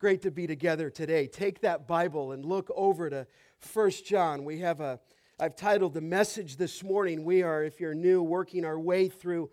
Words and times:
Great 0.00 0.22
to 0.22 0.30
be 0.30 0.46
together 0.46 0.90
today. 0.90 1.26
Take 1.26 1.60
that 1.62 1.88
Bible 1.88 2.30
and 2.30 2.44
look 2.44 2.70
over 2.76 3.10
to 3.10 3.26
First 3.58 4.06
John. 4.06 4.44
We 4.44 4.60
have 4.60 4.80
a 4.80 5.00
I've 5.40 5.56
titled 5.56 5.94
the 5.94 6.00
message 6.00 6.56
this 6.56 6.84
morning. 6.84 7.24
We 7.24 7.42
are, 7.42 7.64
if 7.64 7.80
you're 7.80 7.94
new, 7.94 8.22
working 8.22 8.64
our 8.64 8.78
way 8.78 9.08
through 9.08 9.50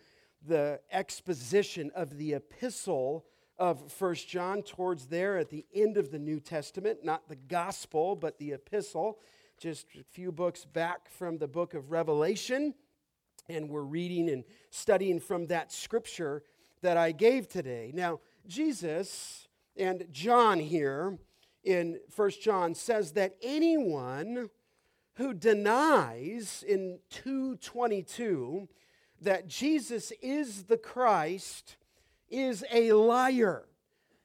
the 0.47 0.81
exposition 0.92 1.89
of 1.96 2.16
the 2.18 2.36
epistle 2.36 3.26
of 3.58 3.92
First 3.92 4.29
John 4.29 4.62
towards 4.62 5.08
there 5.08 5.39
at 5.39 5.50
the 5.50 5.66
end 5.73 5.97
of 5.97 6.12
the 6.12 6.20
New 6.20 6.39
Testament, 6.39 7.04
not 7.04 7.27
the 7.27 7.38
gospel, 7.38 8.16
but 8.16 8.38
the 8.38 8.52
epistle, 8.52 9.18
just 9.59 9.88
a 9.96 10.04
few 10.12 10.32
books 10.32 10.64
back 10.64 11.09
from 11.09 11.39
the 11.39 11.48
book 11.48 11.73
of 11.73 11.89
Revelation. 11.89 12.75
And 13.50 13.68
we're 13.68 13.82
reading 13.82 14.30
and 14.30 14.43
studying 14.70 15.20
from 15.20 15.48
that 15.48 15.71
scripture 15.71 16.43
that 16.84 16.98
I 16.98 17.14
gave 17.14 17.48
today. 17.48 17.91
Now, 17.96 18.20
Jesus 18.48 19.45
and 19.78 20.05
John 20.12 20.60
here 20.60 21.18
in 21.64 22.00
First 22.10 22.42
John 22.42 22.75
says 22.75 23.14
that 23.14 23.36
anyone 23.42 24.50
who 25.16 25.33
denies 25.33 26.64
in 26.68 27.00
222 27.10 28.68
that 29.21 29.47
Jesus 29.47 30.11
is 30.21 30.64
the 30.64 30.78
Christ 30.78 31.78
is 32.30 32.64
a 32.72 32.94
liar. 32.94 33.66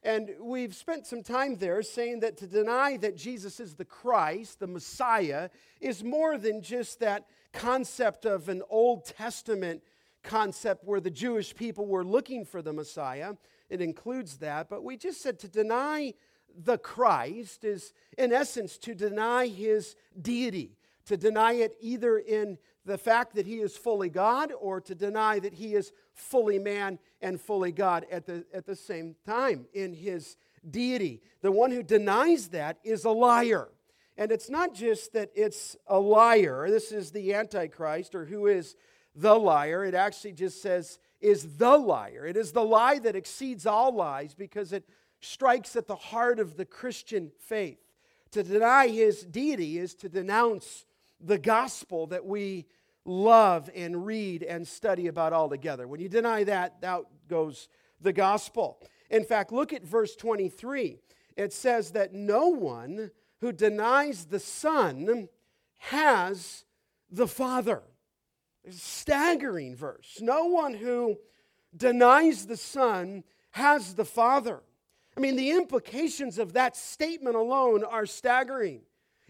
And 0.03 0.31
we've 0.41 0.75
spent 0.75 1.07
some 1.07 1.23
time 1.23 1.57
there 1.57 1.83
saying 1.83 2.21
that 2.21 2.39
to 2.39 2.47
deny 2.47 2.97
that 2.99 3.17
Jesus 3.17 3.61
is 3.61 3.75
the 3.75 3.85
Christ, 3.85 4.59
the 4.59 4.67
Messiah, 4.67 5.51
is 5.81 6.03
more 6.03 6.39
than 6.39 6.63
just 6.63 7.01
that 7.01 7.27
concept 7.53 8.25
of 8.25 8.49
an 8.49 8.63
Old 8.71 9.05
Testament 9.05 9.83
concept 10.23 10.85
where 10.85 11.01
the 11.01 11.11
Jewish 11.11 11.55
people 11.55 11.87
were 11.87 12.05
looking 12.05 12.45
for 12.45 12.63
the 12.63 12.73
Messiah 12.73 13.35
it 13.71 13.81
includes 13.81 14.39
that. 14.39 14.69
But 14.69 14.85
we 14.85 14.97
just 14.97 15.23
said 15.23 15.39
to 15.41 15.49
deny 15.49 16.15
the 16.55 16.79
Christ 16.79 17.65
is, 17.65 17.93
in 18.19 18.33
essence, 18.33 18.77
to 18.79 18.95
deny 18.95 19.47
his 19.47 19.95
deity, 20.21 20.77
to 21.07 21.17
deny 21.17 21.53
it 21.53 21.77
either 21.81 22.19
in 22.19 22.59
the 22.85 22.99
fact 22.99 23.35
that 23.35 23.47
he 23.47 23.61
is 23.61 23.77
fully 23.77 24.09
God 24.09 24.53
or 24.61 24.81
to 24.81 24.95
deny 24.95 25.39
that 25.39 25.55
he 25.55 25.75
is 25.75 25.93
fully 26.13 26.59
man 26.59 26.99
and 27.23 27.41
fully 27.41 27.73
God 27.73 28.07
at 28.11 28.27
the, 28.27 28.45
at 28.53 28.67
the 28.67 28.77
same 28.77 29.15
time 29.25 29.67
in 29.73 29.93
his 29.93 30.37
deity. 30.69 31.21
The 31.43 31.53
one 31.53 31.71
who 31.71 31.83
denies 31.83 32.49
that 32.49 32.79
is 32.83 33.05
a 33.05 33.11
liar. 33.11 33.69
And 34.17 34.33
it's 34.33 34.51
not 34.51 34.75
just 34.75 35.13
that 35.13 35.31
it's 35.35 35.77
a 35.87 35.99
liar, 35.99 36.69
this 36.69 36.93
is 36.93 37.11
the 37.11 37.33
Antichrist 37.35 38.15
or 38.15 38.27
who 38.27 38.47
is 38.47 38.77
the 39.15 39.35
liar. 39.35 39.85
It 39.85 39.95
actually 39.95 40.33
just 40.33 40.61
says 40.61 40.99
is 41.21 41.57
the 41.57 41.77
liar. 41.77 42.27
It 42.27 42.37
is 42.37 42.53
the 42.53 42.65
lie 42.65 42.99
that 43.01 43.17
exceeds 43.17 43.67
all 43.67 43.95
lies 43.95 44.35
because 44.35 44.73
it 44.73 44.89
strikes 45.21 45.77
at 45.77 45.87
the 45.87 45.97
heart 45.97 46.39
of 46.39 46.57
the 46.57 46.65
Christian 46.65 47.31
faith. 47.39 47.79
To 48.33 48.43
deny 48.43 48.89
his 48.89 49.25
deity 49.25 49.79
is 49.79 49.95
to 49.97 50.09
denounce 50.09 50.87
the 51.21 51.39
gospel 51.39 52.07
that 52.09 52.25
we 52.25 52.67
love 53.05 53.69
and 53.75 54.07
read 54.07 54.43
and 54.43 54.67
study 54.67 55.09
about 55.09 55.33
altogether. 55.33 55.87
When 55.87 56.01
you 56.01 56.09
deny 56.09 56.45
that, 56.45 56.77
out 56.83 57.09
goes 57.29 57.69
the 58.01 58.13
gospel. 58.13 58.81
In 59.11 59.25
fact, 59.25 59.53
look 59.53 59.73
at 59.73 59.85
verse 59.85 60.17
23. 60.17 60.99
It 61.37 61.53
says 61.53 61.93
that 61.93 62.15
no 62.15 62.49
one 62.49 63.11
who 63.41 63.53
denies 63.53 64.27
the 64.27 64.41
Son 64.41 65.29
has 65.79 66.65
the 67.11 67.27
Father. 67.27 67.83
It's 68.65 68.77
a 68.77 68.81
staggering 68.81 69.75
verse. 69.75 70.19
No 70.21 70.47
one 70.47 70.75
who 70.75 71.17
denies 71.77 72.47
the 72.47 72.57
Son 72.57 73.25
has 73.53 73.95
the 73.95 74.05
Father. 74.05 74.61
I 75.17 75.21
mean, 75.21 75.37
the 75.37 75.51
implications 75.51 76.39
of 76.39 76.53
that 76.53 76.77
statement 76.77 77.37
alone 77.37 77.85
are 77.85 78.07
staggering. 78.07 78.83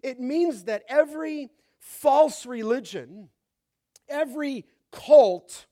It 0.03 0.21
means 0.21 0.65
that 0.65 0.85
every 0.89 1.51
false 1.79 2.47
religion, 2.47 3.29
every 4.09 4.67
cult 4.93 5.67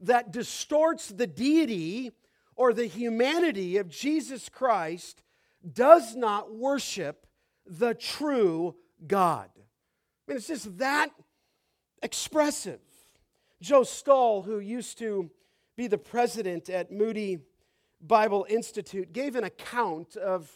that 0.00 0.30
distorts 0.30 1.08
the 1.08 1.26
deity 1.26 2.12
or 2.54 2.72
the 2.72 2.86
humanity 2.86 3.76
of 3.76 3.88
Jesus 3.88 4.48
Christ 4.48 5.22
does 5.72 6.14
not 6.14 6.54
worship 6.54 7.26
the 7.66 7.94
true 7.94 8.76
God. 9.06 9.48
I 9.56 9.60
mean, 10.28 10.36
it's 10.36 10.46
just 10.48 10.78
that 10.78 11.10
expressive. 12.02 12.80
Joe 13.60 13.84
Stowell, 13.84 14.42
who 14.42 14.58
used 14.58 14.98
to 14.98 15.30
be 15.76 15.86
the 15.86 15.98
president 15.98 16.68
at 16.68 16.92
Moody 16.92 17.38
Bible 18.00 18.46
Institute, 18.48 19.12
gave 19.12 19.34
an 19.34 19.44
account 19.44 20.16
of 20.16 20.50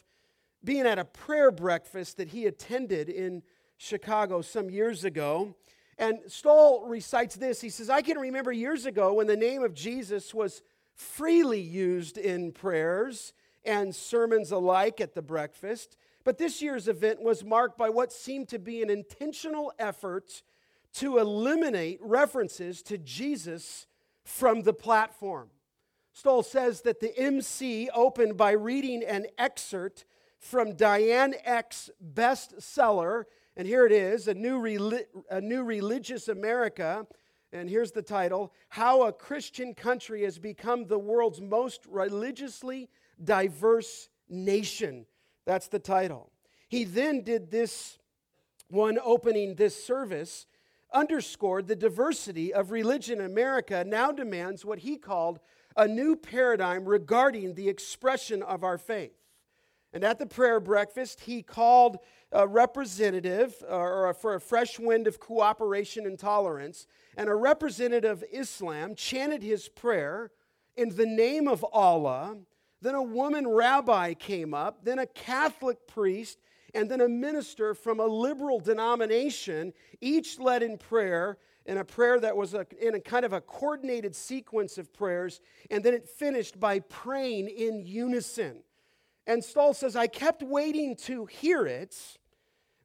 being 0.63 0.87
at 0.87 0.99
a 0.99 1.05
prayer 1.05 1.51
breakfast 1.51 2.19
that 2.19 2.29
he 2.29 2.47
attended 2.47 3.09
in 3.09 3.43
Chicago 3.79 4.43
some 4.43 4.69
years 4.69 5.05
ago. 5.05 5.55
And 5.97 6.19
Stowell 6.27 6.87
recites 6.87 7.37
this. 7.37 7.61
He 7.61 7.71
says, 7.71 7.89
I 7.89 8.03
can 8.03 8.19
remember 8.19 8.53
years 8.53 8.85
ago 8.85 9.15
when 9.15 9.27
the 9.27 9.37
name 9.37 9.63
of 9.63 9.73
Jesus 9.73 10.35
was 10.35 10.63
freely 10.95 11.61
used 11.61 12.19
in 12.19 12.53
prayers 12.53 13.33
and 13.65 13.95
sermons 13.95 14.53
alike 14.53 15.01
at 15.01 15.15
the 15.15 15.23
breakfast. 15.23 15.97
But 16.25 16.37
this 16.37 16.61
year's 16.61 16.89
event 16.89 17.23
was 17.23 17.43
marked 17.43 17.79
by 17.79 17.89
what 17.89 18.13
seemed 18.13 18.49
to 18.49 18.59
be 18.59 18.83
an 18.83 18.91
intentional 18.91 19.73
effort 19.79 20.43
to 20.95 21.19
eliminate 21.19 21.99
references 22.03 22.83
to 22.83 22.99
Jesus 22.99 23.87
from 24.25 24.63
the 24.63 24.73
platform. 24.73 25.51
Stowell 26.13 26.43
says 26.43 26.83
that 26.83 27.01
the 27.01 27.17
MC 27.17 27.89
opened 27.95 28.37
by 28.37 28.53
reading 28.53 29.03
an 29.05 29.27
excerpt 29.39 30.05
from 30.39 30.75
Diane 30.75 31.35
Eck's 31.45 31.91
bestseller, 32.15 33.25
and 33.57 33.67
here 33.67 33.87
it 33.87 33.93
is 33.93 34.27
A 34.27 34.35
New, 34.35 34.61
Reli- 34.61 35.07
a 35.31 35.41
New 35.41 35.63
Religious 35.63 36.29
America. 36.29 37.07
And 37.53 37.69
here's 37.69 37.93
the 37.93 38.03
title 38.03 38.53
How 38.69 39.03
a 39.03 39.13
Christian 39.13 39.75
Country 39.75 40.23
Has 40.23 40.39
Become 40.39 40.87
the 40.87 40.99
World's 40.99 41.41
Most 41.41 41.87
Religiously 41.87 42.89
Diverse 43.23 44.09
Nation. 44.29 45.07
That's 45.47 45.69
the 45.69 45.79
title. 45.79 46.33
He 46.69 46.85
then 46.85 47.23
did 47.23 47.51
this 47.51 47.99
one 48.69 48.99
opening 49.03 49.57
this 49.57 49.85
service 49.85 50.47
underscored 50.93 51.67
the 51.67 51.77
diversity 51.77 52.53
of 52.53 52.71
religion 52.71 53.21
in 53.21 53.27
America 53.27 53.85
now 53.87 54.13
demands 54.13 54.65
what 54.65 54.81
he 54.81 54.97
called 54.97 55.41
a 55.77 55.87
new 55.87 56.17
paradigm 56.17 56.85
regarding 56.85 57.55
the 57.55 57.69
expression 57.69 58.43
of 58.43 58.65
our 58.65 58.79
faith. 58.79 59.15
And 59.93 60.05
at 60.05 60.19
the 60.19 60.27
prayer 60.27 60.61
breakfast, 60.61 61.21
he 61.23 61.43
called 61.43 61.99
a 62.33 62.47
representative 62.47 63.55
or 63.69 64.15
for 64.15 64.35
a 64.35 64.41
fresh 64.41 64.79
wind 64.79 65.07
of 65.07 65.19
cooperation 65.19 66.07
and 66.07 66.19
tolerance, 66.19 66.87
and 67.17 67.29
a 67.29 67.35
representative 67.35 68.23
of 68.23 68.25
Islam 68.33 68.95
chanted 68.95 69.43
his 69.43 69.69
prayer 69.69 70.31
in 70.77 70.91
the 70.91 71.07
name 71.07 71.49
of 71.49 71.65
Allah. 71.73 72.37
Then 72.83 72.95
a 72.95 73.03
woman 73.03 73.49
rabbi 73.49 74.15
came 74.15 74.55
up, 74.55 74.85
then 74.85 74.99
a 74.99 75.07
Catholic 75.07 75.87
priest, 75.89 76.39
and 76.75 76.91
then 76.91 77.01
a 77.01 77.09
minister 77.09 77.75
from 77.75 78.01
a 78.01 78.07
liberal 78.07 78.61
denomination, 78.61 79.73
each 80.01 80.39
led 80.39 80.63
in 80.63 80.79
prayer, 80.79 81.39
in 81.67 81.79
a 81.79 81.85
prayer 81.85 82.19
that 82.21 82.37
was 82.37 82.55
a, 82.55 82.67
in 82.81 82.95
a 82.95 83.01
kind 83.01 83.25
of 83.25 83.33
a 83.33 83.41
coordinated 83.41 84.15
sequence 84.15 84.79
of 84.79 84.93
prayers, 84.93 85.41
and 85.71 85.85
then 85.85 85.95
it 85.95 86.09
finished 86.09 86.59
by 86.59 86.81
praying 86.81 87.49
in 87.49 87.85
unison. 87.85 88.63
And 89.27 89.45
Stowell 89.45 89.75
says, 89.75 89.97
I 89.97 90.07
kept 90.07 90.43
waiting 90.43 90.97
to 90.97 91.27
hear 91.27 91.67
it, 91.67 91.97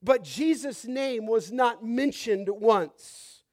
but 0.03 0.23
Jesus' 0.23 0.85
name 0.85 1.25
was 1.25 1.51
not 1.51 1.83
mentioned 1.83 2.49
once. 2.49 3.43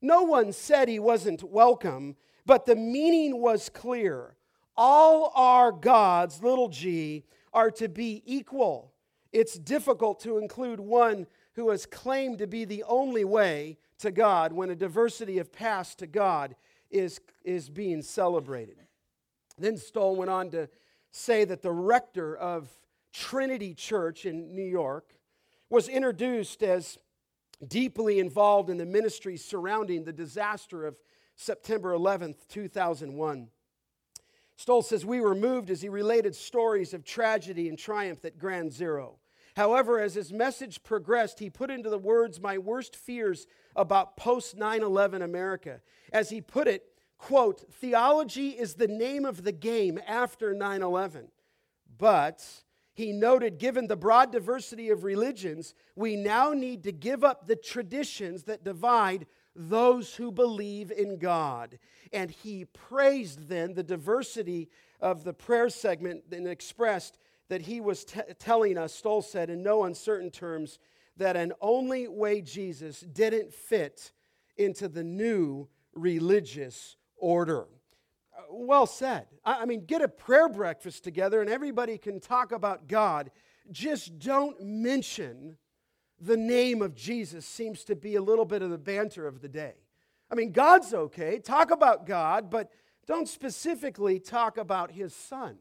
No 0.00 0.22
one 0.22 0.52
said 0.52 0.88
he 0.88 0.98
wasn't 0.98 1.44
welcome, 1.44 2.16
but 2.44 2.66
the 2.66 2.74
meaning 2.74 3.40
was 3.40 3.68
clear. 3.68 4.34
All 4.76 5.32
our 5.36 5.70
gods, 5.70 6.42
little 6.42 6.68
g, 6.68 7.24
are 7.52 7.70
to 7.72 7.88
be 7.88 8.22
equal 8.26 8.91
it's 9.32 9.58
difficult 9.58 10.20
to 10.20 10.38
include 10.38 10.80
one 10.80 11.26
who 11.54 11.70
has 11.70 11.86
claimed 11.86 12.38
to 12.38 12.46
be 12.46 12.64
the 12.64 12.84
only 12.84 13.24
way 13.24 13.78
to 13.98 14.10
God 14.10 14.52
when 14.52 14.70
a 14.70 14.74
diversity 14.74 15.38
of 15.38 15.52
paths 15.52 15.94
to 15.96 16.06
God 16.06 16.54
is, 16.90 17.20
is 17.44 17.68
being 17.68 18.02
celebrated. 18.02 18.76
Then 19.58 19.76
Stowell 19.76 20.16
went 20.16 20.30
on 20.30 20.50
to 20.50 20.68
say 21.10 21.44
that 21.44 21.62
the 21.62 21.72
rector 21.72 22.36
of 22.36 22.68
Trinity 23.12 23.74
Church 23.74 24.24
in 24.24 24.54
New 24.54 24.64
York 24.64 25.14
was 25.70 25.88
introduced 25.88 26.62
as 26.62 26.98
deeply 27.66 28.18
involved 28.18 28.70
in 28.70 28.76
the 28.76 28.86
ministry 28.86 29.36
surrounding 29.36 30.04
the 30.04 30.12
disaster 30.12 30.86
of 30.86 30.96
September 31.36 31.92
11th, 31.92 32.46
2001. 32.48 33.48
Stowell 34.56 34.82
says, 34.82 35.04
We 35.04 35.20
were 35.20 35.34
moved 35.34 35.70
as 35.70 35.82
he 35.82 35.88
related 35.88 36.34
stories 36.34 36.92
of 36.94 37.04
tragedy 37.04 37.68
and 37.68 37.78
triumph 37.78 38.24
at 38.24 38.38
Ground 38.38 38.72
Zero. 38.72 39.18
However, 39.56 40.00
as 40.00 40.14
his 40.14 40.32
message 40.32 40.82
progressed, 40.82 41.38
he 41.38 41.50
put 41.50 41.70
into 41.70 41.90
the 41.90 41.98
words 41.98 42.40
my 42.40 42.58
worst 42.58 42.96
fears 42.96 43.46
about 43.76 44.16
post 44.16 44.56
9 44.56 44.82
11 44.82 45.22
America. 45.22 45.80
As 46.12 46.30
he 46.30 46.40
put 46.40 46.68
it, 46.68 46.84
quote, 47.18 47.72
theology 47.72 48.50
is 48.50 48.74
the 48.74 48.88
name 48.88 49.24
of 49.24 49.44
the 49.44 49.52
game 49.52 49.98
after 50.06 50.54
9 50.54 50.82
11. 50.82 51.28
But 51.98 52.62
He 52.94 53.12
noted, 53.12 53.58
given 53.58 53.86
the 53.86 53.96
broad 53.96 54.32
diversity 54.32 54.90
of 54.90 55.04
religions, 55.04 55.74
we 55.96 56.14
now 56.14 56.52
need 56.52 56.82
to 56.84 56.92
give 56.92 57.24
up 57.24 57.46
the 57.46 57.56
traditions 57.56 58.44
that 58.44 58.64
divide 58.64 59.26
those 59.56 60.14
who 60.14 60.30
believe 60.30 60.90
in 60.90 61.18
God. 61.18 61.78
And 62.12 62.30
he 62.30 62.66
praised 62.66 63.48
then 63.48 63.74
the 63.74 63.82
diversity 63.82 64.68
of 65.00 65.24
the 65.24 65.32
prayer 65.32 65.70
segment 65.70 66.24
and 66.30 66.46
expressed 66.46 67.18
that 67.52 67.60
he 67.60 67.82
was 67.82 68.06
t- 68.06 68.18
telling 68.38 68.78
us, 68.78 68.94
Stowell 68.94 69.20
said, 69.20 69.50
in 69.50 69.62
no 69.62 69.84
uncertain 69.84 70.30
terms, 70.30 70.78
that 71.18 71.36
an 71.36 71.52
only 71.60 72.08
way 72.08 72.40
Jesus 72.40 73.00
didn't 73.00 73.52
fit 73.52 74.10
into 74.56 74.88
the 74.88 75.04
new 75.04 75.68
religious 75.92 76.96
order. 77.14 77.66
Uh, 78.34 78.44
well 78.48 78.86
said. 78.86 79.26
I 79.44 79.66
mean, 79.66 79.84
get 79.84 80.00
a 80.00 80.08
prayer 80.08 80.48
breakfast 80.48 81.04
together 81.04 81.42
and 81.42 81.50
everybody 81.50 81.98
can 81.98 82.20
talk 82.20 82.52
about 82.52 82.88
God. 82.88 83.30
Just 83.70 84.18
don't 84.18 84.58
mention 84.62 85.58
the 86.18 86.38
name 86.38 86.80
of 86.80 86.94
Jesus, 86.94 87.44
seems 87.44 87.84
to 87.84 87.94
be 87.94 88.14
a 88.14 88.22
little 88.22 88.46
bit 88.46 88.62
of 88.62 88.70
the 88.70 88.78
banter 88.78 89.26
of 89.26 89.42
the 89.42 89.48
day. 89.48 89.74
I 90.30 90.36
mean, 90.36 90.52
God's 90.52 90.94
okay. 90.94 91.38
Talk 91.38 91.70
about 91.70 92.06
God, 92.06 92.48
but 92.48 92.70
don't 93.06 93.28
specifically 93.28 94.20
talk 94.20 94.56
about 94.56 94.92
his 94.92 95.14
son. 95.14 95.58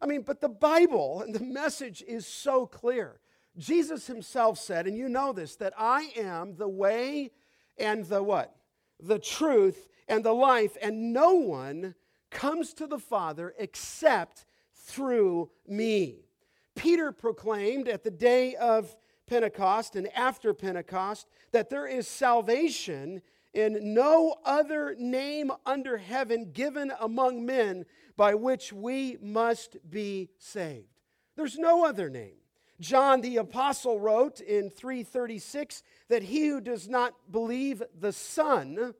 I 0.00 0.06
mean, 0.06 0.22
but 0.22 0.40
the 0.40 0.48
Bible 0.48 1.22
and 1.22 1.34
the 1.34 1.44
message 1.44 2.02
is 2.06 2.26
so 2.26 2.66
clear. 2.66 3.20
Jesus 3.56 4.06
himself 4.06 4.58
said, 4.58 4.86
and 4.86 4.96
you 4.96 5.08
know 5.08 5.32
this, 5.32 5.56
that 5.56 5.72
I 5.78 6.10
am 6.16 6.56
the 6.56 6.68
way 6.68 7.30
and 7.78 8.04
the 8.04 8.22
what? 8.22 8.54
The 9.00 9.18
truth 9.18 9.88
and 10.08 10.24
the 10.24 10.34
life, 10.34 10.76
and 10.80 11.12
no 11.12 11.32
one 11.32 11.94
comes 12.30 12.74
to 12.74 12.86
the 12.86 12.98
Father 12.98 13.54
except 13.58 14.44
through 14.74 15.50
me. 15.66 16.26
Peter 16.74 17.10
proclaimed 17.10 17.88
at 17.88 18.04
the 18.04 18.10
day 18.10 18.54
of 18.56 18.94
Pentecost 19.26 19.96
and 19.96 20.08
after 20.14 20.54
Pentecost 20.54 21.26
that 21.52 21.70
there 21.70 21.86
is 21.86 22.06
salvation 22.06 23.22
in 23.54 23.94
no 23.94 24.36
other 24.44 24.94
name 24.98 25.50
under 25.64 25.96
heaven 25.96 26.50
given 26.52 26.92
among 27.00 27.44
men 27.44 27.86
by 28.16 28.34
which 28.34 28.72
we 28.72 29.18
must 29.20 29.76
be 29.88 30.30
saved. 30.38 31.00
There's 31.36 31.58
no 31.58 31.84
other 31.84 32.08
name. 32.08 32.36
John 32.80 33.20
the 33.20 33.38
apostle 33.38 33.98
wrote 33.98 34.40
in 34.40 34.70
336 34.70 35.82
that 36.08 36.22
he 36.22 36.48
who 36.48 36.60
does 36.60 36.88
not 36.88 37.14
believe 37.30 37.82
the 37.98 38.12
Son 38.12 38.94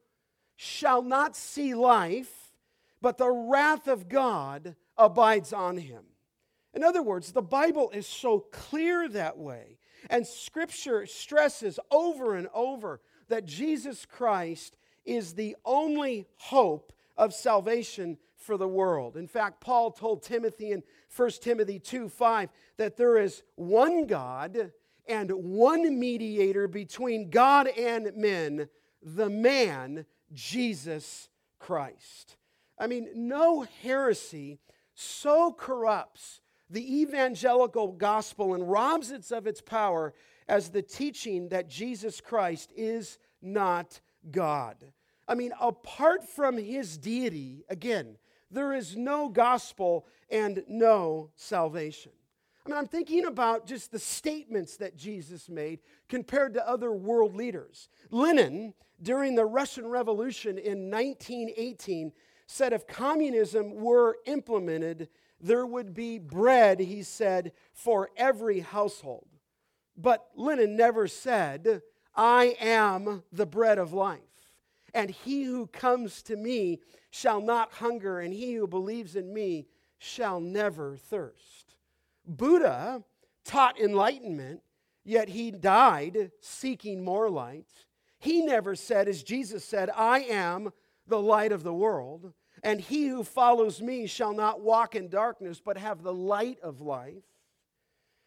shall 0.56 1.02
not 1.02 1.36
see 1.36 1.74
life, 1.74 2.52
but 3.02 3.18
the 3.18 3.30
wrath 3.30 3.86
of 3.88 4.08
God 4.08 4.76
abides 4.96 5.52
on 5.52 5.76
him. 5.76 6.04
In 6.74 6.82
other 6.82 7.02
words, 7.02 7.32
the 7.32 7.42
Bible 7.42 7.90
is 7.90 8.06
so 8.06 8.40
clear 8.50 9.08
that 9.08 9.38
way. 9.38 9.78
And 10.10 10.26
Scripture 10.26 11.06
stresses 11.06 11.78
over 11.90 12.34
and 12.34 12.48
over 12.54 13.00
that 13.28 13.46
Jesus 13.46 14.06
Christ 14.06 14.76
is 15.04 15.34
the 15.34 15.56
only 15.64 16.26
hope 16.36 16.92
of 17.16 17.32
salvation 17.32 18.18
for 18.46 18.56
the 18.56 18.68
world. 18.68 19.16
In 19.16 19.26
fact, 19.26 19.60
Paul 19.60 19.90
told 19.90 20.22
Timothy 20.22 20.70
in 20.70 20.82
1 21.14 21.30
Timothy 21.42 21.78
2 21.78 22.08
5 22.08 22.48
that 22.76 22.96
there 22.96 23.18
is 23.18 23.42
one 23.56 24.06
God 24.06 24.70
and 25.08 25.30
one 25.30 25.98
mediator 25.98 26.68
between 26.68 27.30
God 27.30 27.68
and 27.68 28.14
men, 28.16 28.68
the 29.02 29.28
man, 29.28 30.06
Jesus 30.32 31.28
Christ. 31.58 32.36
I 32.78 32.86
mean, 32.86 33.08
no 33.14 33.66
heresy 33.82 34.58
so 34.94 35.52
corrupts 35.52 36.40
the 36.68 37.00
evangelical 37.02 37.92
gospel 37.92 38.54
and 38.54 38.68
robs 38.68 39.10
it 39.10 39.30
of 39.30 39.46
its 39.46 39.60
power 39.60 40.14
as 40.48 40.70
the 40.70 40.82
teaching 40.82 41.48
that 41.48 41.68
Jesus 41.68 42.20
Christ 42.20 42.72
is 42.76 43.18
not 43.40 44.00
God. 44.30 44.76
I 45.28 45.34
mean, 45.34 45.52
apart 45.60 46.28
from 46.28 46.56
his 46.56 46.98
deity, 46.98 47.64
again, 47.68 48.16
there 48.56 48.72
is 48.72 48.96
no 48.96 49.28
gospel 49.28 50.06
and 50.30 50.64
no 50.66 51.30
salvation. 51.36 52.12
I 52.64 52.70
mean, 52.70 52.78
I'm 52.78 52.86
thinking 52.86 53.26
about 53.26 53.66
just 53.66 53.92
the 53.92 53.98
statements 53.98 54.78
that 54.78 54.96
Jesus 54.96 55.48
made 55.48 55.80
compared 56.08 56.54
to 56.54 56.68
other 56.68 56.90
world 56.90 57.36
leaders. 57.36 57.88
Lenin, 58.10 58.74
during 59.00 59.34
the 59.34 59.44
Russian 59.44 59.86
Revolution 59.86 60.58
in 60.58 60.90
1918, 60.90 62.12
said 62.46 62.72
if 62.72 62.86
communism 62.86 63.74
were 63.74 64.16
implemented, 64.26 65.08
there 65.40 65.66
would 65.66 65.92
be 65.92 66.18
bread, 66.18 66.80
he 66.80 67.02
said, 67.02 67.52
for 67.72 68.10
every 68.16 68.60
household. 68.60 69.28
But 69.96 70.26
Lenin 70.34 70.76
never 70.76 71.06
said, 71.06 71.82
I 72.14 72.56
am 72.58 73.22
the 73.30 73.46
bread 73.46 73.78
of 73.78 73.92
life. 73.92 74.20
And 74.94 75.10
he 75.10 75.44
who 75.44 75.66
comes 75.66 76.22
to 76.22 76.36
me 76.36 76.80
shall 77.10 77.40
not 77.40 77.72
hunger, 77.74 78.20
and 78.20 78.32
he 78.32 78.54
who 78.54 78.66
believes 78.66 79.16
in 79.16 79.32
me 79.32 79.66
shall 79.98 80.40
never 80.40 80.96
thirst. 80.96 81.76
Buddha 82.26 83.02
taught 83.44 83.80
enlightenment, 83.80 84.62
yet 85.04 85.28
he 85.28 85.50
died 85.50 86.30
seeking 86.40 87.04
more 87.04 87.30
light. 87.30 87.66
He 88.18 88.42
never 88.42 88.74
said, 88.74 89.08
as 89.08 89.22
Jesus 89.22 89.64
said, 89.64 89.90
I 89.94 90.20
am 90.20 90.72
the 91.06 91.20
light 91.20 91.52
of 91.52 91.62
the 91.62 91.74
world. 91.74 92.32
And 92.62 92.80
he 92.80 93.06
who 93.06 93.22
follows 93.22 93.80
me 93.80 94.06
shall 94.06 94.32
not 94.32 94.60
walk 94.60 94.94
in 94.94 95.08
darkness, 95.08 95.60
but 95.64 95.76
have 95.76 96.02
the 96.02 96.14
light 96.14 96.58
of 96.60 96.80
life. 96.80 97.22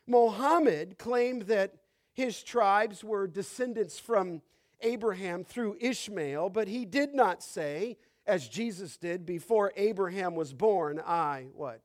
Mohammed 0.08 0.98
claimed 0.98 1.44
that 1.44 1.74
his 2.14 2.42
tribes 2.44 3.04
were 3.04 3.28
descendants 3.28 4.00
from 4.00 4.42
Abraham 4.82 5.44
through 5.44 5.78
Ishmael, 5.80 6.50
but 6.50 6.68
he 6.68 6.86
did 6.86 7.14
not 7.14 7.44
say, 7.44 7.98
as 8.26 8.48
Jesus 8.48 8.98
did, 8.98 9.26
before 9.26 9.74
Abraham 9.76 10.36
was 10.36 10.54
born, 10.54 11.02
I, 11.06 11.48
what? 11.54 11.82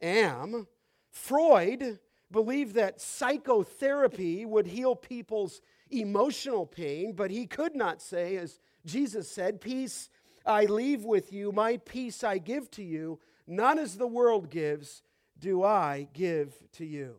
Am. 0.00 0.66
Freud 1.10 1.98
believed 2.30 2.74
that 2.76 3.00
psychotherapy 3.00 4.44
would 4.46 4.66
heal 4.66 4.94
people's 4.94 5.60
emotional 5.90 6.64
pain, 6.64 7.12
but 7.12 7.30
he 7.30 7.46
could 7.46 7.74
not 7.74 8.00
say, 8.00 8.36
as 8.36 8.60
Jesus 8.86 9.28
said, 9.28 9.60
Peace 9.60 10.08
I 10.46 10.64
leave 10.64 11.04
with 11.04 11.32
you, 11.32 11.52
my 11.52 11.76
peace 11.78 12.24
I 12.24 12.38
give 12.38 12.70
to 12.72 12.82
you, 12.82 13.18
not 13.46 13.78
as 13.78 13.96
the 13.96 14.06
world 14.06 14.50
gives, 14.50 15.02
do 15.38 15.62
I 15.62 16.08
give 16.12 16.54
to 16.72 16.86
you. 16.86 17.16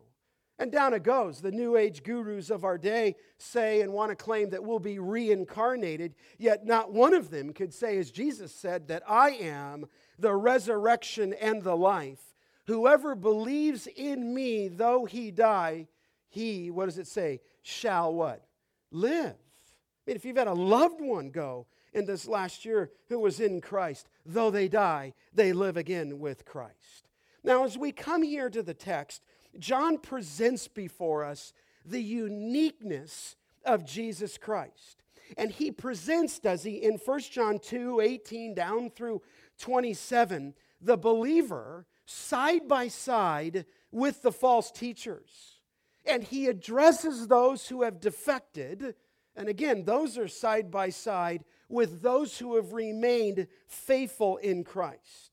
And 0.62 0.72
down 0.72 0.94
it 0.94 1.02
goes. 1.02 1.42
The 1.42 1.52
New 1.52 1.76
Age 1.76 2.04
gurus 2.04 2.52
of 2.52 2.64
our 2.64 2.78
day 2.78 3.16
say 3.40 3.82
and 3.82 3.92
want 3.92 4.12
to 4.12 4.16
claim 4.16 4.52
that 4.52 4.64
we'll 4.64 4.78
be 4.78 5.00
reincarnated, 5.00 6.14
yet 6.38 6.68
not 6.68 6.94
one 6.94 7.16
of 7.16 7.32
them 7.32 7.52
could 7.52 7.74
say, 7.74 7.98
as 7.98 8.12
Jesus 8.12 8.54
said, 8.54 8.88
that 8.88 9.02
I 9.10 9.32
am 9.32 9.88
the 10.20 10.36
resurrection 10.36 11.34
and 11.34 11.64
the 11.64 11.76
life. 11.76 12.36
Whoever 12.68 13.16
believes 13.16 13.88
in 13.88 14.36
me, 14.36 14.68
though 14.68 15.06
he 15.06 15.32
die, 15.32 15.88
he, 16.30 16.70
what 16.70 16.86
does 16.86 17.00
it 17.00 17.08
say, 17.08 17.42
shall 17.64 18.14
what? 18.14 18.46
Live. 18.92 19.34
I 19.34 20.02
mean, 20.06 20.16
if 20.16 20.26
you've 20.26 20.38
had 20.38 20.46
a 20.46 20.54
loved 20.54 21.02
one 21.02 21.32
go, 21.32 21.66
in 21.94 22.06
this 22.06 22.28
last 22.28 22.66
year 22.66 22.92
who 23.10 23.20
was 23.20 23.40
in 23.40 23.62
Christ. 23.62 24.08
Though 24.26 24.52
they 24.52 24.68
die, 24.68 25.14
they 25.34 25.54
live 25.54 25.76
again 25.76 26.20
with 26.20 26.46
Christ. 26.46 27.10
Now, 27.44 27.66
as 27.66 27.78
we 27.78 27.92
come 27.92 28.22
here 28.22 28.50
to 28.50 28.62
the 28.62 28.74
text, 28.74 29.24
John 29.60 29.98
presents 29.98 30.68
before 30.68 31.24
us 31.24 31.54
the 31.86 32.02
uniqueness 32.02 33.36
of 33.66 33.86
Jesus 33.86 34.38
Christ. 34.38 35.04
And 35.38 35.52
he 35.52 35.72
presents, 35.72 36.40
does 36.40 36.64
he, 36.64 36.76
in 36.76 36.96
1 36.96 37.20
John 37.22 37.60
2 37.60 38.02
18 38.02 38.54
down 38.54 38.90
through 38.90 39.22
27, 39.60 40.54
the 40.82 40.98
believer 40.98 41.86
side 42.06 42.68
by 42.68 42.88
side 42.88 43.66
with 43.92 44.22
the 44.22 44.32
false 44.32 44.72
teachers. 44.72 45.60
And 46.06 46.24
he 46.24 46.48
addresses 46.48 47.28
those 47.28 47.68
who 47.68 47.84
have 47.84 48.00
defected. 48.00 48.96
And 49.36 49.48
again, 49.48 49.86
those 49.86 50.18
are 50.18 50.28
side 50.28 50.72
by 50.72 50.90
side 50.90 51.46
with 51.70 52.02
those 52.02 52.38
who 52.40 52.56
have 52.56 52.74
remained 52.74 53.48
faithful 53.68 54.38
in 54.38 54.64
Christ. 54.64 55.31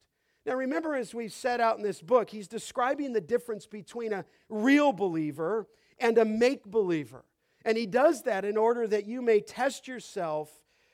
Now, 0.49 0.55
remember, 0.55 0.95
as 0.95 1.15
we've 1.15 1.31
set 1.31 1.61
out 1.61 1.77
in 1.77 1.83
this 1.83 2.01
book, 2.01 2.31
he's 2.31 2.49
describing 2.49 3.13
the 3.13 3.21
difference 3.21 3.67
between 3.67 4.15
a 4.15 4.25
real 4.49 4.95
believer 4.95 5.69
and 5.99 6.17
a 6.17 6.25
make 6.25 6.65
believer. 6.65 7.27
And 7.67 7.77
he 7.77 7.85
does 7.85 8.23
that 8.23 8.47
in 8.47 8.57
order 8.57 8.87
that 8.87 9.05
you 9.05 9.21
may 9.21 9.41
test 9.41 9.87
yourself, 9.87 10.51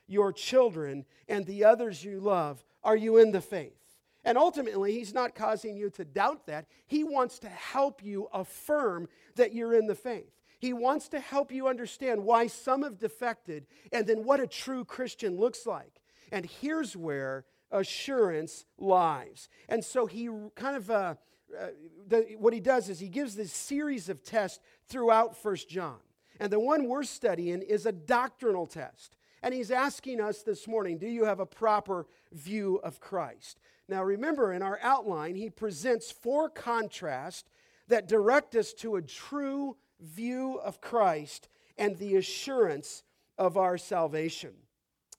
your 0.08 0.32
children, 0.32 1.04
and 1.28 1.46
the 1.46 1.62
others 1.62 2.02
you 2.02 2.18
love. 2.18 2.64
Are 2.82 2.96
you 2.96 3.18
in 3.18 3.30
the 3.30 3.40
faith? 3.40 3.78
And 4.24 4.36
ultimately, 4.36 4.94
he's 4.94 5.14
not 5.14 5.36
causing 5.36 5.76
you 5.76 5.88
to 5.90 6.04
doubt 6.04 6.46
that. 6.46 6.66
He 6.88 7.04
wants 7.04 7.38
to 7.38 7.48
help 7.48 8.02
you 8.02 8.26
affirm 8.32 9.06
that 9.36 9.54
you're 9.54 9.74
in 9.74 9.86
the 9.86 9.94
faith. 9.94 10.32
He 10.58 10.72
wants 10.72 11.06
to 11.10 11.20
help 11.20 11.52
you 11.52 11.68
understand 11.68 12.24
why 12.24 12.48
some 12.48 12.82
have 12.82 12.98
defected 12.98 13.68
and 13.92 14.04
then 14.04 14.24
what 14.24 14.40
a 14.40 14.48
true 14.48 14.84
Christian 14.84 15.36
looks 15.36 15.64
like. 15.64 16.00
And 16.32 16.44
here's 16.44 16.96
where 16.96 17.44
assurance 17.74 18.64
lies. 18.78 19.48
And 19.68 19.84
so 19.84 20.06
he 20.06 20.30
kind 20.54 20.76
of 20.76 20.90
uh, 20.90 21.14
uh, 21.58 21.66
the, 22.06 22.36
what 22.38 22.52
he 22.52 22.60
does 22.60 22.88
is 22.88 22.98
he 22.98 23.08
gives 23.08 23.34
this 23.34 23.52
series 23.52 24.08
of 24.08 24.22
tests 24.22 24.60
throughout 24.88 25.36
First 25.36 25.68
John. 25.68 25.98
And 26.40 26.52
the 26.52 26.60
one 26.60 26.88
we're 26.88 27.04
studying 27.04 27.62
is 27.62 27.86
a 27.86 27.92
doctrinal 27.92 28.66
test. 28.66 29.16
And 29.42 29.54
he's 29.54 29.70
asking 29.70 30.20
us 30.20 30.42
this 30.42 30.66
morning 30.66 30.98
do 30.98 31.06
you 31.06 31.24
have 31.24 31.40
a 31.40 31.46
proper 31.46 32.06
view 32.32 32.80
of 32.82 33.00
Christ? 33.00 33.60
Now, 33.88 34.02
remember, 34.02 34.52
in 34.52 34.62
our 34.62 34.78
outline, 34.82 35.34
he 35.34 35.50
presents 35.50 36.10
four 36.10 36.48
contrasts 36.48 37.50
that 37.88 38.08
direct 38.08 38.54
us 38.56 38.72
to 38.74 38.96
a 38.96 39.02
true 39.02 39.76
view 40.00 40.58
of 40.64 40.80
Christ 40.80 41.48
and 41.76 41.96
the 41.98 42.16
assurance 42.16 43.02
of 43.36 43.58
our 43.58 43.76
salvation. 43.76 44.54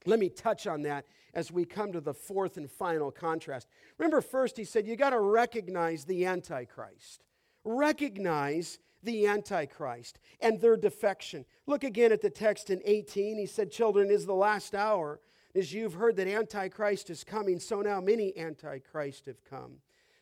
Let 0.06 0.20
me 0.20 0.30
touch 0.30 0.66
on 0.68 0.82
that 0.84 1.06
as 1.36 1.52
we 1.52 1.66
come 1.66 1.92
to 1.92 2.02
the 2.02 2.14
fourth 2.14 2.56
and 2.58 2.72
final 2.72 3.12
contrast. 3.12 3.68
Remember, 3.98 4.22
first, 4.22 4.58
he 4.58 4.64
said 4.64 4.88
you 4.88 4.96
got 4.96 5.10
to 5.10 5.20
recognize 5.20 6.06
the 6.06 6.26
Antichrist. 6.26 7.26
Recognize 7.66 8.80
the 9.04 9.28
Antichrist 9.28 10.18
and 10.40 10.60
their 10.60 10.78
defection. 10.78 11.46
Look 11.68 11.84
again 11.84 12.14
at 12.14 12.22
the 12.22 12.30
text 12.30 12.70
in 12.70 12.82
18. 12.86 13.38
He 13.38 13.46
said, 13.46 13.70
Children, 13.70 14.10
is 14.10 14.26
the 14.26 14.34
last 14.34 14.74
hour. 14.74 15.20
As 15.54 15.74
you've 15.74 15.94
heard 15.94 16.16
that 16.18 16.28
Antichrist 16.28 17.10
is 17.10 17.24
coming, 17.24 17.60
so 17.60 17.82
now 17.82 18.02
many 18.02 18.36
Antichrists 18.38 19.28
have 19.28 19.44
come. 19.44 19.78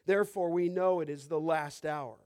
Therefore, 0.05 0.49
we 0.49 0.69
know 0.69 0.99
it 0.99 1.09
is 1.09 1.27
the 1.27 1.39
last 1.39 1.85
hour. 1.85 2.17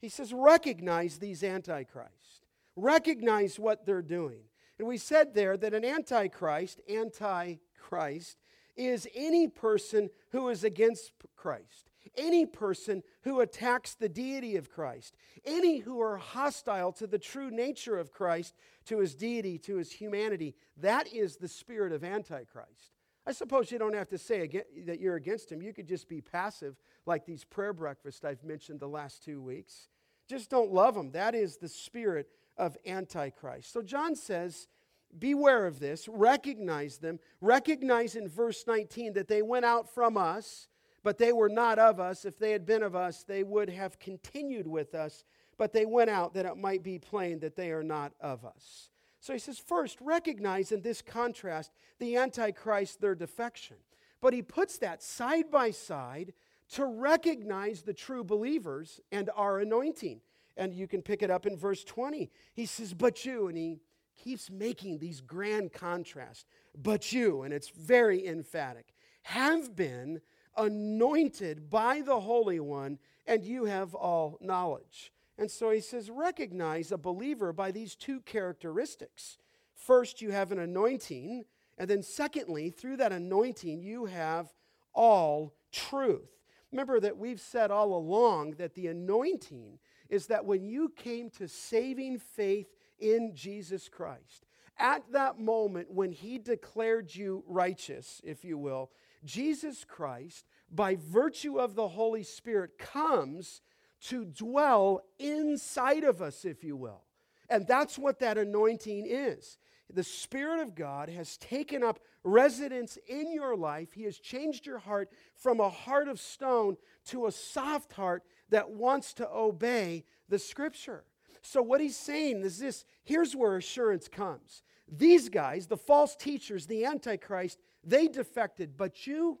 He 0.00 0.08
says, 0.08 0.32
Recognize 0.32 1.18
these 1.18 1.42
Antichrists, 1.42 2.42
recognize 2.76 3.58
what 3.58 3.84
they're 3.84 4.02
doing. 4.02 4.40
And 4.78 4.86
we 4.86 4.96
said 4.96 5.34
there 5.34 5.56
that 5.56 5.74
an 5.74 5.84
Antichrist, 5.84 6.80
Antichrist, 6.88 7.58
Antichrist, 7.88 8.36
is 8.76 9.08
any 9.14 9.48
person 9.48 10.08
who 10.30 10.48
is 10.48 10.62
against 10.62 11.12
Christ, 11.36 11.90
any 12.16 12.46
person 12.46 13.02
who 13.22 13.40
attacks 13.40 13.94
the 13.94 14.08
deity 14.08 14.56
of 14.56 14.70
Christ, 14.70 15.16
any 15.44 15.78
who 15.78 16.00
are 16.00 16.16
hostile 16.16 16.92
to 16.92 17.06
the 17.08 17.18
true 17.18 17.50
nature 17.50 17.98
of 17.98 18.12
Christ, 18.12 18.54
to 18.86 18.98
his 18.98 19.16
deity, 19.16 19.58
to 19.58 19.76
his 19.76 19.90
humanity. 19.90 20.54
That 20.76 21.12
is 21.12 21.36
the 21.36 21.48
spirit 21.48 21.92
of 21.92 22.04
Antichrist. 22.04 22.92
I 23.26 23.32
suppose 23.32 23.72
you 23.72 23.78
don't 23.78 23.94
have 23.94 24.08
to 24.08 24.18
say 24.18 24.48
that 24.86 25.00
you're 25.00 25.16
against 25.16 25.50
him. 25.50 25.60
You 25.60 25.74
could 25.74 25.88
just 25.88 26.08
be 26.08 26.20
passive, 26.20 26.76
like 27.04 27.26
these 27.26 27.44
prayer 27.44 27.72
breakfasts 27.72 28.24
I've 28.24 28.44
mentioned 28.44 28.80
the 28.80 28.88
last 28.88 29.24
two 29.24 29.42
weeks. 29.42 29.88
Just 30.28 30.50
don't 30.50 30.72
love 30.72 30.94
them. 30.94 31.10
That 31.10 31.34
is 31.34 31.56
the 31.56 31.68
spirit 31.68 32.28
of 32.56 32.76
Antichrist. 32.86 33.72
So 33.72 33.82
John 33.82 34.14
says, 34.14 34.68
Beware 35.16 35.66
of 35.66 35.80
this, 35.80 36.08
recognize 36.08 36.98
them. 36.98 37.18
Recognize 37.40 38.14
in 38.14 38.28
verse 38.28 38.64
19 38.66 39.14
that 39.14 39.28
they 39.28 39.42
went 39.42 39.64
out 39.64 39.92
from 39.92 40.16
us, 40.16 40.68
but 41.02 41.18
they 41.18 41.32
were 41.32 41.48
not 41.48 41.78
of 41.78 41.98
us. 41.98 42.24
If 42.24 42.38
they 42.38 42.50
had 42.50 42.66
been 42.66 42.82
of 42.82 42.94
us, 42.94 43.24
they 43.24 43.42
would 43.42 43.70
have 43.70 43.98
continued 43.98 44.66
with 44.66 44.94
us, 44.94 45.24
but 45.56 45.72
they 45.72 45.86
went 45.86 46.10
out 46.10 46.34
that 46.34 46.46
it 46.46 46.56
might 46.56 46.82
be 46.82 46.98
plain 46.98 47.40
that 47.40 47.56
they 47.56 47.70
are 47.70 47.82
not 47.82 48.12
of 48.20 48.44
us. 48.44 48.90
So 49.20 49.32
he 49.32 49.38
says, 49.38 49.58
first, 49.58 49.98
recognize 50.00 50.72
in 50.72 50.82
this 50.82 51.02
contrast 51.02 51.72
the 51.98 52.16
Antichrist, 52.16 53.00
their 53.00 53.14
defection. 53.14 53.76
But 54.20 54.32
he 54.32 54.42
puts 54.42 54.78
that 54.78 55.02
side 55.02 55.50
by 55.50 55.70
side 55.70 56.34
to 56.72 56.84
recognize 56.84 57.82
the 57.82 57.94
true 57.94 58.24
believers 58.24 59.00
and 59.10 59.30
our 59.34 59.60
anointing. 59.60 60.20
And 60.56 60.74
you 60.74 60.86
can 60.86 61.02
pick 61.02 61.22
it 61.22 61.30
up 61.30 61.46
in 61.46 61.56
verse 61.56 61.84
20. 61.84 62.30
He 62.52 62.66
says, 62.66 62.94
But 62.94 63.24
you, 63.24 63.48
and 63.48 63.56
he 63.56 63.78
keeps 64.18 64.50
making 64.50 64.98
these 64.98 65.20
grand 65.20 65.72
contrasts. 65.72 66.44
But 66.76 67.12
you, 67.12 67.42
and 67.42 67.54
it's 67.54 67.70
very 67.70 68.26
emphatic, 68.26 68.94
have 69.22 69.74
been 69.74 70.20
anointed 70.56 71.70
by 71.70 72.02
the 72.02 72.20
Holy 72.20 72.60
One, 72.60 72.98
and 73.26 73.44
you 73.44 73.64
have 73.64 73.94
all 73.94 74.38
knowledge. 74.40 75.12
And 75.38 75.50
so 75.50 75.70
he 75.70 75.80
says, 75.80 76.10
recognize 76.10 76.90
a 76.90 76.98
believer 76.98 77.52
by 77.52 77.70
these 77.70 77.94
two 77.94 78.20
characteristics. 78.20 79.38
First, 79.74 80.20
you 80.20 80.32
have 80.32 80.50
an 80.50 80.58
anointing, 80.58 81.44
and 81.78 81.88
then 81.88 82.02
secondly, 82.02 82.70
through 82.70 82.96
that 82.96 83.12
anointing, 83.12 83.80
you 83.82 84.06
have 84.06 84.52
all 84.92 85.54
truth. 85.70 86.28
Remember 86.72 86.98
that 87.00 87.16
we've 87.16 87.40
said 87.40 87.70
all 87.70 87.94
along 87.94 88.52
that 88.58 88.74
the 88.74 88.88
anointing 88.88 89.78
is 90.08 90.26
that 90.26 90.44
when 90.44 90.64
you 90.64 90.92
came 90.96 91.30
to 91.30 91.46
saving 91.46 92.18
faith 92.18 92.66
in 92.98 93.34
Jesus 93.34 93.88
Christ, 93.88 94.46
at 94.78 95.02
that 95.12 95.38
moment 95.38 95.90
when 95.90 96.12
he 96.12 96.38
declared 96.38 97.14
you 97.14 97.44
righteous, 97.46 98.20
if 98.24 98.44
you 98.44 98.58
will, 98.58 98.90
Jesus 99.24 99.84
Christ, 99.84 100.46
by 100.70 100.96
virtue 100.96 101.58
of 101.58 101.74
the 101.74 101.88
Holy 101.88 102.22
Spirit, 102.22 102.78
comes 102.78 103.60
to 104.02 104.24
dwell 104.24 105.02
inside 105.18 106.04
of 106.04 106.22
us, 106.22 106.44
if 106.44 106.62
you 106.62 106.76
will. 106.76 107.02
And 107.50 107.66
that's 107.66 107.98
what 107.98 108.20
that 108.20 108.38
anointing 108.38 109.06
is. 109.08 109.58
The 109.92 110.04
Spirit 110.04 110.60
of 110.60 110.74
God 110.74 111.08
has 111.08 111.36
taken 111.38 111.82
up 111.82 111.98
residence 112.22 112.98
in 113.08 113.32
your 113.32 113.56
life. 113.56 113.92
He 113.94 114.04
has 114.04 114.18
changed 114.18 114.66
your 114.66 114.78
heart 114.78 115.10
from 115.34 115.60
a 115.60 115.70
heart 115.70 116.08
of 116.08 116.20
stone 116.20 116.76
to 117.06 117.26
a 117.26 117.32
soft 117.32 117.94
heart 117.94 118.22
that 118.50 118.70
wants 118.70 119.14
to 119.14 119.28
obey 119.28 120.04
the 120.28 120.38
Scripture. 120.38 121.04
So, 121.42 121.62
what 121.62 121.80
he's 121.80 121.96
saying 121.96 122.42
is 122.42 122.58
this 122.58 122.84
here's 123.04 123.34
where 123.34 123.56
assurance 123.56 124.08
comes. 124.08 124.62
These 124.90 125.28
guys, 125.28 125.66
the 125.66 125.76
false 125.76 126.16
teachers, 126.16 126.66
the 126.66 126.84
Antichrist, 126.84 127.58
they 127.84 128.08
defected, 128.08 128.76
but 128.76 129.06
you, 129.06 129.38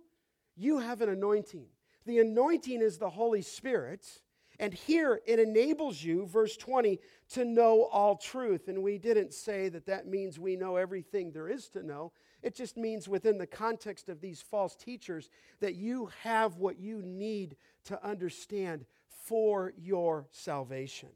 you 0.56 0.78
have 0.78 1.00
an 1.00 1.08
anointing. 1.08 1.66
The 2.04 2.18
anointing 2.18 2.82
is 2.82 2.98
the 2.98 3.10
Holy 3.10 3.42
Spirit. 3.42 4.06
And 4.60 4.74
here 4.74 5.20
it 5.24 5.38
enables 5.38 6.02
you, 6.02 6.26
verse 6.26 6.56
20, 6.56 6.98
to 7.30 7.44
know 7.44 7.84
all 7.92 8.16
truth. 8.16 8.68
And 8.68 8.82
we 8.82 8.98
didn't 8.98 9.32
say 9.32 9.68
that 9.68 9.86
that 9.86 10.08
means 10.08 10.38
we 10.38 10.56
know 10.56 10.76
everything 10.76 11.30
there 11.30 11.48
is 11.48 11.68
to 11.70 11.82
know. 11.84 12.12
It 12.42 12.56
just 12.56 12.76
means 12.76 13.08
within 13.08 13.38
the 13.38 13.46
context 13.46 14.08
of 14.08 14.20
these 14.20 14.42
false 14.42 14.74
teachers 14.74 15.30
that 15.60 15.76
you 15.76 16.10
have 16.22 16.56
what 16.56 16.78
you 16.78 17.02
need 17.02 17.56
to 17.84 18.04
understand 18.04 18.84
for 19.08 19.72
your 19.76 20.26
salvation. 20.30 21.10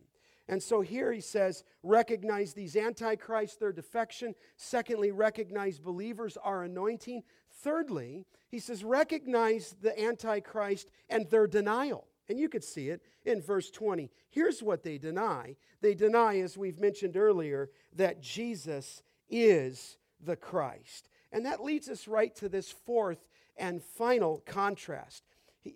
And 0.49 0.63
so 0.63 0.81
here 0.81 1.13
he 1.13 1.21
says, 1.21 1.65
recognize 1.83 2.53
these 2.53 2.77
antichrists, 2.77 3.57
their 3.57 3.73
defection. 3.73 4.35
Secondly, 4.57 5.11
recognize 5.13 5.79
believers, 5.79 6.37
our 6.43 6.65
anointing. 6.65 7.23
Thirdly, 7.63 8.27
he 8.49 8.59
says, 8.59 8.85
recognize 8.85 9.77
the 9.81 9.99
antichrist 10.01 10.91
and 11.09 11.29
their 11.31 11.47
denial. 11.47 12.09
And 12.29 12.39
you 12.39 12.49
could 12.49 12.65
see 12.65 12.89
it 12.89 13.03
in 13.25 13.41
verse 13.41 13.71
20. 13.71 14.11
Here's 14.31 14.63
what 14.63 14.83
they 14.83 14.99
deny 14.99 15.57
they 15.81 15.95
deny, 15.95 16.39
as 16.39 16.57
we've 16.57 16.79
mentioned 16.79 17.17
earlier, 17.17 17.69
that 17.95 18.23
Jesus 18.23 19.03
is 19.29 19.99
the 20.21 20.37
Christ. 20.37 21.09
And 21.33 21.45
that 21.47 21.65
leads 21.65 21.89
us 21.89 22.07
right 22.07 22.35
to 22.37 22.49
this 22.49 22.71
fourth 22.71 23.27
and 23.57 23.83
final 23.83 24.43
contrast. 24.47 25.25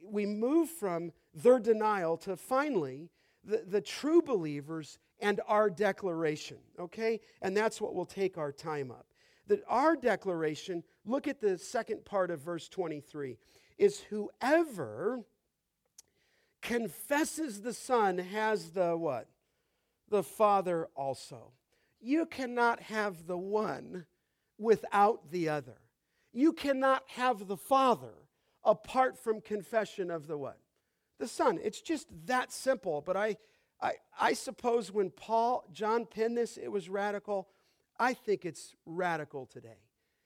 We 0.03 0.27
move 0.27 0.71
from 0.71 1.13
their 1.35 1.59
denial 1.59 2.17
to 2.19 2.37
finally 2.37 3.11
the, 3.47 3.65
the 3.67 3.81
true 3.81 4.21
believers 4.21 4.99
and 5.21 5.41
our 5.47 5.71
declaration, 5.71 6.59
okay? 6.79 7.21
And 7.41 7.57
that's 7.57 7.81
what 7.81 7.95
we'll 7.95 8.05
take 8.05 8.37
our 8.37 8.53
time 8.53 8.91
up. 8.91 9.07
That 9.47 9.63
our 9.69 9.97
declaration, 9.97 10.83
look 11.05 11.29
at 11.29 11.41
the 11.41 11.57
second 11.57 12.05
part 12.05 12.31
of 12.31 12.41
verse 12.41 12.69
23, 12.69 13.39
is 13.79 14.01
whoever 14.11 15.23
confesses 16.61 17.63
the 17.63 17.73
Son 17.73 18.19
has 18.19 18.71
the 18.71 18.97
what? 18.97 19.29
The 20.09 20.23
Father 20.23 20.89
also. 20.97 21.53
You 22.01 22.27
cannot 22.27 22.81
have 22.81 23.27
the 23.27 23.39
one 23.39 24.07
without 24.59 25.31
the 25.31 25.49
other. 25.49 25.79
You 26.33 26.53
cannot 26.53 27.05
have 27.09 27.47
the 27.47 27.57
Father 27.57 28.15
apart 28.65 29.17
from 29.17 29.41
confession 29.41 30.11
of 30.11 30.27
the 30.27 30.37
what? 30.37 30.59
The 31.19 31.29
Son. 31.29 31.59
It's 31.63 31.81
just 31.81 32.09
that 32.27 32.53
simple. 32.53 33.01
But 33.01 33.17
I, 33.17 33.37
I, 33.81 33.93
I 34.19 34.33
suppose 34.33 34.93
when 34.93 35.11
Paul, 35.11 35.69
John 35.73 36.07
penned 36.07 36.37
this, 36.37 36.57
it 36.57 36.69
was 36.69 36.89
radical. 36.89 37.49
I 37.99 38.15
think 38.15 38.45
it's 38.45 38.75
radical 38.85 39.47
today. 39.47 39.81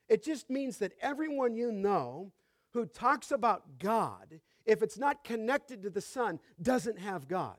It 0.09 0.25
just 0.25 0.51
means 0.51 0.79
that 0.79 0.93
everyone 1.01 1.55
you 1.55 1.71
know 1.71 2.33
who 2.73 2.87
talks 2.87 3.31
about 3.31 3.79
God 3.79 4.41
if 4.71 4.83
it's 4.83 4.99
not 4.99 5.25
connected 5.25 5.83
to 5.83 5.91
the 5.91 6.01
Son, 6.01 6.39
doesn't 6.63 6.99
have 6.99 7.29
God. 7.29 7.57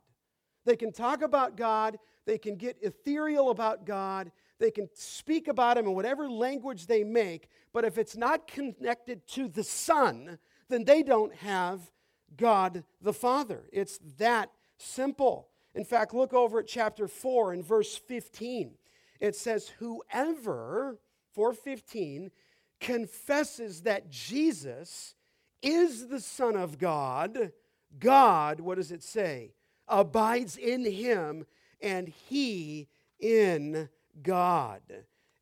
They 0.65 0.75
can 0.75 0.91
talk 0.91 1.21
about 1.21 1.57
God, 1.57 1.97
they 2.25 2.37
can 2.37 2.55
get 2.55 2.77
ethereal 2.81 3.49
about 3.49 3.85
God, 3.85 4.31
they 4.59 4.71
can 4.71 4.87
speak 4.93 5.47
about 5.47 5.77
Him 5.77 5.87
in 5.87 5.95
whatever 5.95 6.29
language 6.29 6.85
they 6.85 7.03
make, 7.03 7.49
but 7.73 7.83
if 7.83 7.97
it's 7.97 8.15
not 8.15 8.47
connected 8.47 9.27
to 9.29 9.47
the 9.47 9.63
Son, 9.63 10.37
then 10.69 10.85
they 10.85 11.01
don't 11.03 11.33
have 11.35 11.91
God 12.37 12.83
the 13.01 13.13
Father. 13.13 13.63
It's 13.71 13.99
that 14.17 14.51
simple. 14.77 15.47
In 15.73 15.85
fact, 15.85 16.13
look 16.13 16.33
over 16.33 16.59
at 16.59 16.67
chapter 16.67 17.07
4 17.07 17.53
and 17.53 17.65
verse 17.65 17.95
15. 17.95 18.71
It 19.19 19.35
says, 19.35 19.69
Whoever, 19.79 20.99
415, 21.33 22.31
confesses 22.79 23.81
that 23.83 24.09
Jesus 24.09 25.15
is 25.61 26.07
the 26.07 26.19
Son 26.19 26.55
of 26.55 26.77
God, 26.77 27.51
God, 27.99 28.59
what 28.59 28.75
does 28.77 28.91
it 28.91 29.03
say? 29.03 29.53
Abides 29.87 30.57
in 30.57 30.85
him 30.85 31.45
and 31.81 32.07
he 32.07 32.87
in 33.19 33.89
God. 34.23 34.81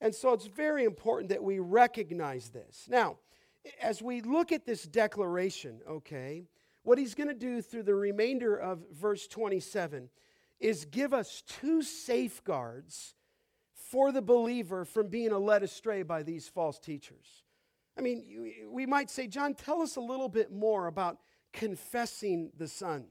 And 0.01 0.13
so 0.13 0.33
it's 0.33 0.47
very 0.47 0.83
important 0.83 1.29
that 1.29 1.43
we 1.43 1.59
recognize 1.59 2.49
this. 2.49 2.85
Now, 2.89 3.17
as 3.81 4.01
we 4.01 4.21
look 4.21 4.51
at 4.51 4.65
this 4.65 4.83
declaration, 4.83 5.81
okay, 5.87 6.45
what 6.83 6.97
he's 6.97 7.15
going 7.15 7.29
to 7.29 7.33
do 7.33 7.61
through 7.61 7.83
the 7.83 7.95
remainder 7.95 8.55
of 8.55 8.79
verse 8.91 9.27
27 9.27 10.09
is 10.59 10.85
give 10.85 11.13
us 11.13 11.43
two 11.47 11.81
safeguards 11.81 13.15
for 13.73 14.11
the 14.11 14.21
believer 14.21 14.85
from 14.85 15.07
being 15.07 15.31
led 15.31 15.63
astray 15.63 16.03
by 16.03 16.23
these 16.23 16.47
false 16.47 16.79
teachers. 16.79 17.43
I 17.97 18.01
mean, 18.01 18.53
we 18.69 18.85
might 18.85 19.09
say, 19.09 19.27
John, 19.27 19.53
tell 19.53 19.81
us 19.81 19.95
a 19.95 20.01
little 20.01 20.29
bit 20.29 20.51
more 20.51 20.87
about 20.87 21.17
confessing 21.53 22.51
the 22.57 22.67
Son. 22.67 23.05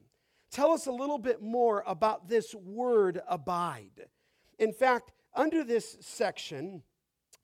Tell 0.51 0.73
us 0.73 0.87
a 0.87 0.93
little 0.93 1.19
bit 1.19 1.43
more 1.43 1.83
about 1.87 2.29
this 2.29 2.55
word 2.55 3.21
abide. 3.29 4.07
In 4.59 4.73
fact, 4.73 5.13
under 5.35 5.63
this 5.63 5.97
section, 6.01 6.83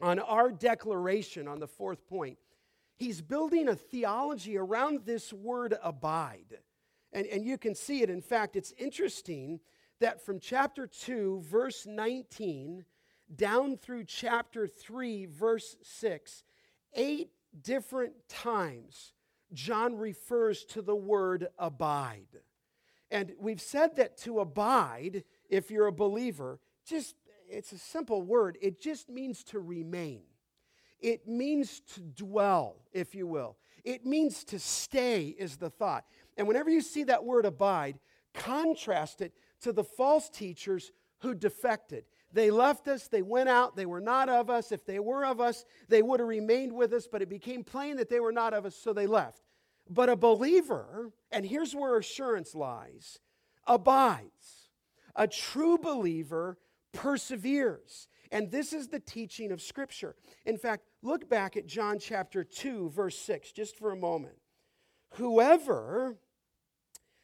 on 0.00 0.18
our 0.18 0.50
declaration 0.50 1.46
on 1.48 1.60
the 1.60 1.66
fourth 1.66 2.06
point, 2.06 2.38
he's 2.96 3.20
building 3.20 3.68
a 3.68 3.74
theology 3.74 4.56
around 4.56 5.00
this 5.04 5.32
word 5.32 5.76
abide. 5.82 6.58
And, 7.12 7.26
and 7.26 7.44
you 7.44 7.58
can 7.58 7.74
see 7.74 8.02
it. 8.02 8.10
In 8.10 8.22
fact, 8.22 8.56
it's 8.56 8.72
interesting 8.78 9.60
that 10.00 10.24
from 10.24 10.40
chapter 10.40 10.86
2, 10.86 11.42
verse 11.48 11.86
19, 11.86 12.84
down 13.34 13.76
through 13.76 14.04
chapter 14.04 14.66
3, 14.66 15.26
verse 15.26 15.76
6, 15.82 16.44
eight 16.94 17.30
different 17.62 18.12
times 18.28 19.12
John 19.52 19.96
refers 19.96 20.64
to 20.66 20.82
the 20.82 20.96
word 20.96 21.48
abide. 21.58 22.40
And 23.10 23.32
we've 23.38 23.60
said 23.60 23.96
that 23.96 24.16
to 24.18 24.40
abide, 24.40 25.22
if 25.48 25.70
you're 25.70 25.86
a 25.86 25.92
believer, 25.92 26.58
just 26.84 27.14
it's 27.48 27.72
a 27.72 27.78
simple 27.78 28.22
word. 28.22 28.58
It 28.60 28.80
just 28.80 29.08
means 29.08 29.44
to 29.44 29.60
remain. 29.60 30.22
It 31.04 31.28
means 31.28 31.80
to 31.94 32.00
dwell, 32.00 32.76
if 32.94 33.14
you 33.14 33.26
will. 33.26 33.58
It 33.84 34.06
means 34.06 34.42
to 34.44 34.58
stay, 34.58 35.34
is 35.38 35.58
the 35.58 35.68
thought. 35.68 36.06
And 36.38 36.48
whenever 36.48 36.70
you 36.70 36.80
see 36.80 37.04
that 37.04 37.22
word 37.22 37.44
abide, 37.44 37.98
contrast 38.32 39.20
it 39.20 39.34
to 39.60 39.74
the 39.74 39.84
false 39.84 40.30
teachers 40.30 40.92
who 41.18 41.34
defected. 41.34 42.04
They 42.32 42.50
left 42.50 42.88
us, 42.88 43.06
they 43.06 43.20
went 43.20 43.50
out, 43.50 43.76
they 43.76 43.84
were 43.84 44.00
not 44.00 44.30
of 44.30 44.48
us. 44.48 44.72
If 44.72 44.86
they 44.86 44.98
were 44.98 45.26
of 45.26 45.42
us, 45.42 45.66
they 45.90 46.00
would 46.00 46.20
have 46.20 46.28
remained 46.28 46.72
with 46.72 46.94
us, 46.94 47.06
but 47.06 47.20
it 47.20 47.28
became 47.28 47.64
plain 47.64 47.98
that 47.98 48.08
they 48.08 48.20
were 48.20 48.32
not 48.32 48.54
of 48.54 48.64
us, 48.64 48.74
so 48.74 48.94
they 48.94 49.06
left. 49.06 49.42
But 49.90 50.08
a 50.08 50.16
believer, 50.16 51.12
and 51.30 51.44
here's 51.44 51.76
where 51.76 51.98
assurance 51.98 52.54
lies, 52.54 53.18
abides. 53.66 54.70
A 55.14 55.28
true 55.28 55.76
believer 55.76 56.56
perseveres. 56.94 58.08
And 58.32 58.50
this 58.50 58.72
is 58.72 58.88
the 58.88 58.98
teaching 58.98 59.52
of 59.52 59.62
Scripture. 59.62 60.16
In 60.44 60.56
fact, 60.56 60.84
look 61.04 61.28
back 61.28 61.56
at 61.56 61.66
John 61.66 61.98
chapter 61.98 62.42
2, 62.42 62.90
verse 62.90 63.16
6, 63.18 63.52
just 63.52 63.76
for 63.76 63.92
a 63.92 63.96
moment. 63.96 64.34
Whoever 65.10 66.16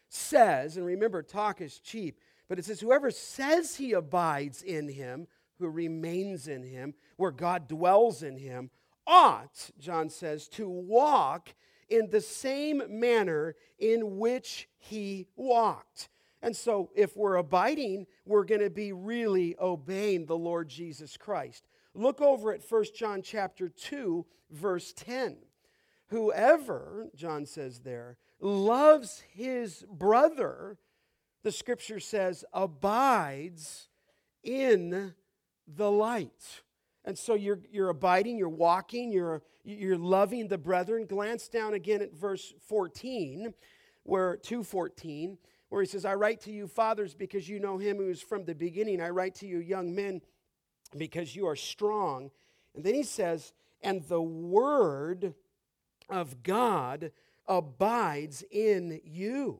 says, 0.07 0.77
and 0.77 0.85
remember, 0.85 1.21
talk 1.23 1.59
is 1.59 1.79
cheap, 1.79 2.19
but 2.47 2.59
it 2.59 2.65
says, 2.65 2.79
whoever 2.79 3.11
says 3.11 3.75
he 3.75 3.93
abides 3.93 4.61
in 4.61 4.87
him, 4.87 5.27
who 5.57 5.67
remains 5.67 6.47
in 6.47 6.63
him, 6.63 6.93
where 7.17 7.31
God 7.31 7.67
dwells 7.67 8.23
in 8.23 8.37
him, 8.37 8.69
ought, 9.07 9.71
John 9.79 10.09
says, 10.09 10.47
to 10.49 10.69
walk 10.69 11.53
in 11.89 12.09
the 12.09 12.21
same 12.21 12.83
manner 12.87 13.55
in 13.79 14.17
which 14.17 14.69
he 14.77 15.27
walked. 15.35 16.09
And 16.41 16.55
so, 16.55 16.89
if 16.95 17.15
we're 17.15 17.35
abiding, 17.35 18.07
we're 18.25 18.45
going 18.45 18.61
to 18.61 18.69
be 18.69 18.93
really 18.93 19.55
obeying 19.59 20.25
the 20.25 20.37
Lord 20.37 20.69
Jesus 20.69 21.15
Christ. 21.15 21.67
Look 21.93 22.21
over 22.21 22.53
at 22.53 22.61
1 22.67 22.85
John 22.95 23.21
chapter 23.21 23.69
2, 23.69 24.25
verse 24.49 24.93
10. 24.93 25.37
Whoever, 26.07 27.07
John 27.15 27.45
says 27.45 27.79
there, 27.79 28.17
loves 28.39 29.23
his 29.33 29.85
brother, 29.89 30.77
the 31.43 31.51
scripture 31.51 31.99
says, 31.99 32.43
abides 32.53 33.87
in 34.43 35.13
the 35.67 35.91
light. 35.91 36.61
And 37.05 37.17
so 37.17 37.33
you're, 37.33 37.59
you're 37.71 37.89
abiding, 37.89 38.37
you're 38.37 38.49
walking, 38.49 39.11
you're, 39.11 39.41
you're 39.63 39.97
loving 39.97 40.47
the 40.47 40.57
brethren. 40.57 41.05
Glance 41.05 41.47
down 41.47 41.73
again 41.73 42.01
at 42.01 42.13
verse 42.13 42.53
14, 42.67 43.53
where 44.03 44.37
214 44.37 45.37
where 45.71 45.81
he 45.81 45.87
says, 45.87 46.03
I 46.03 46.15
write 46.15 46.41
to 46.41 46.51
you, 46.51 46.67
fathers, 46.67 47.13
because 47.15 47.47
you 47.47 47.57
know 47.57 47.77
him 47.77 47.95
who 47.95 48.09
is 48.09 48.21
from 48.21 48.43
the 48.43 48.53
beginning. 48.53 49.01
I 49.01 49.09
write 49.09 49.35
to 49.35 49.47
you, 49.47 49.59
young 49.59 49.95
men, 49.95 50.21
because 50.97 51.35
you 51.35 51.47
are 51.47 51.55
strong. 51.55 52.31
And 52.75 52.83
then 52.83 52.93
he 52.93 53.03
says, 53.03 53.53
and 53.81 54.03
the 54.07 54.21
word 54.21 55.33
of 56.09 56.43
God 56.43 57.11
abides 57.47 58.43
in 58.51 59.01
you. 59.03 59.59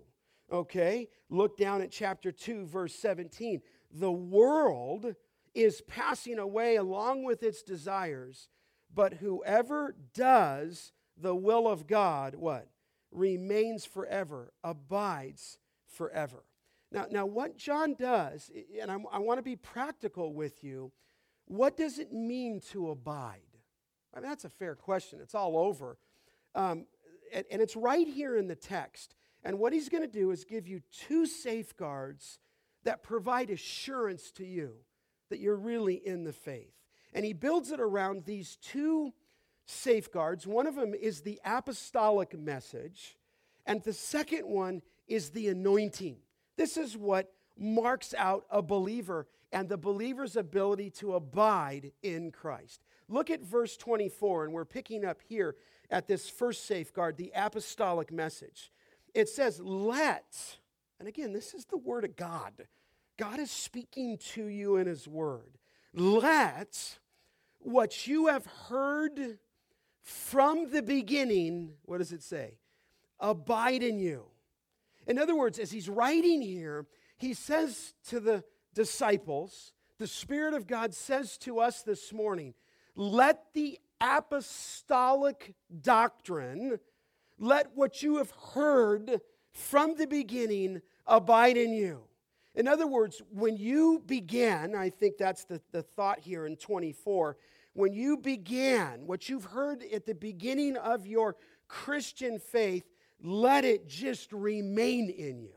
Okay? 0.51 1.09
Look 1.29 1.57
down 1.57 1.81
at 1.81 1.91
chapter 1.91 2.31
2, 2.31 2.65
verse 2.65 2.93
17. 2.95 3.61
The 3.93 4.11
world 4.11 5.15
is 5.53 5.81
passing 5.81 6.39
away 6.39 6.75
along 6.75 7.23
with 7.23 7.43
its 7.43 7.61
desires, 7.61 8.47
but 8.93 9.15
whoever 9.15 9.95
does 10.13 10.93
the 11.17 11.35
will 11.35 11.67
of 11.67 11.87
God, 11.87 12.35
what? 12.35 12.67
Remains 13.11 13.85
forever, 13.85 14.53
abides 14.63 15.57
forever. 15.85 16.43
Now, 16.91 17.05
now 17.09 17.25
what 17.25 17.57
John 17.57 17.95
does, 17.97 18.49
and 18.79 18.91
I, 18.91 18.97
I 19.11 19.19
want 19.19 19.37
to 19.37 19.43
be 19.43 19.55
practical 19.55 20.33
with 20.33 20.63
you, 20.63 20.91
what 21.51 21.75
does 21.75 21.99
it 21.99 22.13
mean 22.13 22.61
to 22.71 22.91
abide? 22.91 23.39
I 24.13 24.19
mean, 24.19 24.29
that's 24.29 24.45
a 24.45 24.49
fair 24.49 24.73
question. 24.73 25.19
It's 25.21 25.35
all 25.35 25.57
over. 25.57 25.97
Um, 26.55 26.85
and, 27.33 27.45
and 27.51 27.61
it's 27.61 27.75
right 27.75 28.07
here 28.07 28.37
in 28.37 28.47
the 28.47 28.55
text. 28.55 29.15
And 29.43 29.59
what 29.59 29.73
he's 29.73 29.89
going 29.89 30.03
to 30.03 30.07
do 30.07 30.31
is 30.31 30.45
give 30.45 30.65
you 30.67 30.81
two 30.91 31.25
safeguards 31.25 32.39
that 32.83 33.03
provide 33.03 33.49
assurance 33.49 34.31
to 34.31 34.45
you 34.45 34.75
that 35.29 35.39
you're 35.39 35.57
really 35.57 35.95
in 35.95 36.23
the 36.23 36.33
faith. 36.33 36.73
And 37.13 37.25
he 37.25 37.33
builds 37.33 37.71
it 37.71 37.81
around 37.81 38.23
these 38.23 38.57
two 38.61 39.13
safeguards. 39.65 40.47
One 40.47 40.67
of 40.67 40.75
them 40.75 40.93
is 40.93 41.21
the 41.21 41.39
apostolic 41.43 42.37
message, 42.37 43.17
and 43.65 43.83
the 43.83 43.93
second 43.93 44.47
one 44.47 44.81
is 45.07 45.31
the 45.31 45.49
anointing. 45.49 46.17
This 46.55 46.77
is 46.77 46.95
what 46.95 47.33
marks 47.57 48.13
out 48.17 48.45
a 48.49 48.61
believer 48.61 49.27
and 49.51 49.67
the 49.67 49.77
believer's 49.77 50.35
ability 50.35 50.89
to 50.89 51.15
abide 51.15 51.91
in 52.01 52.31
Christ. 52.31 52.81
Look 53.09 53.29
at 53.29 53.41
verse 53.41 53.75
24, 53.77 54.45
and 54.45 54.53
we're 54.53 54.65
picking 54.65 55.03
up 55.03 55.19
here 55.27 55.55
at 55.89 56.07
this 56.07 56.29
first 56.29 56.65
safeguard, 56.65 57.17
the 57.17 57.31
apostolic 57.35 58.11
message. 58.11 58.71
It 59.13 59.27
says, 59.27 59.59
Let, 59.59 60.57
and 60.99 61.07
again, 61.07 61.33
this 61.33 61.53
is 61.53 61.65
the 61.65 61.77
word 61.77 62.05
of 62.05 62.15
God. 62.15 62.53
God 63.17 63.39
is 63.39 63.51
speaking 63.51 64.17
to 64.33 64.45
you 64.45 64.77
in 64.77 64.87
His 64.87 65.07
word. 65.07 65.57
Let 65.93 66.99
what 67.59 68.07
you 68.07 68.27
have 68.27 68.45
heard 68.69 69.37
from 70.01 70.71
the 70.71 70.81
beginning, 70.81 71.73
what 71.83 71.99
does 71.99 72.11
it 72.11 72.23
say? 72.23 72.57
Abide 73.19 73.83
in 73.83 73.99
you. 73.99 74.25
In 75.07 75.19
other 75.19 75.35
words, 75.35 75.59
as 75.59 75.71
he's 75.71 75.89
writing 75.89 76.41
here, 76.41 76.85
he 77.17 77.33
says 77.33 77.93
to 78.07 78.19
the 78.19 78.43
disciples, 78.73 79.73
the 79.97 80.07
Spirit 80.07 80.53
of 80.53 80.67
God 80.67 80.93
says 80.93 81.37
to 81.39 81.59
us 81.59 81.83
this 81.83 82.11
morning, 82.11 82.53
let 82.95 83.53
the 83.53 83.79
apostolic 83.99 85.53
doctrine, 85.81 86.79
let 87.37 87.71
what 87.75 88.01
you 88.01 88.17
have 88.17 88.31
heard 88.53 89.21
from 89.53 89.95
the 89.95 90.07
beginning 90.07 90.81
abide 91.05 91.57
in 91.57 91.73
you. 91.73 92.01
In 92.55 92.67
other 92.67 92.87
words, 92.87 93.21
when 93.31 93.57
you 93.57 94.03
began, 94.05 94.75
I 94.75 94.89
think 94.89 95.17
that's 95.17 95.45
the, 95.45 95.61
the 95.71 95.83
thought 95.83 96.19
here 96.19 96.45
in 96.45 96.57
24, 96.57 97.37
when 97.73 97.93
you 97.93 98.17
began, 98.17 99.05
what 99.05 99.29
you've 99.29 99.45
heard 99.45 99.83
at 99.93 100.05
the 100.05 100.15
beginning 100.15 100.75
of 100.75 101.07
your 101.07 101.37
Christian 101.67 102.39
faith, 102.39 102.83
let 103.23 103.63
it 103.63 103.87
just 103.87 104.33
remain 104.33 105.09
in 105.09 105.39
you. 105.39 105.53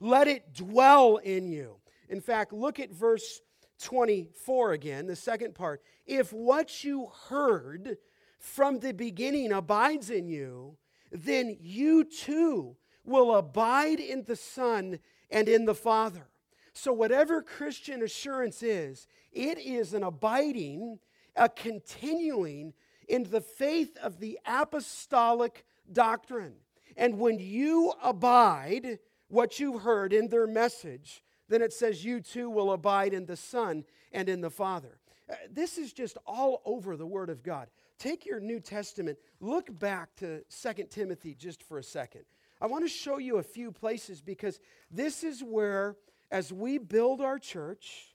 Let 0.00 0.26
it 0.26 0.52
dwell 0.52 1.18
in 1.18 1.46
you. 1.46 1.76
In 2.08 2.20
fact, 2.20 2.52
look 2.52 2.80
at 2.80 2.90
verse 2.90 3.40
24 3.82 4.72
again, 4.72 5.06
the 5.06 5.16
second 5.16 5.54
part. 5.54 5.82
If 6.06 6.32
what 6.32 6.84
you 6.84 7.10
heard 7.28 7.98
from 8.38 8.78
the 8.78 8.92
beginning 8.92 9.52
abides 9.52 10.10
in 10.10 10.28
you, 10.28 10.76
then 11.10 11.56
you 11.60 12.04
too 12.04 12.76
will 13.04 13.34
abide 13.34 14.00
in 14.00 14.24
the 14.24 14.36
Son 14.36 14.98
and 15.30 15.48
in 15.48 15.64
the 15.64 15.74
Father. 15.74 16.28
So, 16.72 16.92
whatever 16.92 17.40
Christian 17.40 18.02
assurance 18.02 18.62
is, 18.62 19.06
it 19.32 19.58
is 19.58 19.94
an 19.94 20.02
abiding, 20.02 20.98
a 21.36 21.48
continuing 21.48 22.74
in 23.08 23.24
the 23.24 23.40
faith 23.40 23.96
of 24.02 24.18
the 24.18 24.38
apostolic 24.46 25.64
doctrine. 25.92 26.54
And 26.96 27.18
when 27.18 27.38
you 27.38 27.92
abide 28.02 28.98
what 29.28 29.58
you've 29.58 29.82
heard 29.82 30.12
in 30.12 30.28
their 30.28 30.46
message, 30.46 31.23
then 31.48 31.62
it 31.62 31.72
says 31.72 32.04
you 32.04 32.20
too 32.20 32.48
will 32.50 32.72
abide 32.72 33.12
in 33.12 33.26
the 33.26 33.36
Son 33.36 33.84
and 34.12 34.28
in 34.28 34.40
the 34.40 34.50
Father. 34.50 34.98
Uh, 35.30 35.34
this 35.50 35.78
is 35.78 35.92
just 35.92 36.16
all 36.26 36.62
over 36.64 36.96
the 36.96 37.06
Word 37.06 37.30
of 37.30 37.42
God. 37.42 37.68
Take 37.98 38.26
your 38.26 38.40
New 38.40 38.60
Testament, 38.60 39.18
look 39.40 39.78
back 39.78 40.14
to 40.16 40.42
2 40.50 40.84
Timothy 40.90 41.34
just 41.34 41.62
for 41.62 41.78
a 41.78 41.82
second. 41.82 42.22
I 42.60 42.66
want 42.66 42.84
to 42.84 42.88
show 42.88 43.18
you 43.18 43.38
a 43.38 43.42
few 43.42 43.72
places 43.72 44.20
because 44.20 44.58
this 44.90 45.22
is 45.22 45.42
where, 45.42 45.96
as 46.30 46.52
we 46.52 46.78
build 46.78 47.20
our 47.20 47.38
church, 47.38 48.14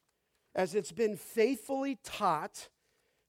as 0.56 0.76
it's 0.76 0.92
been 0.92 1.16
faithfully 1.16 1.98
taught 2.04 2.70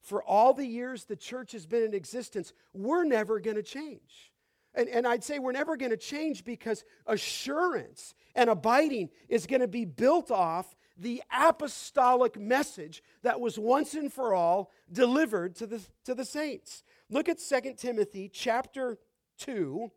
for 0.01 0.23
all 0.23 0.53
the 0.53 0.65
years 0.65 1.05
the 1.05 1.15
church 1.15 1.51
has 1.51 1.65
been 1.65 1.83
in 1.83 1.93
existence, 1.93 2.53
we're 2.73 3.03
never 3.03 3.39
going 3.39 3.55
to 3.55 3.63
change. 3.63 4.30
And, 4.73 4.87
and 4.87 5.05
I'd 5.07 5.23
say 5.23 5.39
we're 5.39 5.51
never 5.51 5.75
going 5.75 5.91
to 5.91 5.97
change 5.97 6.43
because 6.43 6.83
assurance 7.05 8.13
and 8.35 8.49
abiding 8.49 9.09
is 9.27 9.45
going 9.45 9.61
to 9.61 9.67
be 9.67 9.85
built 9.85 10.31
off 10.31 10.75
the 10.97 11.21
apostolic 11.31 12.39
message 12.39 13.03
that 13.23 13.39
was 13.39 13.57
once 13.57 13.93
and 13.93 14.11
for 14.11 14.33
all 14.33 14.71
delivered 14.91 15.55
to 15.55 15.67
the, 15.67 15.81
to 16.05 16.13
the 16.13 16.25
saints. 16.25 16.83
Look 17.09 17.27
at 17.27 17.39
2 17.39 17.73
Timothy 17.77 18.29
chapter 18.29 18.97
2. 19.39 19.91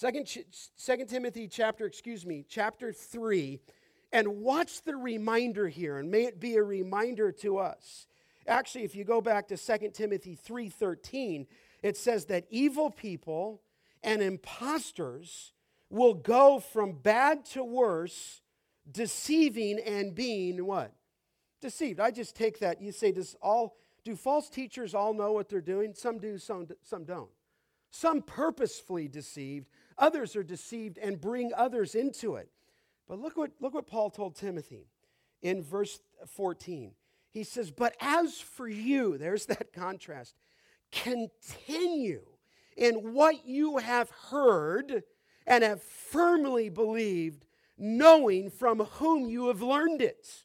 2, 0.00 0.24
2 0.78 1.04
Timothy 1.06 1.48
chapter, 1.48 1.84
excuse 1.84 2.24
me, 2.24 2.44
chapter 2.48 2.92
3, 2.92 3.58
and 4.12 4.40
watch 4.40 4.82
the 4.82 4.94
reminder 4.94 5.66
here, 5.66 5.98
and 5.98 6.08
may 6.08 6.24
it 6.24 6.38
be 6.38 6.54
a 6.54 6.62
reminder 6.62 7.32
to 7.32 7.58
us. 7.58 8.06
Actually, 8.46 8.84
if 8.84 8.94
you 8.94 9.04
go 9.04 9.20
back 9.20 9.48
to 9.48 9.56
2 9.56 9.90
Timothy 9.92 10.36
3:13, 10.36 11.46
it 11.82 11.96
says 11.96 12.26
that 12.26 12.46
evil 12.50 12.90
people 12.90 13.62
and 14.02 14.22
impostors 14.22 15.52
will 15.90 16.14
go 16.14 16.60
from 16.60 16.92
bad 16.92 17.44
to 17.46 17.64
worse, 17.64 18.42
deceiving 18.90 19.78
and 19.80 20.14
being 20.14 20.64
what? 20.66 20.92
Deceived. 21.60 22.00
I 22.00 22.10
just 22.10 22.36
take 22.36 22.60
that. 22.60 22.80
You 22.80 22.92
say, 22.92 23.12
does 23.12 23.36
all 23.42 23.76
do 24.04 24.16
false 24.16 24.48
teachers 24.48 24.94
all 24.94 25.14
know 25.14 25.32
what 25.32 25.48
they're 25.48 25.60
doing? 25.60 25.94
Some 25.94 26.18
do, 26.18 26.38
some, 26.38 26.68
some 26.82 27.04
don't. 27.04 27.30
Some 27.90 28.22
purposefully 28.22 29.08
deceived, 29.08 29.68
others 29.96 30.36
are 30.36 30.42
deceived 30.42 30.98
and 30.98 31.20
bring 31.20 31.52
others 31.56 31.94
into 31.94 32.36
it. 32.36 32.50
But 33.08 33.18
look 33.18 33.36
what, 33.36 33.52
look 33.60 33.72
what 33.72 33.86
Paul 33.86 34.10
told 34.10 34.36
Timothy 34.36 34.88
in 35.40 35.62
verse 35.62 35.98
14. 36.26 36.92
He 37.30 37.44
says, 37.44 37.70
But 37.70 37.96
as 38.00 38.38
for 38.38 38.68
you, 38.68 39.16
there's 39.16 39.46
that 39.46 39.72
contrast 39.72 40.34
continue 40.92 42.22
in 42.76 43.12
what 43.12 43.46
you 43.46 43.78
have 43.78 44.10
heard 44.30 45.02
and 45.46 45.64
have 45.64 45.82
firmly 45.82 46.68
believed, 46.68 47.46
knowing 47.76 48.50
from 48.50 48.80
whom 48.80 49.28
you 49.28 49.48
have 49.48 49.62
learned 49.62 50.02
it, 50.02 50.44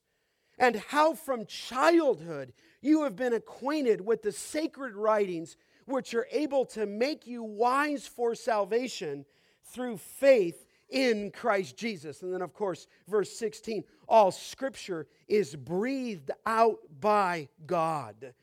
and 0.57 0.75
how 0.75 1.13
from 1.13 1.45
childhood 1.45 2.53
you 2.81 3.03
have 3.03 3.15
been 3.15 3.33
acquainted 3.33 4.01
with 4.01 4.21
the 4.21 4.31
sacred 4.31 4.95
writings 4.95 5.57
which 5.85 6.13
are 6.13 6.27
able 6.31 6.65
to 6.65 6.85
make 6.85 7.27
you 7.27 7.43
wise 7.43 8.07
for 8.07 8.33
salvation 8.35 9.25
through 9.65 9.97
faith 9.97 10.65
in 10.89 11.31
Christ 11.31 11.75
Jesus. 11.75 12.21
And 12.21 12.33
then, 12.33 12.41
of 12.41 12.53
course, 12.53 12.87
verse 13.07 13.31
16 13.37 13.83
all 14.07 14.31
scripture 14.31 15.07
is 15.27 15.55
breathed 15.55 16.31
out 16.45 16.79
by 16.99 17.49
God 17.65 18.33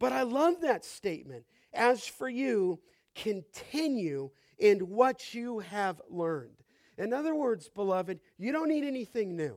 but 0.00 0.12
I 0.12 0.22
love 0.22 0.62
that 0.62 0.84
statement. 0.84 1.44
As 1.72 2.04
for 2.04 2.28
you, 2.28 2.80
continue 3.14 4.30
in 4.58 4.80
what 4.80 5.32
you 5.34 5.60
have 5.60 6.00
learned. 6.08 6.56
In 6.98 7.12
other 7.12 7.34
words, 7.34 7.68
beloved, 7.68 8.18
you 8.36 8.50
don't 8.50 8.68
need 8.68 8.84
anything 8.84 9.36
new. 9.36 9.56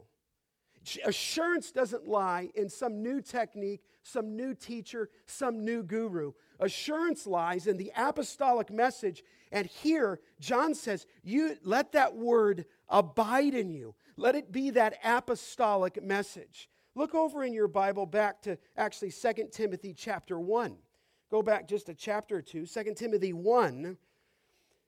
Assurance 1.06 1.72
doesn't 1.72 2.08
lie 2.08 2.50
in 2.56 2.70
some 2.70 3.02
new 3.02 3.22
technique, 3.22 3.82
some 4.04 4.36
new 4.36 4.54
teacher, 4.54 5.10
some 5.26 5.64
new 5.64 5.82
guru. 5.82 6.34
Assurance 6.60 7.26
lies 7.26 7.68
in 7.68 7.78
the 7.78 7.92
apostolic 7.96 8.70
message. 8.70 9.24
And 9.52 9.66
here, 9.66 10.20
John 10.40 10.76
says, 10.76 11.06
you 11.24 11.56
let 11.64 11.94
that 11.94 12.16
word 12.16 12.66
abide 12.90 13.54
in 13.54 13.70
you. 13.70 13.96
Let 14.18 14.36
it 14.36 14.52
be 14.52 14.72
that 14.72 14.98
apostolic 15.04 16.04
message. 16.04 16.70
Look 16.96 17.16
over 17.16 17.44
in 17.44 17.54
your 17.54 17.68
Bible 17.68 18.06
back 18.06 18.42
to 18.44 18.58
actually 18.78 19.12
2 19.12 19.50
Timothy 19.52 19.94
chapter 19.94 20.40
1. 20.40 20.76
Go 21.32 21.42
back 21.42 21.68
just 21.68 21.90
a 21.90 21.96
chapter 21.96 22.38
or 22.38 22.42
two, 22.42 22.68
2 22.68 22.94
Timothy 22.96 23.34
1, 23.34 23.98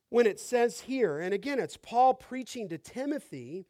when 0.10 0.28
it 0.28 0.39
says 0.39 0.82
here, 0.82 1.20
and 1.20 1.34
again, 1.34 1.60
it's 1.60 1.78
Paul 1.78 2.13
preaching 2.13 2.70
to 2.70 2.78
Timothy, 2.78 3.65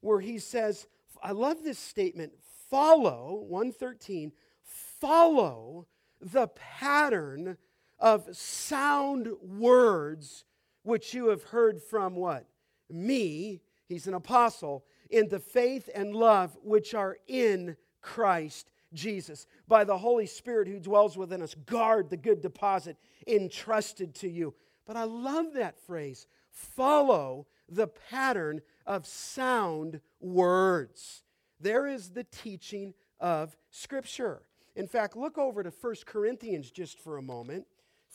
where 0.00 0.20
he 0.20 0.38
says, 0.38 0.86
I 1.22 1.32
love 1.32 1.64
this 1.64 1.78
statement, 1.78 2.32
follow, 2.70 3.44
113, 3.48 4.32
follow 4.62 5.88
the 6.20 6.46
pattern 6.48 7.56
of 7.98 8.28
sound 8.36 9.28
words 9.42 10.44
which 10.84 11.12
you 11.12 11.28
have 11.28 11.42
heard 11.42 11.82
from 11.82 12.14
what? 12.14 12.46
Me, 12.88 13.60
he's 13.88 14.06
an 14.06 14.14
apostle, 14.14 14.84
in 15.10 15.28
the 15.28 15.40
faith 15.40 15.88
and 15.94 16.14
love 16.14 16.56
which 16.62 16.94
are 16.94 17.18
in 17.26 17.76
Christ 18.00 18.70
Jesus. 18.92 19.46
By 19.68 19.84
the 19.84 19.98
Holy 19.98 20.26
Spirit 20.26 20.68
who 20.68 20.80
dwells 20.80 21.16
within 21.16 21.42
us, 21.42 21.54
guard 21.66 22.10
the 22.10 22.16
good 22.16 22.40
deposit 22.40 22.96
entrusted 23.26 24.14
to 24.16 24.28
you. 24.28 24.54
But 24.86 24.96
I 24.96 25.04
love 25.04 25.54
that 25.54 25.78
phrase 25.86 26.26
follow 26.50 27.46
the 27.68 27.86
pattern 27.86 28.60
of 28.86 29.06
sound 29.06 30.00
words. 30.20 31.22
There 31.60 31.86
is 31.86 32.10
the 32.10 32.24
teaching 32.24 32.94
of 33.20 33.56
Scripture. 33.70 34.42
In 34.74 34.88
fact, 34.88 35.16
look 35.16 35.38
over 35.38 35.62
to 35.62 35.70
1 35.70 35.94
Corinthians 36.06 36.70
just 36.70 36.98
for 36.98 37.18
a 37.18 37.22
moment. 37.22 37.66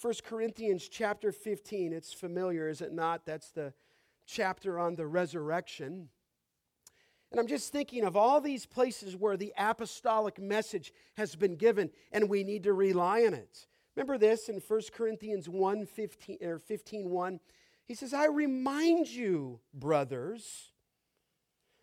1 0.02 0.14
Corinthians 0.26 0.90
chapter 0.90 1.32
15. 1.32 1.94
It's 1.94 2.12
familiar, 2.12 2.68
is 2.68 2.82
it 2.82 2.92
not? 2.92 3.26
That's 3.26 3.52
the 3.52 3.74
chapter 4.26 4.80
on 4.80 4.96
the 4.96 5.08
resurrection. 5.08 6.10
And 7.36 7.42
I'm 7.42 7.48
just 7.48 7.74
thinking 7.74 8.06
of 8.06 8.16
all 8.16 8.40
these 8.40 8.66
places 8.66 9.14
where 9.14 9.36
the 9.36 9.54
apostolic 9.58 10.40
message 10.40 10.94
has 11.18 11.36
been 11.36 11.58
given 11.58 11.90
and 12.14 12.30
we 12.30 12.46
need 12.46 12.64
to 12.64 12.72
rely 12.72 13.26
on 13.26 13.34
it. 13.34 13.68
Remember 13.94 14.18
this 14.18 14.48
in 14.48 14.62
1 14.66 14.82
Corinthians 14.94 15.50
1 15.50 15.86
15, 15.86 16.38
or 16.42 16.60
15 16.60 17.10
1? 17.10 17.40
He 17.90 17.94
says, 17.94 18.14
I 18.14 18.28
remind 18.28 19.10
you, 19.10 19.60
brothers, 19.74 20.72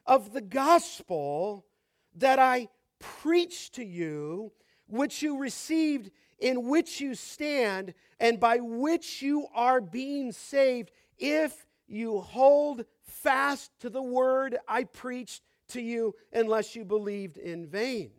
of 0.06 0.32
the 0.32 0.40
gospel 0.40 1.66
that 2.14 2.38
I 2.38 2.68
preached 2.98 3.74
to 3.74 3.84
you, 3.84 4.52
which 4.88 5.20
you 5.20 5.38
received, 5.38 6.12
in 6.38 6.66
which 6.66 6.98
you 6.98 7.14
stand, 7.14 7.92
and 8.18 8.40
by 8.40 8.56
which 8.56 9.20
you 9.20 9.48
are 9.54 9.82
being 9.82 10.32
saved, 10.32 10.92
if 11.18 11.66
you 11.86 12.20
hold 12.20 12.86
fast 13.22 13.70
to 13.80 13.90
the 13.90 14.02
word 14.02 14.58
I 14.68 14.84
preached 14.84 15.42
to 15.68 15.80
you 15.80 16.14
unless 16.32 16.74
you 16.74 16.84
believed 16.84 17.38
in 17.38 17.66
vain. 17.66 18.10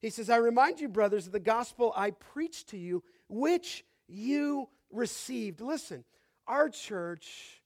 He 0.00 0.10
says, 0.10 0.28
I 0.28 0.36
remind 0.36 0.80
you, 0.80 0.88
brothers, 0.88 1.26
of 1.26 1.32
the 1.32 1.40
gospel 1.40 1.92
I 1.96 2.10
preached 2.10 2.70
to 2.70 2.78
you, 2.78 3.02
which 3.28 3.84
you 4.08 4.68
received. 4.90 5.60
Listen, 5.60 6.04
our 6.46 6.68
church 6.68 7.62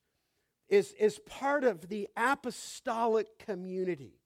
is, 0.68 0.92
is 0.98 1.18
part 1.20 1.64
of 1.64 1.88
the 1.88 2.08
apostolic 2.16 3.38
community. 3.38 4.20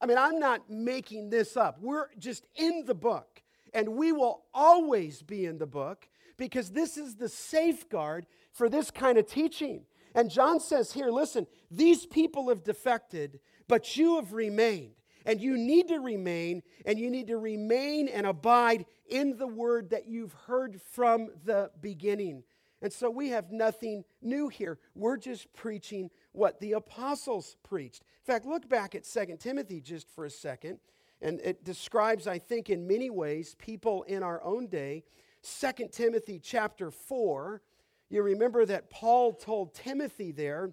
I 0.00 0.06
mean, 0.06 0.18
I'm 0.18 0.38
not 0.38 0.68
making 0.68 1.30
this 1.30 1.56
up. 1.56 1.78
We're 1.80 2.08
just 2.18 2.46
in 2.54 2.84
the 2.84 2.94
book, 2.94 3.42
and 3.72 3.96
we 3.96 4.12
will 4.12 4.44
always 4.52 5.22
be 5.22 5.46
in 5.46 5.58
the 5.58 5.66
book 5.66 6.08
because 6.36 6.70
this 6.70 6.96
is 6.96 7.16
the 7.16 7.28
safeguard 7.28 8.26
for 8.52 8.68
this 8.68 8.90
kind 8.90 9.18
of 9.18 9.26
teaching. 9.26 9.84
And 10.14 10.30
John 10.30 10.60
says 10.60 10.92
here, 10.92 11.10
listen, 11.10 11.46
these 11.70 12.06
people 12.06 12.48
have 12.48 12.62
defected, 12.62 13.40
but 13.68 13.96
you 13.96 14.16
have 14.16 14.32
remained. 14.32 14.92
And 15.26 15.40
you 15.40 15.56
need 15.56 15.88
to 15.88 16.00
remain, 16.00 16.62
and 16.84 16.98
you 16.98 17.10
need 17.10 17.28
to 17.28 17.38
remain 17.38 18.08
and 18.08 18.26
abide 18.26 18.84
in 19.08 19.38
the 19.38 19.46
word 19.46 19.90
that 19.90 20.06
you've 20.06 20.34
heard 20.46 20.80
from 20.92 21.30
the 21.44 21.70
beginning. 21.80 22.42
And 22.82 22.92
so 22.92 23.08
we 23.08 23.30
have 23.30 23.50
nothing 23.50 24.04
new 24.20 24.48
here. 24.48 24.78
We're 24.94 25.16
just 25.16 25.50
preaching 25.54 26.10
what 26.32 26.60
the 26.60 26.72
apostles 26.72 27.56
preached. 27.62 28.02
In 28.02 28.34
fact, 28.34 28.44
look 28.44 28.68
back 28.68 28.94
at 28.94 29.04
2 29.04 29.38
Timothy 29.40 29.80
just 29.80 30.10
for 30.10 30.26
a 30.26 30.30
second. 30.30 30.78
And 31.22 31.40
it 31.40 31.64
describes, 31.64 32.26
I 32.26 32.38
think, 32.38 32.68
in 32.68 32.86
many 32.86 33.08
ways, 33.08 33.56
people 33.58 34.02
in 34.02 34.22
our 34.22 34.42
own 34.44 34.66
day. 34.66 35.04
2 35.42 35.88
Timothy 35.90 36.38
chapter 36.38 36.90
4 36.90 37.62
you 38.08 38.22
remember 38.22 38.64
that 38.66 38.90
Paul 38.90 39.32
told 39.32 39.74
Timothy 39.74 40.32
there, 40.32 40.72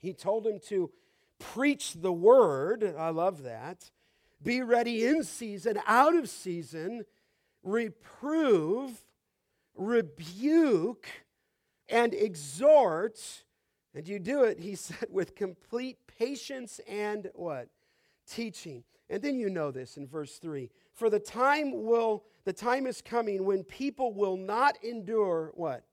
he 0.00 0.12
told 0.12 0.46
him 0.46 0.60
to 0.68 0.90
preach 1.38 1.94
the 1.94 2.12
word. 2.12 2.94
I 2.98 3.10
love 3.10 3.42
that. 3.42 3.90
Be 4.42 4.62
ready 4.62 5.06
in 5.06 5.24
season, 5.24 5.78
out 5.86 6.14
of 6.14 6.28
season, 6.28 7.04
reprove, 7.62 9.04
rebuke, 9.74 11.08
and 11.88 12.14
exhort 12.14 13.44
And 13.94 14.08
you 14.08 14.18
do 14.18 14.42
it, 14.42 14.58
he 14.58 14.74
said, 14.86 15.06
with 15.10 15.34
complete 15.34 15.98
patience 16.18 16.80
and 16.88 17.30
what? 17.34 17.68
Teaching. 18.28 18.84
And 19.08 19.22
then 19.22 19.38
you 19.38 19.50
know 19.50 19.70
this 19.70 19.96
in 19.96 20.06
verse 20.06 20.38
3. 20.38 20.70
For 20.92 21.08
the 21.08 21.20
time 21.20 21.84
will 21.84 22.24
the 22.44 22.52
time 22.52 22.86
is 22.86 23.00
coming 23.00 23.44
when 23.44 23.64
people 23.64 24.12
will 24.12 24.36
not 24.36 24.82
endure 24.82 25.52
what? 25.54 25.84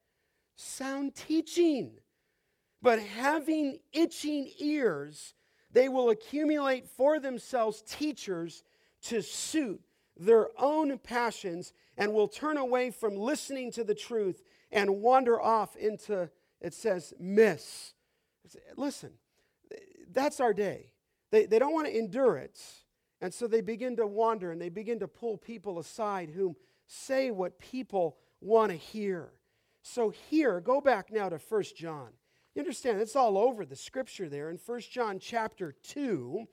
Sound 0.63 1.15
teaching. 1.15 1.93
But 2.83 2.99
having 2.99 3.79
itching 3.91 4.51
ears, 4.59 5.33
they 5.71 5.89
will 5.89 6.11
accumulate 6.11 6.87
for 6.87 7.19
themselves 7.19 7.81
teachers 7.81 8.63
to 9.03 9.23
suit 9.23 9.81
their 10.15 10.49
own 10.59 10.99
passions 10.99 11.73
and 11.97 12.13
will 12.13 12.27
turn 12.27 12.57
away 12.57 12.91
from 12.91 13.15
listening 13.15 13.71
to 13.71 13.83
the 13.83 13.95
truth 13.95 14.43
and 14.71 15.01
wander 15.01 15.41
off 15.41 15.75
into, 15.75 16.29
it 16.59 16.75
says, 16.75 17.11
miss. 17.19 17.93
Listen, 18.77 19.13
that's 20.11 20.39
our 20.39 20.53
day. 20.53 20.93
They, 21.31 21.47
they 21.47 21.57
don't 21.57 21.73
want 21.73 21.87
to 21.87 21.97
endure 21.97 22.37
it. 22.37 22.61
And 23.19 23.33
so 23.33 23.47
they 23.47 23.61
begin 23.61 23.95
to 23.95 24.05
wander 24.05 24.51
and 24.51 24.61
they 24.61 24.69
begin 24.69 24.99
to 24.99 25.07
pull 25.07 25.37
people 25.37 25.79
aside 25.79 26.29
whom 26.29 26.55
say 26.85 27.31
what 27.31 27.57
people 27.57 28.17
want 28.41 28.71
to 28.71 28.77
hear. 28.77 29.31
So 29.81 30.09
here, 30.09 30.59
go 30.59 30.81
back 30.81 31.11
now 31.11 31.29
to 31.29 31.39
First 31.39 31.75
John. 31.75 32.09
You 32.55 32.61
understand, 32.61 32.99
it's 32.99 33.15
all 33.15 33.37
over 33.37 33.65
the 33.65 33.75
scripture 33.75 34.29
there 34.29 34.49
in 34.49 34.57
First 34.57 34.91
John 34.91 35.19
chapter 35.19 35.73
2. 35.83 36.45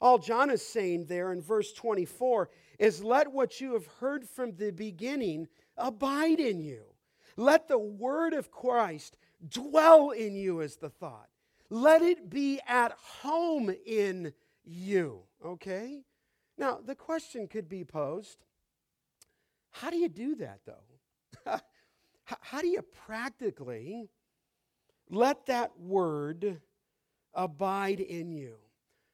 All 0.00 0.18
John 0.18 0.50
is 0.50 0.66
saying 0.66 1.06
there 1.06 1.32
in 1.32 1.40
verse 1.40 1.72
24 1.72 2.50
is 2.78 3.02
let 3.02 3.32
what 3.32 3.60
you 3.60 3.72
have 3.72 3.86
heard 4.00 4.28
from 4.28 4.54
the 4.56 4.70
beginning 4.70 5.48
abide 5.76 6.38
in 6.38 6.60
you. 6.60 6.82
Let 7.36 7.68
the 7.68 7.78
word 7.78 8.34
of 8.34 8.50
Christ 8.50 9.16
dwell 9.48 10.10
in 10.10 10.36
you, 10.36 10.60
as 10.60 10.76
the 10.76 10.90
thought. 10.90 11.28
Let 11.70 12.02
it 12.02 12.30
be 12.30 12.60
at 12.66 12.92
home 12.92 13.74
in 13.86 14.32
you. 14.64 15.22
Okay? 15.44 16.02
Now, 16.58 16.78
the 16.84 16.94
question 16.94 17.48
could 17.48 17.68
be 17.68 17.84
posed 17.84 18.44
how 19.70 19.90
do 19.90 19.98
you 19.98 20.08
do 20.08 20.36
that, 20.36 20.60
though? 20.64 20.85
How 22.40 22.60
do 22.60 22.68
you 22.68 22.82
practically 23.06 24.08
let 25.10 25.46
that 25.46 25.78
word 25.78 26.60
abide 27.34 28.00
in 28.00 28.32
you? 28.32 28.56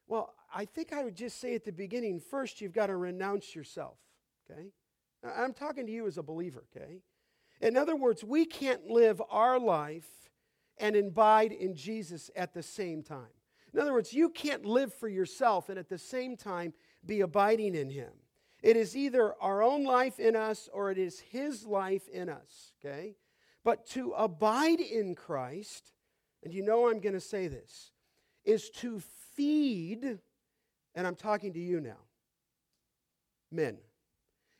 Well, 0.07 0.35
I 0.55 0.64
think 0.64 0.92
I 0.92 1.05
would 1.05 1.14
just 1.14 1.40
say 1.40 1.55
at 1.55 1.64
the 1.64 1.72
beginning 1.72 2.20
first, 2.20 2.61
you've 2.61 2.72
got 2.72 2.87
to 2.87 2.96
renounce 2.96 3.55
yourself, 3.55 3.98
okay? 4.51 4.68
I'm 5.25 5.53
talking 5.53 5.87
to 5.87 5.92
you 5.92 6.07
as 6.07 6.18
a 6.18 6.22
believer, 6.22 6.64
okay? 6.75 7.01
In 7.61 7.77
other 7.77 7.96
words, 7.96 8.25
we 8.25 8.44
can't 8.44 8.88
live 8.88 9.22
our 9.31 9.59
life 9.59 10.31
and 10.79 10.96
abide 10.96 11.53
in 11.53 11.75
Jesus 11.75 12.31
at 12.35 12.55
the 12.55 12.62
same 12.62 13.03
time. 13.03 13.29
In 13.72 13.81
other 13.81 13.92
words, 13.92 14.12
you 14.12 14.29
can't 14.29 14.66
live 14.66 14.92
for 14.92 15.09
yourself 15.09 15.68
and 15.68 15.79
at 15.79 15.88
the 15.88 15.98
same 15.98 16.37
time 16.37 16.75
be 17.07 17.20
abiding 17.20 17.75
in 17.75 17.88
Him. 17.88 18.11
It 18.62 18.77
is 18.77 18.96
either 18.96 19.35
our 19.40 19.62
own 19.62 19.85
life 19.85 20.20
in 20.20 20.37
us 20.37 20.68
or 20.72 20.90
it 20.90 20.98
is 20.98 21.18
His 21.18 21.66
life 21.66 22.09
in 22.09 22.29
us, 22.29 22.72
okay? 22.85 23.16
But 23.64 23.87
to 23.88 24.12
abide 24.12 24.81
in 24.81 25.14
Christ, 25.16 25.92
and 26.44 26.55
you 26.55 26.62
know 26.62 26.88
I'm 26.88 27.01
going 27.01 27.14
to 27.14 27.20
say 27.20 27.48
this, 27.48 27.90
is 28.44 28.70
to 28.70 29.03
feed, 29.35 30.18
and 30.94 31.07
I'm 31.07 31.16
talking 31.16 31.53
to 31.55 31.61
you 31.61 31.81
now, 31.81 31.98
men, 33.51 33.79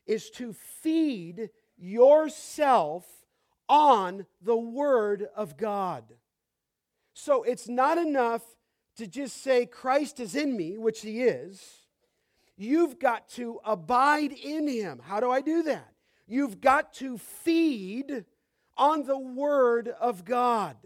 is 0.07 0.31
to 0.31 0.53
feed 0.53 1.51
yourself 1.79 3.07
on 3.69 4.27
the 4.41 4.57
Word 4.57 5.29
of 5.37 5.57
God. 5.57 6.05
So 7.15 7.45
it's 7.45 7.69
not 7.69 7.99
enough 7.99 8.43
to 8.97 9.07
just 9.07 9.43
say, 9.43 9.65
Christ 9.65 10.19
is 10.19 10.35
in 10.35 10.57
me, 10.57 10.77
which 10.77 11.03
He 11.03 11.23
is 11.23 11.82
You've 12.57 12.99
got 12.99 13.29
to 13.31 13.61
abide 13.65 14.33
in 14.33 14.69
him. 14.69 15.01
How 15.03 15.21
do 15.21 15.31
I 15.31 15.41
do 15.41 15.63
that? 15.65 15.93
You've 16.27 16.61
got 16.61 16.93
to 16.95 17.19
feed 17.19 18.25
on 18.77 19.05
the 19.05 19.19
word 19.19 19.89
of 19.89 20.25
God. 20.25 20.77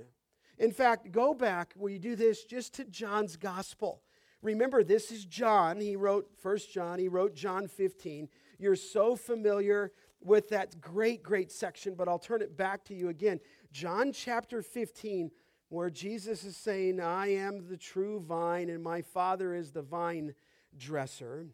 In 0.58 0.72
fact, 0.72 1.12
go 1.12 1.34
back 1.34 1.74
where 1.76 1.92
you 1.92 1.98
do 1.98 2.16
this 2.16 2.44
just 2.44 2.74
to 2.74 2.84
John's 2.84 3.36
gospel. 3.36 4.02
Remember, 4.42 4.82
this 4.82 5.10
is 5.10 5.24
John. 5.24 5.80
He 5.80 5.96
wrote 5.96 6.30
First 6.40 6.72
John, 6.72 6.98
he 6.98 7.08
wrote 7.08 7.34
John 7.34 7.68
15. 7.68 8.28
You're 8.58 8.76
so 8.76 9.16
familiar 9.16 9.92
with 10.20 10.48
that 10.48 10.80
great, 10.80 11.22
great 11.22 11.52
section, 11.52 11.94
but 11.94 12.08
I'll 12.08 12.18
turn 12.18 12.42
it 12.42 12.56
back 12.56 12.84
to 12.84 12.94
you 12.94 13.08
again. 13.08 13.40
John 13.70 14.12
chapter 14.12 14.62
15, 14.62 15.30
where 15.68 15.90
Jesus 15.90 16.44
is 16.44 16.56
saying, 16.56 17.00
I 17.00 17.34
am 17.34 17.68
the 17.68 17.76
true 17.76 18.20
vine, 18.20 18.70
and 18.70 18.82
my 18.82 19.02
Father 19.02 19.54
is 19.54 19.72
the 19.72 19.82
vine 19.82 20.34
dresser. 20.78 21.46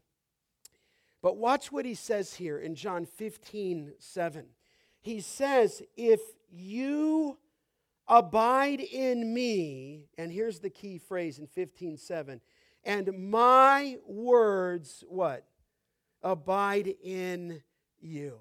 But 1.23 1.37
watch 1.37 1.71
what 1.71 1.85
he 1.85 1.95
says 1.95 2.35
here 2.35 2.59
in 2.59 2.75
John 2.75 3.07
15, 3.07 3.95
7. 3.99 4.47
He 5.01 5.21
says, 5.21 5.83
If 5.97 6.21
you 6.51 7.39
abide 8.09 8.81
in 8.81 9.33
me, 9.33 10.07
and 10.19 10.33
here's 10.33 10.61
the 10.61 10.71
key 10.71 10.99
phrase 10.99 11.39
in 11.39 11.47
15, 11.47 11.97
7, 11.97 12.41
and 12.85 13.31
my 13.31 13.99
words, 14.07 15.05
what? 15.09 15.47
Abide 16.23 16.95
in 17.03 17.63
you. 18.01 18.39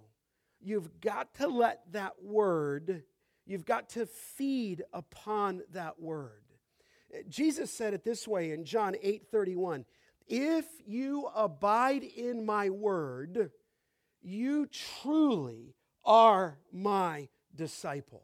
You've 0.59 0.99
got 1.01 1.35
to 1.35 1.47
let 1.47 1.91
that 1.91 2.23
word, 2.23 3.03
you've 3.45 3.65
got 3.65 3.89
to 3.89 4.05
feed 4.05 4.83
upon 4.93 5.61
that 5.71 5.99
word. 5.99 6.41
Jesus 7.27 7.71
said 7.71 7.93
it 7.93 8.03
this 8.03 8.27
way 8.27 8.51
in 8.51 8.63
John 8.63 8.95
8 9.01 9.27
31. 9.31 9.85
If 10.33 10.65
you 10.87 11.29
abide 11.35 12.03
in 12.03 12.45
my 12.45 12.69
word, 12.69 13.51
you 14.21 14.65
truly 14.67 15.75
are 16.05 16.57
my 16.71 17.27
disciple. 17.53 18.23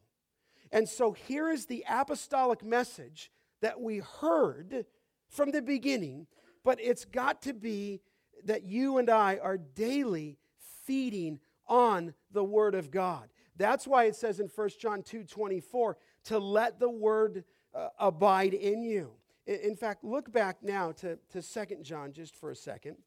And 0.72 0.88
so 0.88 1.12
here 1.12 1.50
is 1.50 1.66
the 1.66 1.84
apostolic 1.86 2.64
message 2.64 3.30
that 3.62 3.82
we 3.82 3.98
heard 3.98 4.86
from 5.28 5.52
the 5.52 5.62
beginning, 5.62 6.28
but 6.64 6.80
it's 6.80 7.04
got 7.04 7.42
to 7.42 7.54
be 7.54 8.00
that 8.46 8.64
you 8.64 9.00
and 9.00 9.10
I 9.10 9.40
are 9.44 9.58
daily 9.58 10.38
feeding 10.86 11.42
on 11.68 12.14
the 12.32 12.44
word 12.44 12.74
of 12.74 12.90
God. 12.90 13.28
That's 13.58 13.86
why 13.86 14.06
it 14.06 14.16
says 14.16 14.40
in 14.40 14.48
1 14.48 14.70
John 14.80 15.04
2 15.04 15.26
24 15.26 15.98
to 16.26 16.40
let 16.40 16.80
the 16.80 16.90
word 16.90 17.44
uh, 17.76 17.90
abide 18.00 18.54
in 18.54 18.82
you. 18.82 19.12
In 19.48 19.78
fact, 19.78 20.04
look 20.04 20.30
back 20.30 20.58
now 20.62 20.92
to, 20.92 21.18
to 21.30 21.42
2 21.42 21.78
John 21.82 22.12
just 22.12 22.36
for 22.36 22.52
a 22.52 22.56
second. 22.56 22.98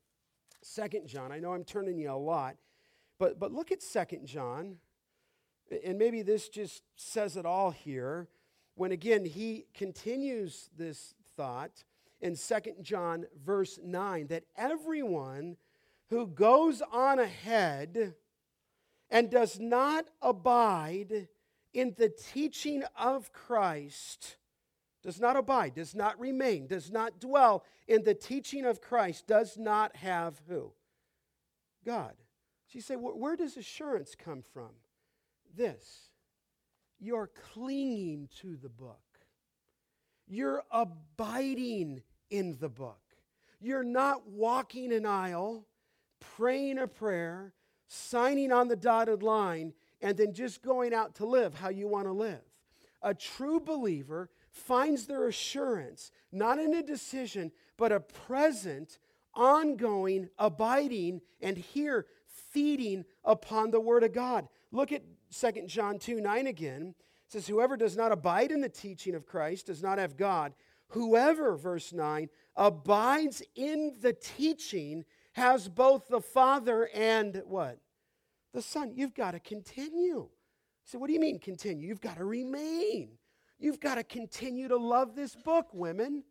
2 0.75 1.03
John, 1.07 1.33
I 1.33 1.39
know 1.39 1.53
I'm 1.53 1.65
turning 1.65 1.99
you 1.99 2.11
a 2.11 2.15
lot, 2.15 2.57
but, 3.19 3.39
but 3.39 3.53
look 3.53 3.71
at 3.71 3.81
2 3.81 4.21
John, 4.25 4.77
and 5.85 5.99
maybe 5.99 6.23
this 6.23 6.49
just 6.49 6.83
says 6.97 7.37
it 7.37 7.45
all 7.45 7.71
here. 7.71 8.27
When 8.75 8.91
again, 8.91 9.27
he 9.27 9.67
continues 9.75 10.71
this 10.75 11.15
thought 11.37 11.85
in 12.23 12.37
2 12.37 12.55
John, 12.81 13.27
verse 13.45 13.79
9, 13.83 14.29
that 14.29 14.45
everyone 14.57 15.57
who 16.09 16.27
goes 16.27 16.83
on 16.91 17.19
ahead 17.19 18.15
and 19.11 19.31
does 19.31 19.61
not 19.61 20.07
abide 20.23 21.29
in 21.75 21.95
the 21.99 22.09
teaching 22.09 22.83
of 22.99 23.31
Christ 23.33 24.37
does 25.03 25.21
not 25.21 25.37
abide, 25.37 25.75
does 25.75 25.95
not 25.95 26.19
remain, 26.21 26.67
does 26.67 26.91
not 26.91 27.21
dwell 27.21 27.65
in 27.89 28.03
the 28.03 28.15
teaching 28.15 28.65
of 28.65 28.81
Christ, 28.81 29.27
does 29.27 29.57
not 29.57 29.97
have 29.97 30.41
who? 30.49 30.73
God. 31.85 32.15
So 32.67 32.77
you 32.77 32.83
say, 32.83 32.95
where 32.95 33.37
does 33.37 33.57
assurance 33.57 34.15
come 34.15 34.43
from? 34.43 34.71
This 35.57 36.11
you're 37.03 37.31
clinging 37.55 38.29
to 38.43 38.57
the 38.57 38.69
book, 38.69 39.01
you're 40.29 40.63
abiding 40.71 42.03
in 42.31 42.57
the 42.61 42.69
book. 42.69 42.99
You're 43.61 43.85
not 43.85 44.27
walking 44.27 44.93
an 44.93 45.05
aisle, 45.05 45.67
praying 46.37 46.79
a 46.79 46.87
prayer, 46.87 47.53
signing 47.89 48.53
on 48.53 48.69
the 48.69 48.77
dotted 48.77 49.23
line, 49.23 49.75
and 50.01 50.17
then 50.17 50.33
just 50.33 50.63
going 50.63 50.95
out 50.95 51.17
to 51.17 51.27
live 51.27 51.55
how 51.55 51.69
you 51.69 51.87
want 51.87 52.07
to 52.07 52.13
live. 52.13 52.41
A 53.03 53.13
true 53.13 53.61
believer 53.61 54.31
finds 54.51 55.07
their 55.07 55.27
assurance 55.27 56.11
not 56.33 56.59
in 56.59 56.75
a 56.75 56.83
decision, 56.83 57.53
but 57.77 57.93
a 57.93 58.01
present, 58.01 58.99
ongoing, 59.35 60.29
abiding, 60.39 61.21
and 61.41 61.57
here 61.57 62.07
feeding 62.27 63.05
upon 63.25 63.71
the 63.71 63.81
Word 63.81 64.05
of 64.05 64.13
God. 64.13 64.49
Look 64.73 64.93
at 64.93 65.03
2 65.33 65.67
John 65.67 65.99
2 65.99 66.21
9 66.21 66.47
again. 66.47 66.95
It 67.27 67.33
says, 67.33 67.47
Whoever 67.47 67.77
does 67.77 67.97
not 67.97 68.13
abide 68.13 68.51
in 68.51 68.61
the 68.61 68.69
teaching 68.69 69.15
of 69.15 69.27
Christ 69.27 69.67
does 69.67 69.83
not 69.83 69.99
have 69.99 70.17
God. 70.17 70.53
Whoever, 70.89 71.57
verse 71.57 71.93
9, 71.93 72.29
abides 72.57 73.43
in 73.55 73.95
the 74.01 74.13
teaching 74.13 75.05
has 75.33 75.69
both 75.69 76.09
the 76.09 76.21
Father 76.21 76.89
and 76.93 77.43
what? 77.47 77.79
The 78.53 78.63
Son. 78.63 78.93
You've 78.95 79.15
got 79.15 79.33
to 79.33 79.41
continue. 79.41 80.29
So, 80.85 80.99
what 80.99 81.07
do 81.07 81.13
you 81.13 81.21
mean 81.21 81.39
continue? 81.39 81.87
You've 81.87 82.01
got 82.01 82.17
to 82.17 82.25
remain. 82.25 83.11
You've 83.61 83.79
got 83.79 83.97
to 83.97 84.03
continue 84.03 84.69
to 84.69 84.79
love 84.79 85.15
this 85.15 85.37
book, 85.37 85.69
women. 85.73 86.25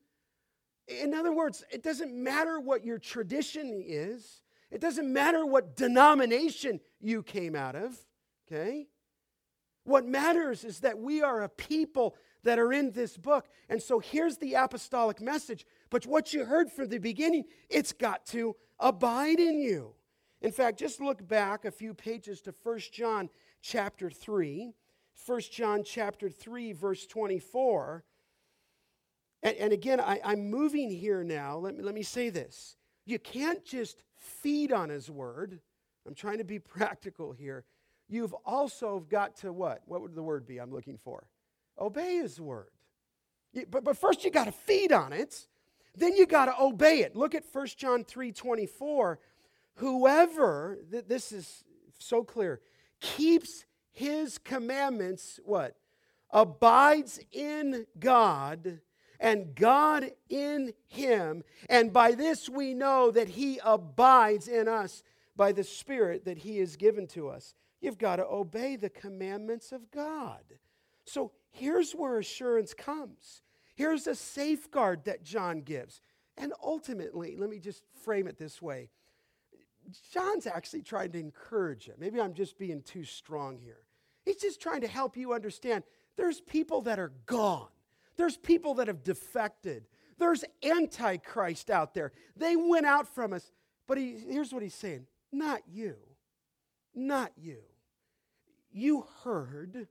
In 0.88 1.14
other 1.14 1.32
words, 1.32 1.64
it 1.72 1.84
doesn't 1.84 2.12
matter 2.12 2.60
what 2.60 2.84
your 2.84 2.98
tradition 2.98 3.82
is, 3.86 4.42
it 4.72 4.82
doesn't 4.82 5.12
matter 5.12 5.46
what 5.46 5.76
denomination 5.76 6.80
you 7.00 7.24
came 7.24 7.56
out 7.56 7.76
of, 7.76 7.98
okay? 8.48 8.88
What 9.84 10.06
matters 10.06 10.64
is 10.64 10.82
that 10.82 11.00
we 11.00 11.22
are 11.22 11.44
a 11.44 11.50
people 11.50 12.16
that 12.44 12.60
are 12.60 12.74
in 12.74 12.92
this 12.92 13.18
book. 13.18 13.48
And 13.70 13.82
so 13.82 14.00
here's 14.00 14.38
the 14.38 14.54
apostolic 14.54 15.22
message. 15.22 15.66
But 15.90 16.06
what 16.06 16.34
you 16.34 16.46
heard 16.46 16.72
from 16.72 16.90
the 16.90 17.00
beginning, 17.00 17.46
it's 17.70 17.92
got 17.92 18.26
to 18.28 18.56
abide 18.80 19.40
in 19.40 19.60
you. 19.60 19.94
In 20.42 20.52
fact, 20.52 20.80
just 20.80 21.02
look 21.02 21.28
back 21.28 21.66
a 21.66 21.72
few 21.72 21.94
pages 21.94 22.42
to 22.42 22.54
1 22.64 22.80
John 22.94 23.30
chapter 23.62 24.10
3. 24.10 24.74
1 25.26 25.42
John 25.52 25.84
chapter 25.84 26.30
3, 26.30 26.74
verse 26.74 27.06
24. 27.06 28.04
And, 29.44 29.56
and 29.58 29.74
again, 29.74 30.00
I, 30.00 30.20
I'm 30.24 30.50
moving 30.50 30.90
here 30.90 31.24
now. 31.24 31.58
Let 31.58 31.76
me, 31.78 31.84
let 31.84 31.96
me 31.96 32.04
say 32.04 32.30
this. 32.30 32.76
You 33.06 33.20
can't 33.20 33.64
just 33.64 34.04
feed 34.16 34.72
on 34.72 34.90
his 34.90 35.10
word. 35.10 35.60
I'm 36.08 36.16
trying 36.16 36.40
to 36.40 36.44
be 36.44 36.60
practical 36.60 37.32
here. 37.32 37.66
You've 38.08 38.34
also 38.46 39.06
got 39.10 39.38
to 39.38 39.54
what? 39.54 39.82
What 39.86 40.02
would 40.02 40.16
the 40.16 40.24
word 40.24 40.46
be 40.48 40.58
I'm 40.58 40.72
looking 40.72 40.98
for? 40.98 41.28
Obey 41.80 42.16
his 42.16 42.42
word. 42.42 42.72
You, 43.54 43.66
but, 43.70 43.84
but 43.84 43.98
first 43.98 44.24
you 44.24 44.32
got 44.32 44.46
to 44.46 44.52
feed 44.52 44.92
on 44.92 45.14
it. 45.14 45.48
Then 45.96 46.16
you 46.16 46.26
got 46.26 46.46
to 46.46 46.60
obey 46.60 47.00
it. 47.00 47.16
Look 47.16 47.36
at 47.36 47.44
1 47.52 47.68
John 47.78 48.04
3 48.04 48.32
24. 48.32 49.20
Whoever, 49.76 50.80
th- 50.92 51.06
this 51.08 51.32
is 51.32 51.64
so 52.00 52.24
clear, 52.24 52.62
keeps 53.00 53.66
his 54.00 54.38
commandments, 54.38 55.42
what? 55.44 55.76
Abides 56.32 57.20
in 57.34 57.86
God 58.00 58.80
and 59.20 59.54
God 59.54 60.12
in 60.30 60.72
him. 60.88 61.44
And 61.70 61.92
by 61.92 62.14
this 62.14 62.48
we 62.48 62.74
know 62.74 63.12
that 63.12 63.28
he 63.28 63.60
abides 63.62 64.48
in 64.48 64.70
us 64.70 65.04
by 65.36 65.52
the 65.52 65.66
Spirit 65.66 66.24
that 66.24 66.38
he 66.38 66.60
has 66.60 66.78
given 66.78 67.08
to 67.08 67.28
us. 67.28 67.56
You've 67.82 67.98
got 67.98 68.18
to 68.18 68.26
obey 68.26 68.78
the 68.78 68.90
commandments 68.90 69.74
of 69.74 69.92
God. 69.92 70.44
So 71.04 71.34
here's 71.52 71.92
where 71.92 72.20
assurance 72.20 72.74
comes. 72.74 73.42
Here's 73.76 74.08
a 74.08 74.16
safeguard 74.16 75.04
that 75.06 75.24
John 75.24 75.60
gives. 75.60 76.00
And 76.38 76.54
ultimately, 76.64 77.36
let 77.36 77.50
me 77.50 77.60
just 77.60 77.84
frame 78.02 78.28
it 78.28 78.38
this 78.38 78.62
way 78.62 78.88
John's 80.14 80.48
actually 80.48 80.84
trying 80.84 81.12
to 81.12 81.20
encourage 81.20 81.88
you. 81.88 81.96
Maybe 81.98 82.22
I'm 82.22 82.34
just 82.34 82.58
being 82.58 82.82
too 82.82 83.04
strong 83.04 83.58
here. 83.58 83.82
He's 84.30 84.36
just 84.36 84.62
trying 84.62 84.82
to 84.82 84.88
help 84.88 85.18
you 85.18 85.34
understand 85.34 85.84
there's 86.16 86.40
people 86.40 86.84
that 86.84 87.00
are 87.00 87.12
gone, 87.26 87.70
there's 88.16 88.38
people 88.38 88.76
that 88.76 88.88
have 88.88 89.04
defected, 89.04 89.88
there's 90.20 90.44
antichrist 90.64 91.72
out 91.72 91.96
there. 91.96 92.12
They 92.38 92.56
went 92.56 92.86
out 92.86 93.08
from 93.08 93.34
us. 93.34 93.52
But 93.88 93.98
he, 93.98 94.20
here's 94.30 94.54
what 94.54 94.62
he's 94.62 94.76
saying 94.76 95.08
not 95.32 95.62
you, 95.68 95.96
not 96.94 97.32
you. 97.38 97.58
You 98.72 99.08
heard, 99.24 99.88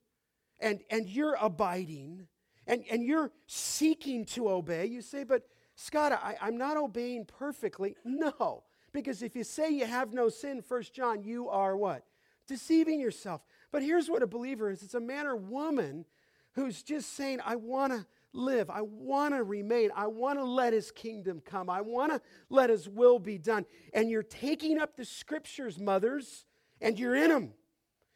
and, 0.60 0.82
and 0.88 1.08
you're 1.08 1.36
abiding, 1.40 2.28
and, 2.64 2.84
and 2.88 3.02
you're 3.02 3.32
seeking 3.48 4.24
to 4.26 4.50
obey. 4.50 4.86
You 4.86 5.02
say, 5.02 5.24
but 5.24 5.48
Scott, 5.74 6.12
I, 6.12 6.36
I'm 6.40 6.56
not 6.56 6.76
obeying 6.76 7.24
perfectly. 7.24 7.96
No, 8.04 8.62
because 8.92 9.20
if 9.20 9.34
you 9.34 9.42
say 9.42 9.70
you 9.70 9.86
have 9.86 10.12
no 10.12 10.28
sin, 10.28 10.62
First 10.62 10.94
John, 10.94 11.24
you 11.24 11.48
are 11.48 11.76
what? 11.76 12.04
Deceiving 12.46 13.00
yourself. 13.00 13.42
But 13.70 13.82
here's 13.82 14.08
what 14.08 14.22
a 14.22 14.26
believer 14.26 14.70
is 14.70 14.82
it's 14.82 14.94
a 14.94 15.00
man 15.00 15.26
or 15.26 15.36
woman 15.36 16.04
who's 16.52 16.82
just 16.82 17.14
saying, 17.14 17.40
I 17.44 17.56
want 17.56 17.92
to 17.92 18.06
live. 18.32 18.70
I 18.70 18.82
want 18.82 19.34
to 19.34 19.42
remain. 19.42 19.90
I 19.94 20.06
want 20.06 20.38
to 20.38 20.44
let 20.44 20.72
his 20.72 20.90
kingdom 20.90 21.42
come. 21.44 21.70
I 21.70 21.80
want 21.80 22.12
to 22.12 22.20
let 22.50 22.70
his 22.70 22.88
will 22.88 23.18
be 23.18 23.38
done. 23.38 23.64
And 23.92 24.10
you're 24.10 24.22
taking 24.22 24.78
up 24.78 24.96
the 24.96 25.04
scriptures, 25.04 25.78
mothers, 25.78 26.44
and 26.80 26.98
you're 26.98 27.14
in 27.14 27.30
them. 27.30 27.52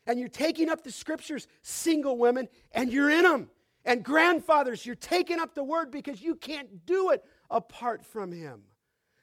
And 0.07 0.19
you're 0.19 0.29
taking 0.29 0.69
up 0.69 0.83
the 0.83 0.91
scriptures, 0.91 1.47
single 1.63 2.19
women, 2.19 2.49
and 2.73 2.93
you're 2.93 3.11
in 3.11 3.23
them. 3.23 3.51
And 3.85 4.05
grandfathers, 4.05 4.85
you're 4.85 4.95
taking 4.95 5.39
up 5.39 5.55
the 5.55 5.65
word 5.65 5.91
because 5.91 6.21
you 6.21 6.35
can't 6.35 6.87
do 6.87 7.11
it 7.11 7.25
apart 7.51 8.05
from 8.05 8.33
him. 8.33 8.63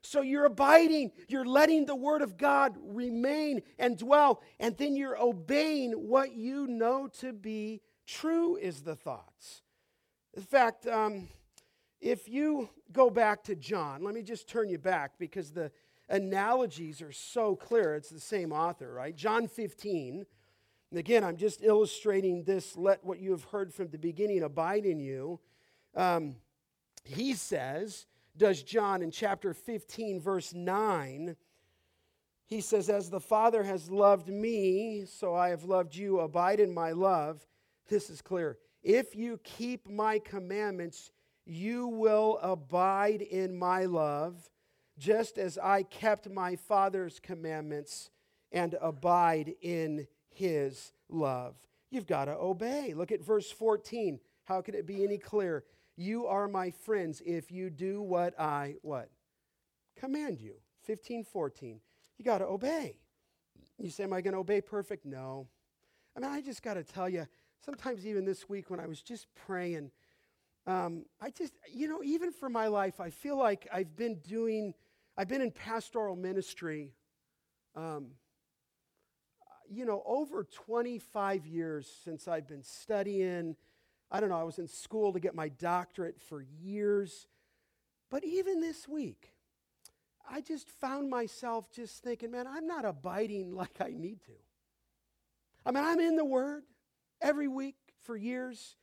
So 0.02 0.22
you're 0.22 0.46
abiding, 0.46 1.12
you're 1.28 1.46
letting 1.46 1.86
the 1.86 1.96
word 1.96 2.22
of 2.22 2.38
God 2.38 2.78
remain 2.82 3.62
and 3.78 3.98
dwell, 3.98 4.42
and 4.60 4.78
then 4.78 4.96
you're 4.96 5.22
obeying 5.22 5.92
what 5.92 6.34
you 6.34 6.68
know 6.68 7.08
to 7.20 7.34
be 7.34 7.82
true, 8.08 8.56
is 8.56 8.82
the 8.82 8.96
thoughts. 8.96 9.62
In 10.36 10.44
fact, 10.44 10.88
um, 10.88 11.28
if 12.00 12.30
you 12.30 12.70
go 12.92 13.10
back 13.10 13.44
to 13.44 13.56
John, 13.56 14.04
let 14.04 14.16
me 14.16 14.24
just 14.24 14.48
turn 14.48 14.70
you 14.70 14.78
back 14.78 15.14
because 15.20 15.52
the 15.52 15.72
analogies 16.08 17.02
are 17.02 17.12
so 17.12 17.56
clear. 17.56 17.96
It's 17.96 18.10
the 18.10 18.20
same 18.20 18.52
author, 18.52 18.94
right? 18.94 19.16
John 19.16 19.48
15. 19.48 20.26
And 20.92 21.00
again, 21.00 21.24
I'm 21.24 21.38
just 21.38 21.62
illustrating 21.62 22.44
this 22.44 22.76
let 22.76 23.04
what 23.04 23.20
you 23.20 23.32
have 23.32 23.44
heard 23.46 23.74
from 23.74 23.90
the 23.90 23.98
beginning 23.98 24.44
abide 24.44 24.86
in 24.86 25.00
you. 25.00 25.40
Um, 25.96 26.38
he 27.04 27.34
says, 27.34 28.06
does 28.40 28.64
John 28.64 29.04
in 29.04 29.12
chapter 29.12 29.54
15, 29.54 30.20
verse 30.20 30.54
9. 30.54 31.36
He 32.48 32.62
says, 32.62 32.90
As 32.90 33.10
the 33.10 33.20
Father 33.20 33.62
has 33.64 33.92
loved 33.92 34.30
me, 34.30 35.04
so 35.06 35.36
I 35.36 35.50
have 35.50 35.66
loved 35.66 35.96
you. 35.96 36.22
Abide 36.22 36.60
in 36.60 36.74
my 36.74 36.94
love. 36.94 37.46
This 37.90 38.10
is 38.10 38.22
clear. 38.22 38.58
If 38.82 39.16
you 39.16 39.40
keep 39.44 39.88
my 39.88 40.18
commandments, 40.18 41.12
you 41.46 41.88
will 41.88 42.40
abide 42.42 43.22
in 43.22 43.56
my 43.56 43.86
love, 43.86 44.50
just 44.98 45.38
as 45.38 45.58
I 45.58 45.84
kept 45.84 46.30
my 46.30 46.56
Father's 46.56 47.20
commandments 47.20 48.10
and 48.52 48.76
abide 48.82 49.54
in 49.62 50.08
his 50.30 50.94
love. 51.10 51.56
You've 51.92 52.08
got 52.08 52.26
to 52.26 52.36
obey. 52.36 52.94
Look 52.96 53.12
at 53.12 53.24
verse 53.24 53.52
14. 53.52 54.20
How 54.46 54.62
could 54.62 54.76
it 54.76 54.88
be 54.88 55.04
any 55.04 55.18
clearer? 55.18 55.66
You 56.00 56.28
are 56.28 56.48
my 56.48 56.72
friends 56.72 57.22
if 57.26 57.52
you 57.52 57.70
do 57.70 58.02
what 58.02 58.40
I 58.40 58.76
what? 58.84 59.10
Command 60.00 60.40
you. 60.40 60.54
15, 60.86 61.26
14. 61.26 61.82
You 62.18 62.24
got 62.24 62.38
to 62.38 62.46
obey. 62.46 62.96
You 63.78 63.90
say, 63.90 64.06
Am 64.06 64.14
I 64.14 64.22
going 64.22 64.32
to 64.32 64.40
obey 64.40 64.62
perfect? 64.62 65.06
No. 65.06 65.50
I 66.16 66.22
mean, 66.22 66.30
I 66.32 66.40
just 66.40 66.64
got 66.64 66.76
to 66.76 66.86
tell 66.86 67.10
you, 67.10 67.28
sometimes 67.66 68.08
even 68.08 68.24
this 68.24 68.48
week 68.48 68.70
when 68.70 68.80
I 68.80 68.88
was 68.88 69.02
just 69.02 69.28
praying, 69.46 69.92
um, 70.66 71.04
I 71.20 71.32
just, 71.32 71.56
you 71.70 71.90
know, 71.90 72.02
even 72.02 72.32
for 72.32 72.48
my 72.48 72.68
life, 72.68 73.02
I 73.02 73.10
feel 73.10 73.38
like 73.38 73.68
I've 73.70 73.98
been 73.98 74.20
doing, 74.26 74.76
I've 75.18 75.28
been 75.28 75.42
in 75.42 75.52
pastoral 75.52 76.16
ministry, 76.16 76.94
um, 77.76 78.12
you 79.70 79.84
know, 79.84 80.02
over 80.06 80.46
25 80.46 81.46
years 81.46 81.92
since 82.06 82.26
I've 82.26 82.48
been 82.48 82.64
studying 82.64 83.58
I 84.12 84.20
don't 84.20 84.30
know, 84.30 84.40
I 84.40 84.44
was 84.44 84.60
in 84.60 84.68
school 84.68 85.14
to 85.14 85.20
get 85.20 85.36
my 85.36 85.50
doctorate 85.50 86.20
for 86.20 86.42
years. 86.62 87.28
But 88.10 88.24
even 88.24 88.60
this 88.60 88.88
week, 88.88 89.34
I 90.30 90.42
just 90.42 90.68
found 90.68 91.10
myself 91.10 91.72
just 91.72 92.04
thinking, 92.04 92.32
man, 92.32 92.48
I'm 92.48 92.68
not 92.68 92.86
abiding 92.86 93.52
like 93.56 93.82
I 93.82 93.90
need 93.90 94.22
to. 94.26 94.32
I 95.66 95.72
mean, 95.72 95.84
I'm 95.84 96.00
in 96.00 96.16
the 96.16 96.26
Word 96.26 96.64
every 97.22 97.48
week 97.48 97.76
for 98.02 98.16
years, 98.16 98.76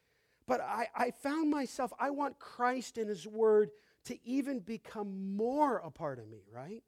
but 0.46 0.60
I, 0.60 0.88
I 0.94 1.10
found 1.10 1.50
myself, 1.50 1.92
I 1.98 2.10
want 2.10 2.38
Christ 2.38 2.98
and 2.98 3.08
His 3.08 3.26
Word 3.26 3.70
to 4.04 4.18
even 4.24 4.60
become 4.60 5.36
more 5.36 5.78
a 5.78 5.90
part 5.90 6.18
of 6.18 6.28
me, 6.28 6.44
right? 6.52 6.84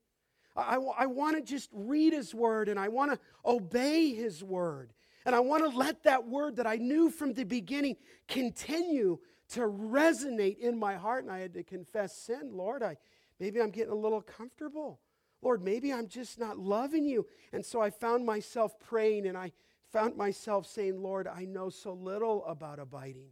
I, 0.55 0.77
I 0.77 1.07
want 1.07 1.37
to 1.37 1.43
just 1.43 1.71
read 1.73 2.13
His 2.13 2.35
Word 2.35 2.69
and 2.69 2.79
I 2.79 2.89
want 2.89 3.13
to 3.13 3.19
obey 3.45 4.15
His 4.15 4.45
Word. 4.45 4.93
And 5.29 5.37
I 5.37 5.41
want 5.41 5.71
to 5.71 5.77
let 5.77 6.05
that 6.05 6.27
word 6.27 6.57
that 6.57 6.67
I 6.67 6.77
knew 6.77 7.11
from 7.11 7.35
the 7.35 7.45
beginning 7.45 7.97
continue 8.29 9.19
to 9.51 9.61
resonate 9.61 10.57
in 10.57 10.79
my 10.79 10.95
heart. 10.95 11.25
And 11.25 11.31
I 11.31 11.41
had 11.41 11.53
to 11.53 11.63
confess 11.63 12.17
sin. 12.17 12.53
Lord, 12.55 12.83
I, 12.83 12.97
maybe 13.39 13.61
I'm 13.61 13.69
getting 13.69 13.93
a 13.93 13.95
little 13.95 14.23
comfortable. 14.23 15.01
Lord, 15.43 15.63
maybe 15.63 15.93
I'm 15.93 16.09
just 16.09 16.39
not 16.39 16.59
loving 16.59 17.05
you. 17.05 17.27
And 17.53 17.63
so 17.63 17.83
I 17.83 17.91
found 17.91 18.25
myself 18.25 18.81
praying 18.81 19.27
and 19.27 19.37
I 19.37 19.53
found 19.93 20.17
myself 20.17 20.67
saying, 20.67 21.03
Lord, 21.03 21.29
I 21.29 21.45
know 21.45 21.69
so 21.69 21.93
little 21.93 22.43
about 22.47 22.79
abiding. 22.79 23.29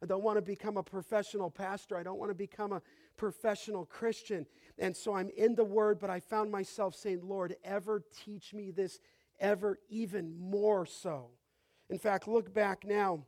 I 0.00 0.06
don't 0.06 0.22
want 0.22 0.36
to 0.36 0.42
become 0.42 0.76
a 0.76 0.84
professional 0.84 1.50
pastor. 1.50 1.96
I 1.96 2.04
don't 2.04 2.20
want 2.20 2.30
to 2.30 2.36
become 2.36 2.72
a 2.72 2.82
professional 3.16 3.86
Christian. 3.86 4.46
And 4.78 4.96
so 4.96 5.14
I'm 5.16 5.30
in 5.30 5.56
the 5.56 5.64
Word, 5.64 5.98
but 5.98 6.10
I 6.10 6.20
found 6.20 6.52
myself 6.52 6.94
saying, 6.94 7.22
Lord, 7.24 7.56
ever 7.64 8.04
teach 8.24 8.54
me 8.54 8.70
this, 8.70 9.00
ever 9.40 9.80
even 9.88 10.38
more 10.38 10.86
so. 10.86 11.30
In 11.90 11.98
fact, 11.98 12.28
look 12.28 12.54
back 12.54 12.84
now, 12.86 13.24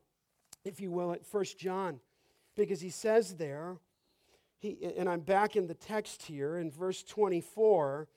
if 0.64 0.80
you 0.80 0.90
will, 0.90 1.12
at 1.12 1.22
1 1.28 1.44
John, 1.58 2.00
because 2.56 2.80
he 2.80 2.90
says 2.90 3.34
there, 3.34 3.76
he, 4.58 4.78
and 4.96 5.08
I'm 5.08 5.20
back 5.20 5.56
in 5.56 5.66
the 5.66 5.74
text 5.74 6.22
here 6.22 6.56
in 6.56 6.70
verse 6.70 7.02
24, 7.02 8.08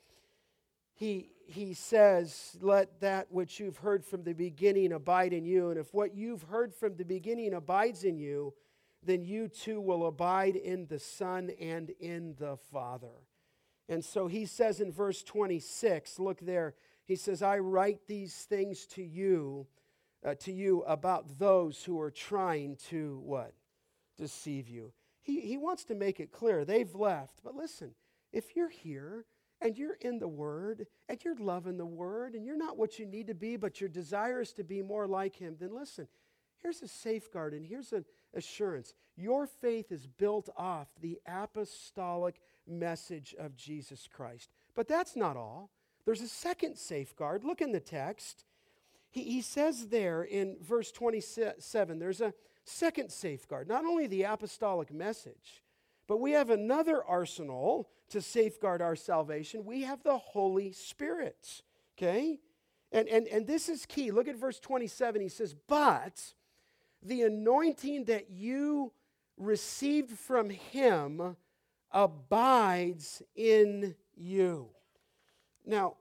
he, 0.94 1.32
he 1.48 1.74
says, 1.74 2.56
Let 2.62 3.02
that 3.02 3.32
which 3.32 3.60
you've 3.60 3.78
heard 3.78 4.06
from 4.06 4.24
the 4.24 4.34
beginning 4.34 4.94
abide 4.94 5.34
in 5.34 5.46
you. 5.46 5.72
And 5.72 5.80
if 5.80 5.94
what 5.94 6.16
you've 6.16 6.44
heard 6.44 6.74
from 6.74 6.96
the 6.96 7.04
beginning 7.04 7.56
abides 7.56 8.04
in 8.04 8.20
you, 8.20 8.54
then 9.04 9.24
you 9.24 9.48
too 9.48 9.82
will 9.82 10.06
abide 10.06 10.56
in 10.56 10.86
the 10.86 11.00
Son 11.00 11.52
and 11.60 11.90
in 12.00 12.36
the 12.38 12.58
Father. 12.72 13.24
And 13.90 14.06
so 14.06 14.28
he 14.28 14.46
says 14.46 14.80
in 14.80 14.92
verse 14.92 15.24
26, 15.24 16.20
look 16.20 16.40
there, 16.40 16.76
he 17.06 17.16
says, 17.16 17.42
I 17.42 17.60
write 17.60 18.08
these 18.08 18.34
things 18.50 18.86
to 18.88 19.04
you, 19.04 19.68
uh, 20.26 20.34
to 20.36 20.52
you 20.52 20.82
about 20.84 21.38
those 21.38 21.84
who 21.84 22.00
are 22.00 22.12
trying 22.12 22.78
to 22.90 23.22
what? 23.24 23.54
Deceive 24.18 24.68
you. 24.68 24.94
He, 25.22 25.42
he 25.42 25.58
wants 25.58 25.84
to 25.86 25.96
make 25.96 26.20
it 26.20 26.32
clear 26.32 26.66
they've 26.66 26.94
left. 26.96 27.40
But 27.44 27.56
listen, 27.56 27.92
if 28.32 28.56
you're 28.56 28.70
here 28.70 29.26
and 29.62 29.78
you're 29.78 29.98
in 30.02 30.20
the 30.20 30.28
Word 30.28 30.88
and 31.10 31.24
you're 31.24 31.36
loving 31.36 31.78
the 31.78 31.86
Word 31.86 32.34
and 32.34 32.46
you're 32.46 32.58
not 32.58 32.78
what 32.78 32.98
you 32.98 33.06
need 33.06 33.28
to 33.28 33.34
be, 33.34 33.56
but 33.56 33.80
your 33.80 33.90
desire 33.90 34.42
is 34.42 34.54
to 34.54 34.64
be 34.64 34.82
more 34.82 35.08
like 35.08 35.36
Him, 35.36 35.58
then 35.60 35.76
listen, 35.76 36.08
here's 36.62 36.82
a 36.82 36.88
safeguard 36.88 37.54
and 37.54 37.66
here's 37.66 37.92
an 37.92 38.06
assurance. 38.34 38.94
Your 39.16 39.48
faith 39.48 39.92
is 39.92 40.08
built 40.08 40.50
off 40.58 40.88
the 41.02 41.20
apostolic 41.28 42.40
message 42.68 43.36
of 43.38 43.56
Jesus 43.56 44.08
Christ. 44.12 44.50
But 44.76 44.88
that's 44.88 45.16
not 45.16 45.38
all. 45.38 45.72
There's 46.06 46.22
a 46.22 46.28
second 46.28 46.78
safeguard. 46.78 47.44
Look 47.44 47.62
in 47.62 47.72
the 47.72 47.80
text. 47.80 48.46
He, 49.16 49.24
he 49.24 49.42
says 49.42 49.88
there 49.88 50.24
in 50.24 50.58
verse 50.62 50.92
27 50.92 52.00
there's 52.00 52.20
a 52.20 52.34
second 52.66 53.12
safeguard. 53.12 53.70
Not 53.70 53.86
only 53.86 54.08
the 54.08 54.24
apostolic 54.24 54.92
message, 54.94 55.64
but 56.06 56.18
we 56.18 56.32
have 56.32 56.50
another 56.50 57.02
arsenal 57.02 57.90
to 58.10 58.22
safeguard 58.22 58.82
our 58.82 58.98
salvation. 58.98 59.64
We 59.64 59.84
have 59.84 60.04
the 60.04 60.18
Holy 60.18 60.74
Spirit. 60.74 61.62
Okay? 61.98 62.40
And, 62.92 63.08
and, 63.08 63.26
and 63.28 63.48
this 63.48 63.70
is 63.70 63.86
key. 63.86 64.12
Look 64.12 64.28
at 64.28 64.36
verse 64.36 64.60
27. 64.60 65.22
He 65.22 65.30
says, 65.30 65.56
But 65.68 66.34
the 67.02 67.22
anointing 67.22 68.06
that 68.06 68.30
you 68.30 68.92
received 69.38 70.12
from 70.12 70.50
him 70.50 71.38
abides 71.90 73.22
in 73.34 73.96
you. 74.18 74.68
Now, 75.66 75.96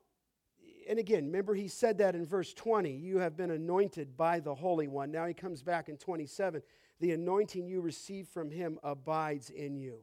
and 0.89 0.99
again, 0.99 1.27
remember 1.27 1.55
he 1.55 1.69
said 1.69 1.99
that 1.99 2.15
in 2.15 2.27
verse 2.27 2.55
20 2.55 2.91
you 2.91 3.19
have 3.19 3.37
been 3.37 3.51
anointed 3.51 4.17
by 4.17 4.41
the 4.41 4.55
Holy 4.55 4.89
One. 4.89 5.11
Now 5.11 5.27
he 5.27 5.35
comes 5.35 5.63
back 5.63 5.89
in 5.89 5.97
27 5.97 6.63
the 7.01 7.13
anointing 7.13 7.67
you 7.67 7.81
receive 7.81 8.29
from 8.29 8.51
him 8.51 8.79
abides 8.83 9.51
in 9.51 9.77
you. 9.77 9.99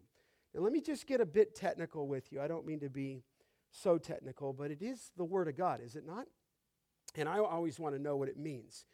Now, 0.54 0.62
let 0.62 0.74
me 0.74 0.82
just 0.82 1.08
get 1.08 1.22
a 1.22 1.26
bit 1.26 1.56
technical 1.56 2.08
with 2.08 2.32
you. 2.32 2.42
I 2.42 2.48
don't 2.48 2.66
mean 2.66 2.80
to 2.82 2.90
be 2.90 3.24
so 3.72 3.98
technical, 3.98 4.54
but 4.54 4.72
it 4.72 4.82
is 4.82 5.12
the 5.18 5.24
Word 5.24 5.48
of 5.48 5.58
God, 5.58 5.80
is 5.82 5.96
it 5.96 6.06
not? 6.06 6.28
And 7.16 7.30
I 7.30 7.40
always 7.40 7.80
want 7.80 7.96
to 7.96 8.02
know 8.02 8.18
what 8.18 8.28
it 8.28 8.38
means. 8.38 8.86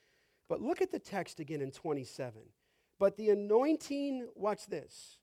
But 0.47 0.61
look 0.61 0.81
at 0.81 0.91
the 0.91 0.99
text 0.99 1.39
again 1.39 1.61
in 1.61 1.71
27. 1.71 2.41
But 2.99 3.17
the 3.17 3.31
anointing, 3.31 4.27
watch 4.35 4.67
this, 4.67 5.17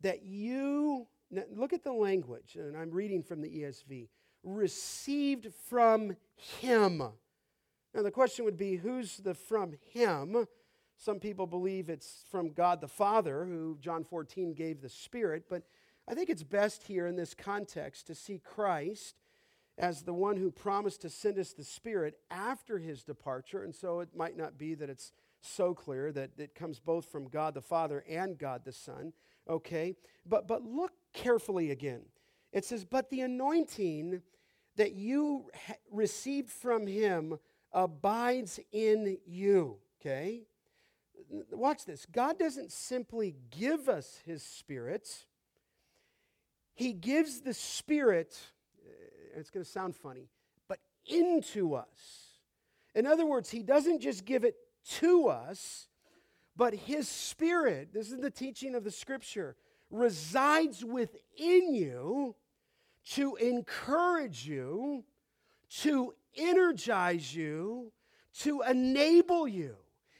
that 0.00 0.22
you, 0.24 1.06
look 1.54 1.72
at 1.72 1.84
the 1.84 1.92
language, 1.92 2.56
and 2.56 2.76
I'm 2.76 2.90
reading 2.90 3.22
from 3.22 3.40
the 3.40 3.48
ESV, 3.48 4.08
received 4.42 5.48
from 5.68 6.16
him. 6.36 6.98
Now 7.94 8.02
the 8.02 8.10
question 8.10 8.44
would 8.44 8.56
be 8.56 8.76
who's 8.76 9.18
the 9.18 9.34
from 9.34 9.74
him? 9.92 10.46
Some 10.96 11.18
people 11.18 11.46
believe 11.46 11.88
it's 11.88 12.24
from 12.30 12.52
God 12.52 12.80
the 12.80 12.88
Father, 12.88 13.44
who 13.44 13.78
John 13.80 14.04
14 14.04 14.52
gave 14.52 14.82
the 14.82 14.88
Spirit, 14.88 15.44
but 15.48 15.62
I 16.06 16.14
think 16.14 16.28
it's 16.28 16.42
best 16.42 16.82
here 16.82 17.06
in 17.06 17.16
this 17.16 17.34
context 17.34 18.06
to 18.08 18.14
see 18.14 18.38
Christ 18.38 19.14
as 19.78 20.02
the 20.02 20.12
one 20.12 20.36
who 20.36 20.50
promised 20.50 21.00
to 21.02 21.08
send 21.08 21.38
us 21.38 21.52
the 21.52 21.64
Spirit 21.64 22.18
after 22.30 22.78
his 22.78 23.02
departure. 23.02 23.62
And 23.62 23.74
so 23.74 24.00
it 24.00 24.10
might 24.14 24.36
not 24.36 24.58
be 24.58 24.74
that 24.74 24.90
it's 24.90 25.12
so 25.40 25.72
clear 25.72 26.12
that 26.12 26.32
it 26.38 26.54
comes 26.54 26.80
both 26.80 27.06
from 27.06 27.28
God 27.28 27.54
the 27.54 27.62
Father 27.62 28.04
and 28.08 28.36
God 28.36 28.64
the 28.64 28.72
Son. 28.72 29.12
Okay? 29.48 29.96
But, 30.26 30.46
but 30.46 30.64
look 30.64 30.92
carefully 31.14 31.70
again. 31.70 32.02
It 32.52 32.64
says, 32.64 32.84
But 32.84 33.10
the 33.10 33.20
anointing 33.20 34.22
that 34.76 34.92
you 34.92 35.50
received 35.90 36.50
from 36.50 36.86
him 36.86 37.38
abides 37.72 38.60
in 38.72 39.18
you. 39.26 39.78
Okay? 40.00 40.42
Watch 41.52 41.84
this. 41.84 42.06
God 42.10 42.38
doesn't 42.38 42.72
simply 42.72 43.36
give 43.50 43.88
us 43.88 44.20
his 44.24 44.42
spirit, 44.42 45.26
he 46.74 46.92
gives 46.92 47.40
the 47.42 47.54
spirit 47.54 48.38
uh, 48.86 49.38
it's 49.38 49.50
going 49.50 49.64
to 49.64 49.70
sound 49.70 49.94
funny, 49.96 50.28
but 50.68 50.78
into 51.06 51.74
us. 51.74 52.30
In 52.94 53.06
other 53.06 53.26
words, 53.26 53.50
He 53.50 53.62
doesn't 53.62 54.00
just 54.00 54.24
give 54.24 54.44
it 54.44 54.56
to 54.98 55.28
us, 55.28 55.88
but 56.56 56.74
His 56.74 57.08
Spirit, 57.08 57.90
this 57.92 58.10
is 58.10 58.18
the 58.18 58.30
teaching 58.30 58.74
of 58.74 58.84
the 58.84 58.90
Scripture, 58.90 59.56
resides 59.90 60.84
within 60.84 61.74
you 61.74 62.34
to 63.12 63.36
encourage 63.36 64.46
you, 64.46 65.04
to 65.80 66.14
energize 66.36 67.34
you, 67.34 67.92
to 68.40 68.62
enable 68.62 69.48
you. 69.48 69.76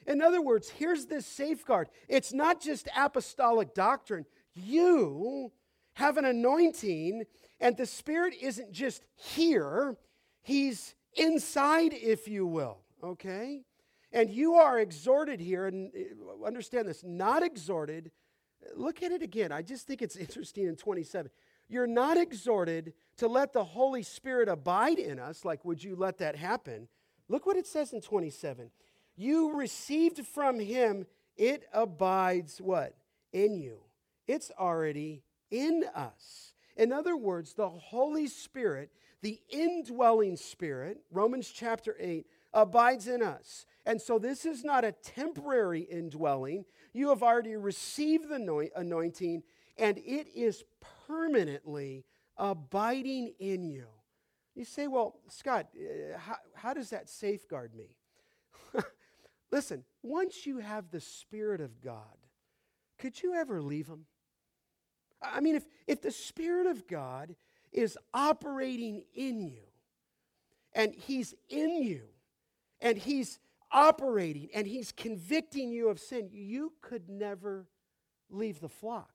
In 0.07 0.21
other 0.21 0.43
words, 0.43 0.71
here's 0.71 1.07
this 1.07 1.27
safeguard 1.27 1.89
it's 2.09 2.33
not 2.33 2.61
just 2.61 2.89
apostolic 2.97 3.75
doctrine. 3.75 4.27
You 4.55 5.53
have 5.95 6.17
an 6.17 6.25
anointing 6.25 7.25
and 7.61 7.77
the 7.77 7.87
Spirit 7.87 8.35
isn't 8.41 8.73
just 8.73 9.05
here, 9.15 9.97
He's 10.43 10.95
inside, 11.15 11.93
if 11.93 12.27
you 12.27 12.47
will, 12.47 12.79
okay? 13.05 13.63
And 14.13 14.31
you 14.31 14.55
are 14.55 14.79
exhorted 14.79 15.39
here, 15.39 15.67
and 15.67 15.93
uh, 15.95 16.47
understand 16.47 16.89
this, 16.89 17.05
not 17.05 17.43
exhorted. 17.43 18.11
Look 18.77 19.03
at 19.03 19.13
it 19.13 19.23
again. 19.23 19.53
I 19.53 19.63
just 19.63 19.87
think 19.87 20.03
it's 20.03 20.17
interesting 20.17 20.67
in 20.67 20.77
27. 20.77 21.31
You're 21.69 21.87
not 21.87 22.17
exhorted 22.17 22.95
to 23.19 23.29
let 23.29 23.53
the 23.53 23.65
Holy 23.65 24.03
Spirit 24.03 24.49
abide 24.49 24.99
in 24.99 25.19
us, 25.19 25.45
like, 25.45 25.65
would 25.65 25.83
you 25.83 25.95
let 25.95 26.19
that 26.19 26.35
happen? 26.35 26.89
Look 27.29 27.47
what 27.47 27.57
it 27.57 27.67
says 27.67 27.93
in 27.93 28.01
27. 28.01 28.71
You 29.17 29.55
received 29.55 30.27
from 30.27 30.59
him, 30.59 31.07
it 31.37 31.65
abides 31.73 32.61
what? 32.61 32.97
In 33.33 33.55
you. 33.55 33.79
It's 34.27 34.51
already 34.59 35.23
in 35.51 35.85
us. 35.95 36.55
In 36.77 36.93
other 36.93 37.17
words, 37.17 37.55
the 37.55 37.69
Holy 37.69 38.27
Spirit, 38.27 38.91
the 39.23 39.39
indwelling 39.49 40.37
Spirit, 40.37 41.03
Romans 41.11 41.51
chapter 41.51 41.95
8, 42.01 42.27
abides 42.53 43.07
in 43.07 43.23
us. 43.23 43.67
And 43.87 44.01
so 44.01 44.19
this 44.19 44.45
is 44.45 44.65
not 44.65 44.85
a 44.85 44.93
temporary 44.93 45.83
indwelling. 45.83 46.65
You 46.93 47.11
have 47.11 47.23
already 47.23 47.57
received 47.57 48.29
the 48.29 48.71
anointing, 48.77 49.43
and 49.79 49.99
it 49.99 50.27
is 50.35 50.65
permanently 51.07 52.05
abiding 52.37 53.35
in 53.39 53.65
you. 53.65 53.87
You 54.55 54.65
say, 54.65 54.89
well, 54.89 55.21
Scott, 55.29 55.69
uh, 55.77 56.19
how, 56.19 56.37
how 56.55 56.75
does 56.75 56.91
that 56.91 57.09
safeguard 57.09 57.75
me? 57.75 57.97
Listen, 59.53 59.85
once 60.03 60.47
you 60.47 60.59
have 60.59 60.91
the 60.91 61.01
Spirit 61.01 61.61
of 61.61 61.81
God, 61.81 62.03
could 62.99 63.23
you 63.23 63.35
ever 63.35 63.63
leave 63.63 63.87
Him? 63.87 64.07
I 65.23 65.41
mean, 65.41 65.55
if, 65.55 65.67
if 65.87 66.03
the 66.03 66.11
Spirit 66.11 66.67
of 66.67 66.87
God 66.87 67.37
is 67.73 67.97
operating 68.13 69.05
in 69.15 69.41
you, 69.41 69.63
and 70.73 70.95
He's 70.95 71.35
in 71.49 71.83
you, 71.83 72.03
and 72.81 72.99
He's 72.99 73.39
operating, 73.73 74.49
and 74.55 74.67
He's 74.67 74.93
convicting 74.93 75.71
you 75.71 75.89
of 75.89 75.99
sin, 75.99 76.29
you 76.33 76.73
could 76.81 77.09
never 77.09 77.67
leave 78.29 78.61
the 78.61 78.69
flock. 78.69 79.11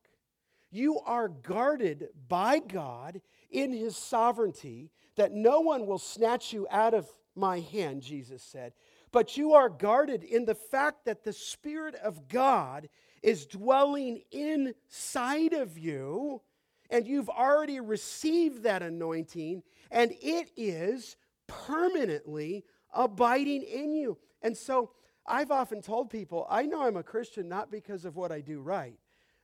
You 0.72 1.00
are 1.06 1.30
guarded 1.30 2.10
by 2.28 2.60
God 2.60 3.22
in 3.50 3.72
His 3.72 3.96
sovereignty 3.96 4.92
that 5.16 5.32
no 5.32 5.62
one 5.62 5.86
will 5.86 5.98
snatch 5.98 6.52
you 6.52 6.68
out 6.70 6.94
of 6.94 7.08
my 7.36 7.60
hand, 7.60 8.02
Jesus 8.02 8.44
said. 8.44 8.74
But 9.12 9.38
you 9.38 9.54
are 9.54 9.70
guarded 9.70 10.24
in 10.24 10.46
the 10.46 10.56
fact 10.56 11.06
that 11.06 11.24
the 11.24 11.34
Spirit 11.34 11.96
of 11.96 12.28
God 12.28 12.90
is 13.24 13.46
dwelling 13.46 14.22
inside 14.32 15.54
of 15.54 15.78
you, 15.78 16.42
and 16.90 17.08
you've 17.08 17.30
already 17.30 17.80
received 17.80 18.64
that 18.64 18.84
anointing, 18.84 19.64
and 19.92 20.12
it 20.22 20.52
is 20.56 21.16
permanently 21.48 22.66
abiding 22.94 23.64
in 23.64 23.94
you. 23.94 24.18
And 24.46 24.56
so 24.56 24.92
I've 25.26 25.50
often 25.50 25.82
told 25.82 26.12
people, 26.12 26.46
I 26.48 26.68
know 26.68 26.84
I'm 26.84 26.98
a 26.98 27.04
Christian 27.04 27.50
not 27.50 27.72
because 27.72 28.06
of 28.06 28.16
what 28.16 28.32
I 28.32 28.42
do 28.42 28.62
right. 28.62 29.00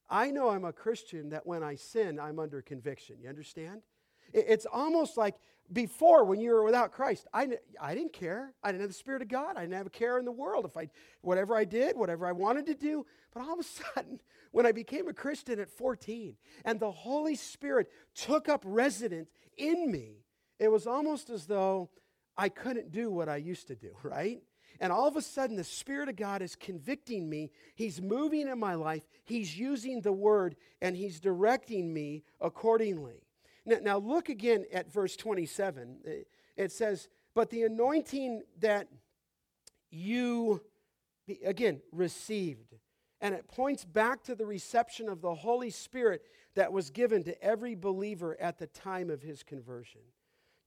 I 0.07 0.29
know 0.29 0.49
I'm 0.49 0.63
a 0.63 0.71
Christian 0.71 1.29
that 1.29 1.47
when 1.47 1.63
I 1.63 1.73
sin, 1.73 2.19
I'm 2.19 2.37
under 2.37 2.61
conviction. 2.61 3.15
You 3.19 3.27
understand? 3.27 3.81
It's 4.31 4.67
almost 4.71 5.17
like 5.17 5.37
before 5.73 6.23
when 6.23 6.39
you 6.39 6.51
were 6.51 6.63
without 6.63 6.91
Christ, 6.91 7.25
I, 7.33 7.57
I 7.81 7.95
didn't 7.95 8.13
care. 8.13 8.53
I 8.61 8.71
didn't 8.71 8.81
have 8.81 8.91
the 8.91 8.95
Spirit 8.95 9.23
of 9.23 9.27
God. 9.27 9.57
I 9.57 9.61
didn't 9.61 9.73
have 9.73 9.87
a 9.87 9.89
care 9.89 10.19
in 10.19 10.25
the 10.25 10.31
world. 10.31 10.65
If 10.65 10.77
I, 10.77 10.87
whatever 11.21 11.55
I 11.55 11.65
did, 11.65 11.97
whatever 11.97 12.27
I 12.27 12.31
wanted 12.31 12.67
to 12.67 12.75
do. 12.75 13.07
But 13.33 13.41
all 13.41 13.53
of 13.53 13.59
a 13.59 13.63
sudden, 13.63 14.19
when 14.51 14.67
I 14.67 14.71
became 14.71 15.07
a 15.07 15.13
Christian 15.13 15.59
at 15.59 15.71
14 15.71 16.35
and 16.63 16.79
the 16.79 16.91
Holy 16.91 17.33
Spirit 17.33 17.89
took 18.13 18.47
up 18.47 18.61
residence 18.63 19.31
in 19.57 19.91
me, 19.91 20.25
it 20.59 20.67
was 20.67 20.85
almost 20.85 21.31
as 21.31 21.47
though 21.47 21.89
I 22.37 22.49
couldn't 22.49 22.91
do 22.91 23.09
what 23.09 23.29
I 23.29 23.37
used 23.37 23.67
to 23.69 23.75
do, 23.75 23.95
right? 24.03 24.43
And 24.79 24.91
all 24.91 25.07
of 25.07 25.15
a 25.15 25.21
sudden, 25.21 25.55
the 25.55 25.63
Spirit 25.63 26.09
of 26.09 26.15
God 26.15 26.41
is 26.41 26.55
convicting 26.55 27.29
me. 27.29 27.51
He's 27.75 28.01
moving 28.01 28.47
in 28.47 28.59
my 28.59 28.75
life. 28.75 29.03
He's 29.23 29.57
using 29.57 30.01
the 30.01 30.11
word 30.11 30.55
and 30.81 30.95
He's 30.95 31.19
directing 31.19 31.93
me 31.93 32.23
accordingly. 32.39 33.23
Now, 33.65 33.77
now 33.81 33.97
look 33.97 34.29
again 34.29 34.65
at 34.73 34.91
verse 34.91 35.15
27. 35.15 35.99
It 36.57 36.71
says, 36.71 37.09
But 37.35 37.49
the 37.49 37.63
anointing 37.63 38.41
that 38.59 38.87
you, 39.91 40.61
again, 41.45 41.81
received. 41.91 42.75
And 43.19 43.35
it 43.35 43.47
points 43.47 43.85
back 43.85 44.23
to 44.23 44.35
the 44.35 44.47
reception 44.47 45.07
of 45.07 45.21
the 45.21 45.35
Holy 45.35 45.69
Spirit 45.69 46.23
that 46.55 46.73
was 46.73 46.89
given 46.89 47.23
to 47.25 47.43
every 47.43 47.75
believer 47.75 48.35
at 48.39 48.57
the 48.57 48.67
time 48.67 49.09
of 49.09 49.21
his 49.21 49.43
conversion. 49.43 50.01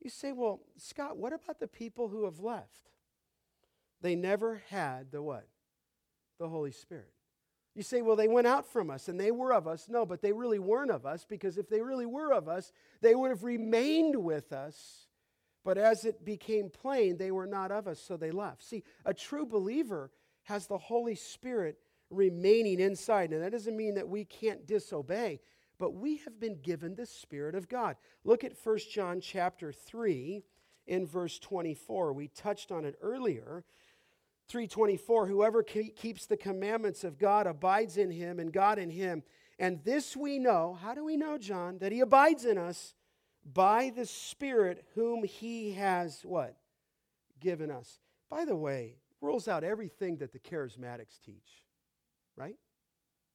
You 0.01 0.11
say, 0.11 0.33
well, 0.33 0.61
Scott, 0.77 1.17
what 1.17 1.33
about 1.33 1.59
the 1.59 1.67
people 1.67 2.09
who 2.09 2.25
have 2.27 2.39
left? 2.39 2.91
They 4.05 4.17
never 4.17 4.61
had 4.69 5.11
the 5.13 5.23
what? 5.23 5.49
The 6.39 6.47
Holy 6.47 6.73
Spirit. 6.73 7.11
You 7.75 7.83
say, 7.83 8.03
well, 8.03 8.17
they 8.17 8.29
went 8.29 8.47
out 8.47 8.71
from 8.71 8.91
us 8.91 9.09
and 9.09 9.19
they 9.19 9.31
were 9.31 9.55
of 9.55 9.67
us. 9.67 9.87
No, 9.89 10.05
but 10.05 10.21
they 10.21 10.35
really 10.35 10.59
weren't 10.59 10.91
of 10.91 11.07
us 11.07 11.25
because 11.27 11.57
if 11.57 11.71
they 11.71 11.81
really 11.81 12.05
were 12.05 12.31
of 12.31 12.47
us, 12.47 12.71
they 13.01 13.15
would 13.15 13.31
have 13.31 13.45
remained 13.45 14.15
with 14.15 14.53
us. 14.53 15.09
But 15.65 15.79
as 15.79 16.05
it 16.05 16.23
became 16.23 16.69
plain, 16.69 17.17
they 17.17 17.31
were 17.31 17.47
not 17.47 17.73
of 17.73 17.89
us, 17.89 17.99
so 17.99 18.19
they 18.19 18.31
left. 18.31 18.63
See, 18.63 18.85
a 19.07 19.15
true 19.15 19.47
believer 19.47 20.11
has 20.43 20.67
the 20.67 20.77
Holy 20.77 21.15
Spirit 21.15 21.79
remaining 22.11 22.81
inside. 22.81 23.31
Now, 23.31 23.39
that 23.39 23.53
doesn't 23.53 23.75
mean 23.75 23.95
that 23.95 24.07
we 24.07 24.27
can't 24.27 24.67
disobey, 24.67 25.41
but 25.79 25.95
we 25.95 26.19
have 26.19 26.39
been 26.39 26.61
given 26.61 26.95
the 26.95 27.07
Spirit 27.07 27.55
of 27.55 27.71
God. 27.71 27.97
Look 28.23 28.45
at 28.45 28.53
1 28.63 28.79
John 28.93 29.23
chapter 29.23 29.73
3 29.73 30.45
in 30.87 31.07
verse 31.07 31.39
24. 31.39 32.13
We 32.13 32.29
touched 32.29 32.71
on 32.71 32.85
it 32.85 32.97
earlier. 33.01 33.65
324 34.49 35.27
Whoever 35.27 35.63
keeps 35.63 36.27
the 36.27 36.37
commandments 36.37 37.05
of 37.05 37.19
God 37.19 37.47
abides 37.47 37.97
in 37.97 38.11
him 38.11 38.39
and 38.39 38.53
God 38.53 38.79
in 38.79 38.91
him. 38.91 39.23
And 39.59 39.83
this 39.85 40.17
we 40.17 40.39
know. 40.39 40.79
How 40.81 40.95
do 40.95 41.05
we 41.05 41.17
know, 41.17 41.39
John? 41.39 41.79
That 41.79 41.93
he 41.93 42.01
abides 42.01 42.45
in 42.45 42.59
us 42.59 42.95
by 43.45 43.93
the 43.95 44.07
Spirit 44.07 44.85
whom 44.95 45.25
he 45.25 45.73
has 45.73 46.23
what? 46.25 46.57
Given 47.41 47.71
us. 47.71 47.99
By 48.31 48.45
the 48.45 48.57
way, 48.57 48.97
rules 49.21 49.49
out 49.49 49.65
everything 49.65 50.19
that 50.19 50.33
the 50.33 50.39
charismatics 50.39 51.21
teach, 51.25 51.65
right? 52.37 52.57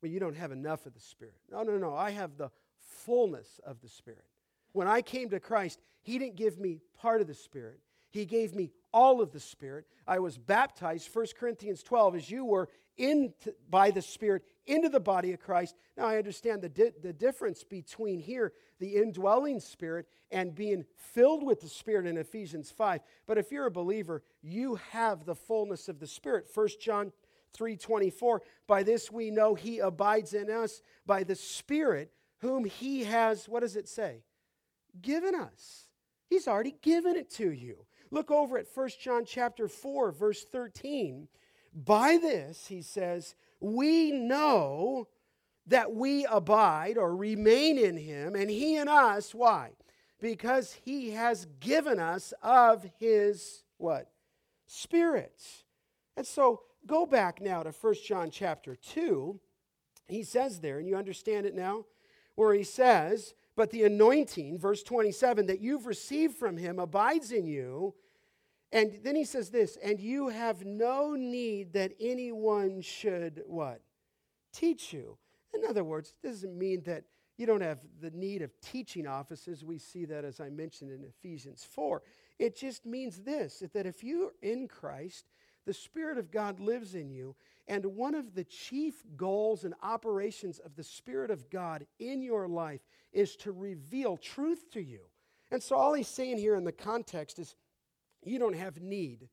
Well, 0.01 0.11
you 0.11 0.19
don't 0.19 0.35
have 0.35 0.51
enough 0.51 0.85
of 0.85 0.93
the 0.93 0.99
Spirit. 0.99 1.35
No, 1.51 1.63
no, 1.63 1.77
no. 1.77 1.95
I 1.95 2.11
have 2.11 2.37
the 2.37 2.49
fullness 2.79 3.59
of 3.65 3.81
the 3.81 3.89
Spirit. 3.89 4.25
When 4.71 4.87
I 4.87 5.01
came 5.01 5.29
to 5.29 5.39
Christ, 5.39 5.79
He 6.01 6.17
didn't 6.17 6.35
give 6.35 6.59
me 6.59 6.79
part 6.97 7.21
of 7.21 7.27
the 7.27 7.33
Spirit, 7.33 7.79
He 8.09 8.25
gave 8.25 8.55
me 8.55 8.71
all 8.93 9.21
of 9.21 9.31
the 9.31 9.39
Spirit. 9.39 9.85
I 10.07 10.19
was 10.19 10.37
baptized, 10.37 11.09
1 11.13 11.25
Corinthians 11.39 11.83
12, 11.83 12.15
as 12.15 12.31
you 12.31 12.45
were, 12.45 12.69
into, 12.97 13.53
by 13.69 13.91
the 13.91 14.01
Spirit 14.01 14.43
into 14.67 14.89
the 14.89 14.99
body 14.99 15.33
of 15.33 15.39
Christ. 15.39 15.75
Now, 15.97 16.07
I 16.07 16.17
understand 16.17 16.61
the, 16.61 16.69
di- 16.69 16.91
the 17.01 17.13
difference 17.13 17.63
between 17.63 18.19
here, 18.19 18.53
the 18.79 18.95
indwelling 18.95 19.59
Spirit, 19.59 20.07
and 20.31 20.53
being 20.53 20.85
filled 20.95 21.43
with 21.43 21.61
the 21.61 21.67
Spirit 21.67 22.05
in 22.05 22.17
Ephesians 22.17 22.71
5. 22.71 23.01
But 23.25 23.37
if 23.37 23.51
you're 23.51 23.65
a 23.65 23.71
believer, 23.71 24.21
you 24.41 24.75
have 24.91 25.25
the 25.25 25.35
fullness 25.35 25.87
of 25.87 25.99
the 25.99 26.07
Spirit. 26.07 26.47
1 26.53 26.67
John 26.81 27.11
3:24 27.57 28.41
by 28.67 28.83
this 28.83 29.11
we 29.11 29.31
know 29.31 29.55
he 29.55 29.79
abides 29.79 30.33
in 30.33 30.51
us 30.51 30.83
by 31.05 31.23
the 31.23 31.33
spirit 31.33 32.13
whom 32.41 32.63
he 32.63 33.03
has 33.05 33.49
what 33.49 33.61
does 33.61 33.75
it 33.75 33.89
say 33.89 34.23
given 35.01 35.33
us 35.33 35.87
he's 36.29 36.47
already 36.47 36.75
given 36.83 37.15
it 37.15 37.27
to 37.29 37.51
you 37.51 37.85
look 38.11 38.31
over 38.31 38.57
at 38.57 38.67
1 38.73 38.89
John 39.01 39.25
chapter 39.25 39.67
4 39.67 40.11
verse 40.11 40.45
13 40.51 41.27
by 41.73 42.17
this 42.17 42.67
he 42.67 42.81
says 42.81 43.35
we 43.59 44.11
know 44.11 45.07
that 45.67 45.93
we 45.93 46.25
abide 46.25 46.97
or 46.97 47.15
remain 47.15 47.77
in 47.77 47.97
him 47.97 48.35
and 48.35 48.49
he 48.49 48.75
in 48.75 48.87
us 48.87 49.35
why? 49.35 49.71
Because 50.19 50.77
he 50.83 51.11
has 51.11 51.47
given 51.59 51.99
us 51.99 52.33
of 52.41 52.85
his 52.99 53.63
what? 53.77 54.09
Spirit 54.65 55.41
and 56.17 56.25
so 56.25 56.61
Go 56.85 57.05
back 57.05 57.41
now 57.41 57.63
to 57.63 57.71
1 57.71 57.95
John 58.05 58.31
chapter 58.31 58.75
2. 58.75 59.39
He 60.07 60.23
says 60.23 60.59
there, 60.59 60.79
and 60.79 60.87
you 60.87 60.95
understand 60.95 61.45
it 61.45 61.53
now, 61.53 61.85
where 62.35 62.53
he 62.53 62.63
says, 62.63 63.35
But 63.59 63.71
the 63.71 63.83
anointing, 63.83 64.57
verse 64.57 64.83
27, 64.83 65.47
that 65.47 65.59
you've 65.59 65.85
received 65.85 66.37
from 66.37 66.55
him 66.55 66.79
abides 66.79 67.33
in 67.33 67.45
you. 67.45 67.93
And 68.71 68.99
then 69.03 69.17
he 69.17 69.25
says 69.25 69.49
this, 69.49 69.77
and 69.83 69.99
you 69.99 70.29
have 70.29 70.63
no 70.63 71.13
need 71.13 71.73
that 71.73 71.91
anyone 71.99 72.79
should 72.79 73.43
what? 73.47 73.81
Teach 74.53 74.93
you. 74.93 75.17
In 75.53 75.65
other 75.67 75.83
words, 75.83 76.13
it 76.23 76.25
doesn't 76.25 76.57
mean 76.57 76.83
that 76.85 77.03
you 77.35 77.45
don't 77.45 77.59
have 77.59 77.79
the 78.01 78.11
need 78.11 78.43
of 78.43 78.57
teaching 78.61 79.05
offices. 79.05 79.65
We 79.65 79.77
see 79.77 80.05
that, 80.05 80.23
as 80.23 80.39
I 80.39 80.47
mentioned 80.47 80.91
in 80.91 81.03
Ephesians 81.03 81.67
4. 81.69 82.01
It 82.39 82.55
just 82.55 82.85
means 82.85 83.19
this 83.23 83.61
that 83.73 83.85
if 83.85 84.05
you're 84.05 84.31
in 84.41 84.69
Christ, 84.69 85.25
the 85.65 85.73
Spirit 85.73 86.17
of 86.17 86.31
God 86.31 86.61
lives 86.61 86.95
in 86.95 87.09
you. 87.09 87.35
And 87.67 87.85
one 87.85 88.15
of 88.15 88.35
the 88.35 88.45
chief 88.45 89.03
goals 89.17 89.65
and 89.65 89.73
operations 89.83 90.59
of 90.59 90.77
the 90.77 90.83
Spirit 90.83 91.29
of 91.29 91.49
God 91.49 91.85
in 91.99 92.21
your 92.21 92.47
life 92.47 92.79
is 93.11 93.35
to 93.37 93.51
reveal 93.51 94.17
truth 94.17 94.69
to 94.71 94.81
you. 94.81 95.01
And 95.51 95.61
so, 95.61 95.75
all 95.75 95.93
he's 95.93 96.07
saying 96.07 96.37
here 96.37 96.55
in 96.55 96.63
the 96.63 96.71
context 96.71 97.39
is 97.39 97.55
you 98.23 98.39
don't 98.39 98.55
have 98.55 98.81
need 98.81 99.29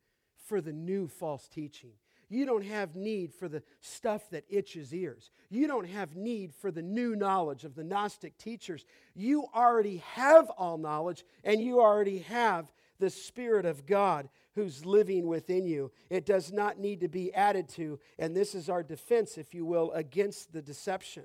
for 0.47 0.61
the 0.61 0.73
new 0.73 1.09
false 1.09 1.49
teaching. 1.49 1.93
You 2.29 2.45
don't 2.45 2.65
have 2.65 2.97
need 2.97 3.33
for 3.33 3.49
the 3.49 3.63
stuff 3.81 4.31
that 4.31 4.45
itches 4.49 4.93
ears. 4.93 5.31
You 5.49 5.69
don't 5.69 5.89
have 5.89 6.17
need 6.17 6.53
for 6.55 6.73
the 6.73 6.83
new 6.83 7.15
knowledge 7.15 7.65
of 7.65 7.77
the 7.77 7.85
Gnostic 7.85 8.37
teachers. 8.37 8.85
You 9.15 9.47
already 9.55 9.99
have 10.15 10.51
all 10.51 10.77
knowledge, 10.77 11.25
and 11.45 11.61
you 11.61 11.81
already 11.81 12.19
have 12.21 12.73
the 12.99 13.11
Spirit 13.11 13.65
of 13.65 13.87
God 13.87 14.29
who's 14.57 14.85
living 14.85 15.27
within 15.27 15.67
you. 15.67 15.93
It 16.11 16.27
does 16.27 16.51
not 16.51 16.81
need 16.81 17.01
to 17.01 17.09
be 17.09 17.33
added 17.33 17.69
to. 17.71 18.01
And 18.19 18.35
this 18.35 18.55
is 18.55 18.69
our 18.69 18.83
defense, 18.83 19.39
if 19.39 19.55
you 19.55 19.65
will, 19.65 19.93
against 19.93 20.53
the 20.53 20.63
deception. 20.63 21.25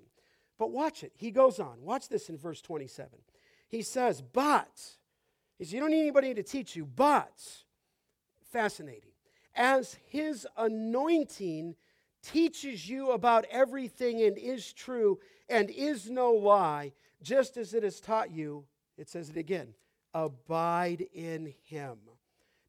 But 0.62 0.70
watch 0.70 1.04
it. 1.04 1.12
He 1.16 1.32
goes 1.32 1.60
on. 1.60 1.82
Watch 1.82 2.08
this 2.08 2.30
in 2.30 2.38
verse 2.38 2.62
27. 2.62 3.10
He 3.68 3.82
says, 3.82 4.22
But, 4.22 4.70
he 5.58 5.64
says, 5.64 5.74
You 5.74 5.80
don't 5.80 5.90
need 5.90 6.02
anybody 6.02 6.36
to 6.36 6.44
teach 6.44 6.76
you, 6.76 6.86
but, 6.86 7.42
fascinating, 8.52 9.10
as 9.56 9.98
his 10.06 10.46
anointing 10.56 11.76
teaches 12.22 12.88
you 12.88 13.10
about 13.10 13.46
everything 13.50 14.22
and 14.22 14.38
is 14.38 14.72
true 14.72 15.18
and 15.50 15.72
is 15.72 16.12
no 16.12 16.32
lie, 16.32 16.94
just 17.24 17.58
as 17.58 17.74
it 17.74 17.82
has 17.82 18.00
taught 18.00 18.30
you, 18.30 18.64
it 19.00 19.10
says 19.10 19.32
it 19.32 19.38
again, 19.38 19.74
abide 20.14 21.08
in 21.12 21.56
him. 21.64 21.98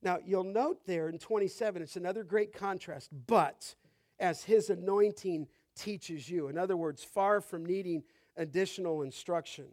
Now, 0.00 0.16
you'll 0.24 0.44
note 0.44 0.86
there 0.86 1.10
in 1.10 1.18
27, 1.18 1.82
it's 1.82 1.96
another 1.96 2.24
great 2.24 2.54
contrast, 2.54 3.10
but 3.26 3.74
as 4.18 4.44
his 4.44 4.70
anointing 4.70 5.46
teaches 5.74 6.28
you. 6.28 6.48
In 6.48 6.58
other 6.58 6.76
words, 6.76 7.02
far 7.04 7.40
from 7.40 7.64
needing 7.64 8.02
additional 8.36 9.02
instruction. 9.02 9.66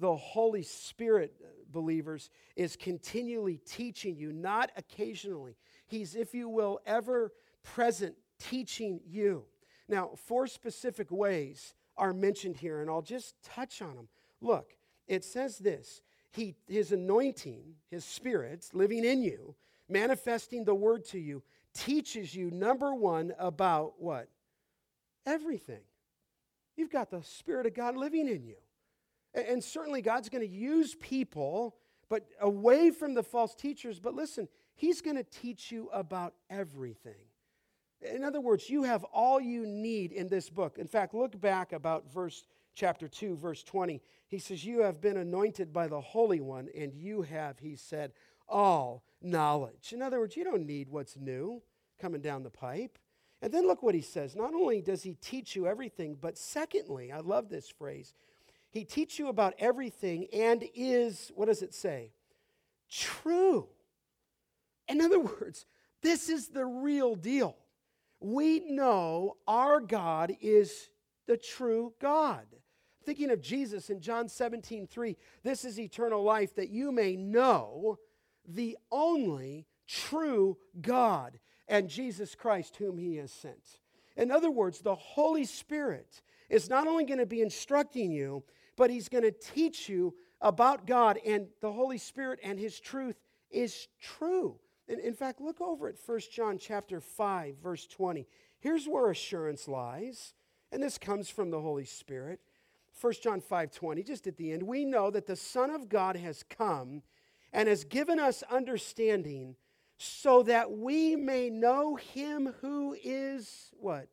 The 0.00 0.14
Holy 0.14 0.62
Spirit, 0.62 1.34
uh, 1.42 1.46
believers, 1.70 2.30
is 2.56 2.76
continually 2.76 3.58
teaching 3.58 4.16
you, 4.16 4.32
not 4.32 4.70
occasionally. 4.76 5.56
He's, 5.86 6.14
if 6.14 6.34
you 6.34 6.48
will, 6.48 6.80
ever 6.86 7.32
present 7.62 8.16
teaching 8.38 9.00
you. 9.06 9.44
Now, 9.88 10.10
four 10.26 10.46
specific 10.46 11.10
ways 11.10 11.74
are 11.96 12.12
mentioned 12.12 12.56
here, 12.56 12.80
and 12.80 12.90
I'll 12.90 13.02
just 13.02 13.34
touch 13.44 13.82
on 13.82 13.94
them. 13.94 14.08
Look, 14.40 14.76
it 15.06 15.24
says 15.24 15.58
this 15.58 16.00
he, 16.32 16.56
His 16.66 16.92
anointing, 16.92 17.62
His 17.90 18.04
Spirit 18.04 18.68
living 18.72 19.04
in 19.04 19.22
you, 19.22 19.54
manifesting 19.88 20.64
the 20.64 20.74
word 20.74 21.04
to 21.06 21.18
you, 21.18 21.42
teaches 21.74 22.34
you, 22.34 22.50
number 22.50 22.94
one, 22.94 23.32
about 23.38 23.94
what? 23.98 24.28
Everything. 25.26 25.82
You've 26.76 26.90
got 26.90 27.10
the 27.10 27.22
Spirit 27.22 27.66
of 27.66 27.74
God 27.74 27.96
living 27.96 28.28
in 28.28 28.44
you. 28.44 28.56
And 29.34 29.62
certainly 29.62 30.02
God's 30.02 30.28
going 30.28 30.46
to 30.46 30.54
use 30.54 30.94
people, 30.96 31.76
but 32.08 32.26
away 32.40 32.90
from 32.90 33.14
the 33.14 33.22
false 33.22 33.54
teachers. 33.54 33.98
But 33.98 34.14
listen, 34.14 34.48
He's 34.74 35.00
going 35.00 35.16
to 35.16 35.24
teach 35.24 35.70
you 35.70 35.88
about 35.92 36.34
everything. 36.50 37.26
In 38.00 38.24
other 38.24 38.40
words, 38.40 38.68
you 38.68 38.82
have 38.82 39.04
all 39.04 39.40
you 39.40 39.66
need 39.66 40.12
in 40.12 40.28
this 40.28 40.50
book. 40.50 40.78
In 40.78 40.88
fact, 40.88 41.14
look 41.14 41.40
back 41.40 41.72
about 41.72 42.12
verse 42.12 42.44
chapter 42.74 43.06
2, 43.06 43.36
verse 43.36 43.62
20. 43.62 44.00
He 44.28 44.38
says, 44.38 44.64
You 44.64 44.80
have 44.80 45.00
been 45.00 45.16
anointed 45.16 45.72
by 45.72 45.86
the 45.86 46.00
Holy 46.00 46.40
One, 46.40 46.68
and 46.76 46.92
you 46.94 47.22
have, 47.22 47.58
he 47.58 47.76
said, 47.76 48.12
all 48.48 49.04
knowledge. 49.20 49.92
In 49.92 50.02
other 50.02 50.18
words, 50.18 50.36
you 50.36 50.44
don't 50.44 50.66
need 50.66 50.88
what's 50.88 51.16
new 51.16 51.62
coming 52.00 52.20
down 52.20 52.42
the 52.42 52.50
pipe. 52.50 52.98
And 53.42 53.52
then 53.52 53.66
look 53.66 53.82
what 53.82 53.96
he 53.96 54.00
says. 54.00 54.36
Not 54.36 54.54
only 54.54 54.80
does 54.80 55.02
he 55.02 55.14
teach 55.14 55.56
you 55.56 55.66
everything, 55.66 56.16
but 56.18 56.38
secondly, 56.38 57.10
I 57.10 57.18
love 57.18 57.48
this 57.48 57.68
phrase, 57.68 58.14
he 58.70 58.84
teaches 58.84 59.18
you 59.18 59.28
about 59.28 59.54
everything 59.58 60.28
and 60.32 60.64
is, 60.74 61.32
what 61.34 61.46
does 61.46 61.60
it 61.60 61.74
say? 61.74 62.12
True. 62.88 63.68
In 64.88 65.00
other 65.00 65.20
words, 65.40 65.66
This 66.02 66.28
is 66.28 66.48
the 66.48 66.64
real 66.64 67.16
deal. 67.16 67.56
We 68.20 68.60
know 68.60 69.36
our 69.48 69.80
God 69.80 70.36
is 70.40 70.90
the 71.26 71.36
true 71.36 71.92
God. 72.00 72.46
Thinking 73.04 73.30
of 73.30 73.40
Jesus 73.40 73.90
in 73.90 74.00
John 74.00 74.28
17, 74.28 74.86
3, 74.86 75.16
this 75.42 75.64
is 75.64 75.80
eternal 75.80 76.22
life 76.22 76.54
that 76.54 76.70
you 76.70 76.92
may 76.92 77.16
know 77.16 77.98
the 78.46 78.78
only 78.92 79.66
true 79.88 80.56
God 80.80 81.40
and 81.68 81.88
Jesus 81.88 82.34
Christ, 82.34 82.76
whom 82.76 82.98
he 82.98 83.16
has 83.16 83.32
sent. 83.32 83.78
In 84.16 84.30
other 84.30 84.50
words, 84.50 84.80
the 84.80 84.94
Holy 84.94 85.44
Spirit 85.44 86.22
is 86.50 86.68
not 86.68 86.86
only 86.86 87.04
going 87.04 87.18
to 87.18 87.26
be 87.26 87.40
instructing 87.40 88.10
you, 88.10 88.44
but 88.76 88.90
he's 88.90 89.08
going 89.08 89.24
to 89.24 89.32
teach 89.32 89.88
you 89.88 90.14
about 90.40 90.86
God, 90.86 91.18
and 91.24 91.46
the 91.60 91.72
Holy 91.72 91.98
Spirit 91.98 92.40
and 92.42 92.58
his 92.58 92.80
truth 92.80 93.16
is 93.50 93.88
true. 94.00 94.58
And 94.88 94.98
in 94.98 95.14
fact, 95.14 95.40
look 95.40 95.60
over 95.60 95.88
at 95.88 95.94
1 96.04 96.20
John 96.32 96.58
chapter 96.58 97.00
5, 97.00 97.56
verse 97.62 97.86
20. 97.86 98.26
Here's 98.58 98.86
where 98.86 99.10
assurance 99.10 99.68
lies, 99.68 100.34
and 100.70 100.82
this 100.82 100.98
comes 100.98 101.28
from 101.28 101.50
the 101.50 101.60
Holy 101.60 101.84
Spirit. 101.84 102.40
1 103.00 103.14
John 103.22 103.40
5 103.40 103.72
20, 103.72 104.02
just 104.02 104.26
at 104.26 104.36
the 104.36 104.52
end, 104.52 104.62
we 104.62 104.84
know 104.84 105.10
that 105.10 105.26
the 105.26 105.36
Son 105.36 105.70
of 105.70 105.88
God 105.88 106.16
has 106.16 106.42
come 106.42 107.02
and 107.52 107.68
has 107.68 107.84
given 107.84 108.18
us 108.18 108.42
understanding 108.50 109.56
so 110.02 110.42
that 110.42 110.72
we 110.72 111.14
may 111.14 111.48
know 111.48 111.94
him 111.94 112.52
who 112.60 112.96
is 113.04 113.70
what? 113.78 114.08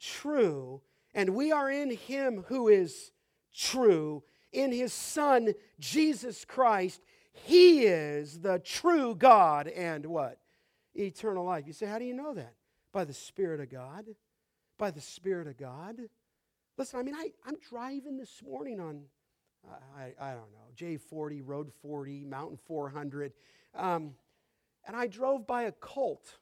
True. 0.00 0.82
And 1.14 1.36
we 1.36 1.52
are 1.52 1.70
in 1.70 1.92
him 1.92 2.44
who 2.48 2.68
is 2.68 3.12
true, 3.54 4.24
in 4.52 4.72
his 4.72 4.92
Son, 4.92 5.54
Jesus 5.78 6.44
Christ. 6.44 7.00
He 7.32 7.82
is 7.82 8.40
the 8.40 8.58
true 8.58 9.14
God 9.14 9.68
and 9.68 10.04
what? 10.06 10.38
Eternal 10.94 11.44
life. 11.44 11.64
You 11.66 11.72
say, 11.74 11.86
how 11.86 12.00
do 12.00 12.04
you 12.04 12.14
know 12.14 12.34
that? 12.34 12.54
By 12.92 13.04
the 13.04 13.14
Spirit 13.14 13.60
of 13.60 13.70
God. 13.70 14.06
By 14.78 14.90
the 14.90 15.00
Spirit 15.00 15.46
of 15.46 15.56
God. 15.56 15.96
Listen, 16.76 16.98
I 16.98 17.02
mean, 17.04 17.14
I, 17.14 17.30
I'm 17.46 17.56
driving 17.68 18.16
this 18.16 18.42
morning 18.44 18.80
on, 18.80 19.02
I, 19.96 20.12
I 20.20 20.32
don't 20.32 20.50
know, 20.52 20.70
J40, 20.76 21.42
Road 21.44 21.70
40, 21.82 22.24
Mountain 22.24 22.58
400. 22.66 23.32
Um, 23.76 24.14
and 24.86 24.96
I 24.96 25.06
drove 25.06 25.46
by 25.46 25.64
a 25.64 25.72
cult. 25.72 26.38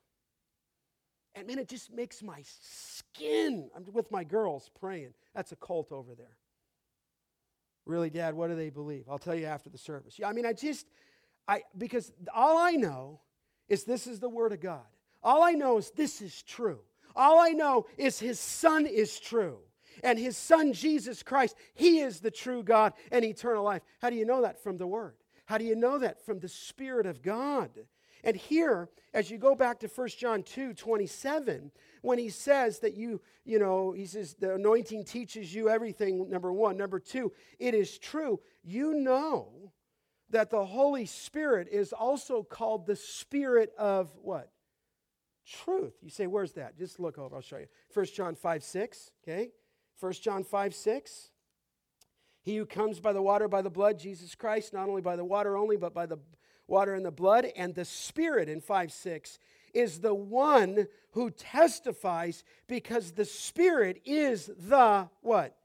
And 1.34 1.46
man, 1.46 1.58
it 1.58 1.68
just 1.68 1.92
makes 1.92 2.22
my 2.22 2.42
skin. 2.44 3.70
I'm 3.76 3.84
with 3.92 4.10
my 4.10 4.24
girls 4.24 4.70
praying. 4.80 5.14
That's 5.34 5.52
a 5.52 5.56
cult 5.56 5.92
over 5.92 6.14
there. 6.14 6.36
Really, 7.86 8.10
Dad, 8.10 8.34
what 8.34 8.48
do 8.48 8.56
they 8.56 8.70
believe? 8.70 9.04
I'll 9.08 9.18
tell 9.18 9.34
you 9.34 9.46
after 9.46 9.70
the 9.70 9.78
service. 9.78 10.18
Yeah, 10.18 10.28
I 10.28 10.32
mean, 10.32 10.44
I 10.44 10.52
just, 10.52 10.86
I 11.46 11.62
because 11.76 12.12
all 12.34 12.58
I 12.58 12.72
know 12.72 13.20
is 13.68 13.84
this 13.84 14.06
is 14.06 14.20
the 14.20 14.28
Word 14.28 14.52
of 14.52 14.60
God. 14.60 14.84
All 15.22 15.42
I 15.42 15.52
know 15.52 15.78
is 15.78 15.90
this 15.92 16.20
is 16.20 16.42
true. 16.42 16.80
All 17.16 17.38
I 17.38 17.50
know 17.50 17.86
is 17.96 18.18
His 18.18 18.38
Son 18.38 18.86
is 18.86 19.18
true. 19.18 19.58
And 20.02 20.18
His 20.18 20.36
Son, 20.36 20.72
Jesus 20.72 21.22
Christ, 21.22 21.56
He 21.74 22.00
is 22.00 22.20
the 22.20 22.30
true 22.30 22.62
God 22.62 22.92
and 23.10 23.24
eternal 23.24 23.64
life. 23.64 23.82
How 24.00 24.10
do 24.10 24.16
you 24.16 24.26
know 24.26 24.42
that? 24.42 24.62
From 24.62 24.76
the 24.76 24.86
Word. 24.86 25.14
How 25.46 25.58
do 25.58 25.64
you 25.64 25.74
know 25.74 25.98
that? 25.98 26.24
From 26.24 26.40
the 26.40 26.48
Spirit 26.48 27.06
of 27.06 27.22
God. 27.22 27.70
And 28.24 28.36
here, 28.36 28.88
as 29.14 29.30
you 29.30 29.38
go 29.38 29.54
back 29.54 29.80
to 29.80 29.88
1 29.88 30.08
John 30.08 30.42
2 30.42 30.74
27, 30.74 31.70
when 32.02 32.18
he 32.18 32.28
says 32.28 32.80
that 32.80 32.94
you, 32.94 33.20
you 33.44 33.58
know, 33.58 33.92
he 33.92 34.06
says 34.06 34.34
the 34.34 34.54
anointing 34.54 35.04
teaches 35.04 35.54
you 35.54 35.68
everything, 35.68 36.28
number 36.30 36.52
one. 36.52 36.76
Number 36.76 36.98
two, 36.98 37.32
it 37.58 37.74
is 37.74 37.98
true. 37.98 38.40
You 38.62 38.94
know 38.94 39.72
that 40.30 40.50
the 40.50 40.64
Holy 40.64 41.06
Spirit 41.06 41.68
is 41.70 41.92
also 41.92 42.42
called 42.42 42.86
the 42.86 42.96
Spirit 42.96 43.72
of 43.78 44.10
what? 44.22 44.50
Truth. 45.46 45.94
You 46.02 46.10
say, 46.10 46.26
where's 46.26 46.52
that? 46.52 46.76
Just 46.76 47.00
look 47.00 47.18
over, 47.18 47.36
I'll 47.36 47.42
show 47.42 47.58
you. 47.58 47.68
1 47.94 48.06
John 48.14 48.34
5 48.34 48.62
6, 48.62 49.10
okay? 49.22 49.50
1 50.00 50.12
John 50.14 50.44
5 50.44 50.74
6. 50.74 51.30
He 52.42 52.56
who 52.56 52.66
comes 52.66 53.00
by 53.00 53.12
the 53.12 53.22
water, 53.22 53.48
by 53.48 53.62
the 53.62 53.70
blood, 53.70 53.98
Jesus 53.98 54.34
Christ, 54.34 54.72
not 54.72 54.88
only 54.88 55.02
by 55.02 55.16
the 55.16 55.24
water 55.24 55.56
only, 55.56 55.76
but 55.76 55.92
by 55.92 56.06
the 56.06 56.18
water 56.68 56.94
and 56.94 57.04
the 57.04 57.10
blood, 57.10 57.46
and 57.56 57.74
the 57.74 57.84
Spirit 57.84 58.48
in 58.48 58.60
5 58.60 58.92
6 58.92 59.38
is 59.74 60.00
the 60.00 60.14
one 60.14 60.86
who 61.12 61.30
testifies 61.30 62.44
because 62.66 63.12
the 63.12 63.24
Spirit 63.24 64.00
is 64.04 64.50
the 64.56 65.08
what? 65.22 65.56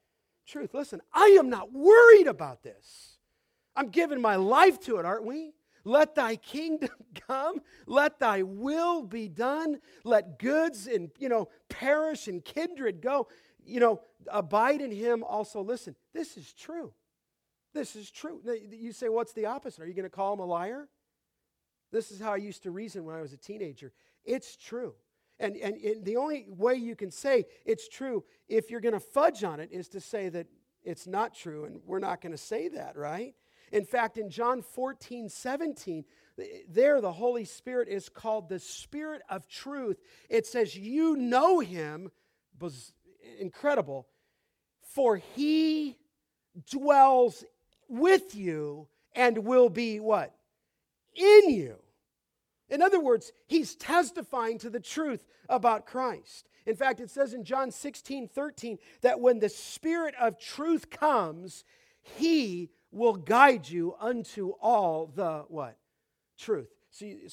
Truth. 0.46 0.74
Listen, 0.74 1.02
I 1.14 1.38
am 1.40 1.50
not 1.50 1.72
worried 1.72 2.28
about 2.28 2.64
this. 2.64 3.18
I'm 3.76 3.90
giving 3.90 4.22
my 4.22 4.36
life 4.36 4.80
to 4.82 4.98
it, 4.98 5.06
aren't 5.06 5.26
we? 5.26 5.54
Let 5.86 6.16
thy 6.16 6.36
kingdom 6.36 6.90
come. 7.28 7.62
Let 7.86 8.20
thy 8.20 8.44
will 8.44 9.04
be 9.04 9.28
done. 9.28 9.80
Let 10.04 10.40
goods 10.40 10.88
and, 10.88 11.12
you 11.20 11.30
know, 11.30 11.50
perish 11.70 12.28
and 12.28 12.44
kindred 12.44 13.02
go. 13.02 13.28
You 13.66 13.80
know, 13.80 14.02
abide 14.28 14.82
in 14.82 14.92
him 14.92 15.24
also. 15.24 15.62
Listen, 15.62 15.96
this 16.14 16.38
is 16.38 16.54
true. 16.54 16.94
This 17.74 17.96
is 17.96 18.12
true. 18.12 18.42
You 18.72 18.92
say, 18.92 19.10
what's 19.10 19.34
the 19.34 19.48
opposite? 19.48 19.82
Are 19.82 19.88
you 19.88 19.94
going 19.94 20.04
to 20.04 20.10
call 20.10 20.34
him 20.34 20.40
a 20.40 20.46
liar? 20.46 20.88
This 21.92 22.12
is 22.12 22.20
how 22.20 22.34
I 22.34 22.38
used 22.38 22.64
to 22.64 22.72
reason 22.72 23.06
when 23.06 23.16
I 23.16 23.22
was 23.22 23.34
a 23.34 23.38
teenager. 23.38 23.92
It's 24.24 24.56
true. 24.56 24.94
And, 25.40 25.56
and, 25.58 25.78
and 25.78 26.06
the 26.06 26.18
only 26.18 26.46
way 26.48 26.76
you 26.76 26.96
can 26.96 27.12
say 27.12 27.46
it's 27.66 27.88
true 27.88 28.24
if 28.48 28.70
you're 28.70 28.82
going 28.82 28.94
to 28.94 29.00
fudge 29.00 29.44
on 29.44 29.60
it 29.60 29.70
is 29.72 29.90
to 29.90 30.00
say 30.00 30.30
that 30.30 30.48
it's 30.84 31.08
not 31.08 31.34
true, 31.34 31.66
and 31.66 31.80
we're 31.86 32.00
not 32.00 32.22
going 32.22 32.32
to 32.32 32.38
say 32.38 32.68
that, 32.70 32.98
right? 32.98 33.34
In 33.72 33.86
fact, 33.86 34.18
in 34.18 34.30
John 34.30 34.62
14, 34.62 35.30
17, 35.30 36.06
there 36.70 37.02
the 37.02 37.12
Holy 37.12 37.46
Spirit 37.46 37.88
is 37.88 38.10
called 38.10 38.50
the 38.50 38.60
Spirit 38.60 39.22
of 39.30 39.48
truth. 39.48 39.98
It 40.30 40.46
says, 40.46 40.76
You 40.76 41.16
know 41.16 41.60
him, 41.60 42.12
was 42.60 42.94
incredible, 43.40 44.08
for 44.82 45.18
he 45.18 45.98
dwells 46.70 47.44
with 47.90 48.36
you 48.36 48.88
and 49.16 49.38
will 49.40 49.70
be 49.70 50.00
what? 50.00 50.34
In 51.16 51.50
you. 51.50 51.76
In 52.70 52.82
other 52.82 53.00
words, 53.00 53.32
he's 53.46 53.76
testifying 53.76 54.58
to 54.60 54.70
the 54.70 54.80
truth 54.80 55.26
about 55.50 55.86
Christ. 55.86 56.50
In 56.66 56.76
fact, 56.76 57.00
it 57.00 57.10
says 57.10 57.34
in 57.34 57.44
John 57.44 57.72
16, 57.72 58.30
13, 58.30 58.80
that 59.02 59.20
when 59.20 59.40
the 59.40 59.50
Spirit 59.50 60.16
of 60.20 60.40
truth 60.40 60.90
comes, 60.90 61.66
he 62.02 62.72
will 62.92 63.16
guide 63.16 63.68
you 63.68 63.96
unto 64.00 64.52
all 64.62 65.12
the 65.14 65.46
what? 65.50 65.78
Truth. 66.38 66.70
See, 66.90 67.28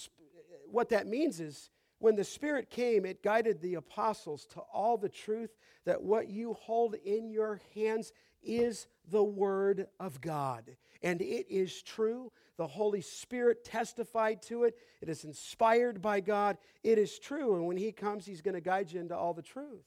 what 0.71 0.89
that 0.91 1.07
means 1.07 1.41
is 1.41 1.71
when 1.99 2.17
the 2.17 2.25
Spirit 2.25 2.71
came, 2.71 3.05
it 3.05 3.23
guided 3.23 3.61
the 3.61 3.75
apostles 3.75 4.47
to 4.47 4.61
all 4.73 4.97
the 4.97 5.09
truth 5.09 5.51
that 5.85 6.03
what 6.03 6.29
you 6.29 6.55
hold 6.55 6.95
in 6.95 7.31
your 7.31 7.61
hands 7.75 8.13
is 8.43 8.87
the 9.11 9.23
Word 9.23 9.87
of 9.99 10.21
God. 10.21 10.77
And 11.03 11.21
it 11.21 11.47
is 11.51 11.83
true. 11.83 12.33
The 12.57 12.67
Holy 12.67 13.01
Spirit 13.01 13.65
testified 13.65 14.43
to 14.43 14.65
it. 14.65 14.75
It 15.01 15.09
is 15.09 15.25
inspired 15.25 16.03
by 16.03 16.21
God. 16.21 16.59
It 16.83 16.99
is 16.99 17.19
true. 17.19 17.55
And 17.55 17.67
when 17.67 17.77
He 17.77 17.93
comes, 17.93 18.27
He's 18.27 18.43
going 18.43 18.55
to 18.55 18.61
guide 18.61 18.93
you 18.93 19.01
into 19.01 19.17
all 19.17 19.33
the 19.33 19.43
truth. 19.43 19.85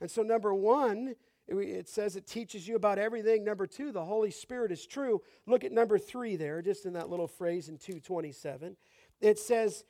And 0.00 0.10
so, 0.10 0.22
number 0.22 0.54
one, 0.54 1.14
it 1.48 1.88
says 1.88 2.16
it 2.16 2.26
teaches 2.26 2.68
you 2.68 2.76
about 2.76 2.98
everything. 2.98 3.44
Number 3.44 3.66
two, 3.66 3.90
the 3.90 4.04
Holy 4.04 4.30
Spirit 4.30 4.70
is 4.70 4.86
true. 4.86 5.20
Look 5.46 5.64
at 5.64 5.72
number 5.72 5.98
three 5.98 6.36
there, 6.36 6.62
just 6.62 6.86
in 6.86 6.92
that 6.92 7.10
little 7.10 7.26
phrase 7.26 7.68
in 7.68 7.76
227. 7.76 8.76
It 9.20 9.38
says, 9.38 9.84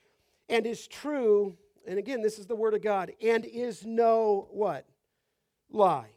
and 0.48 0.66
is 0.66 0.86
true, 0.88 1.56
and 1.86 1.98
again, 1.98 2.22
this 2.22 2.38
is 2.38 2.46
the 2.46 2.56
word 2.56 2.74
of 2.74 2.82
God, 2.82 3.12
and 3.22 3.44
is 3.44 3.84
no 3.84 4.48
what? 4.50 4.86
Lie. 5.70 6.10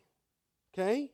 Okay? 0.74 1.12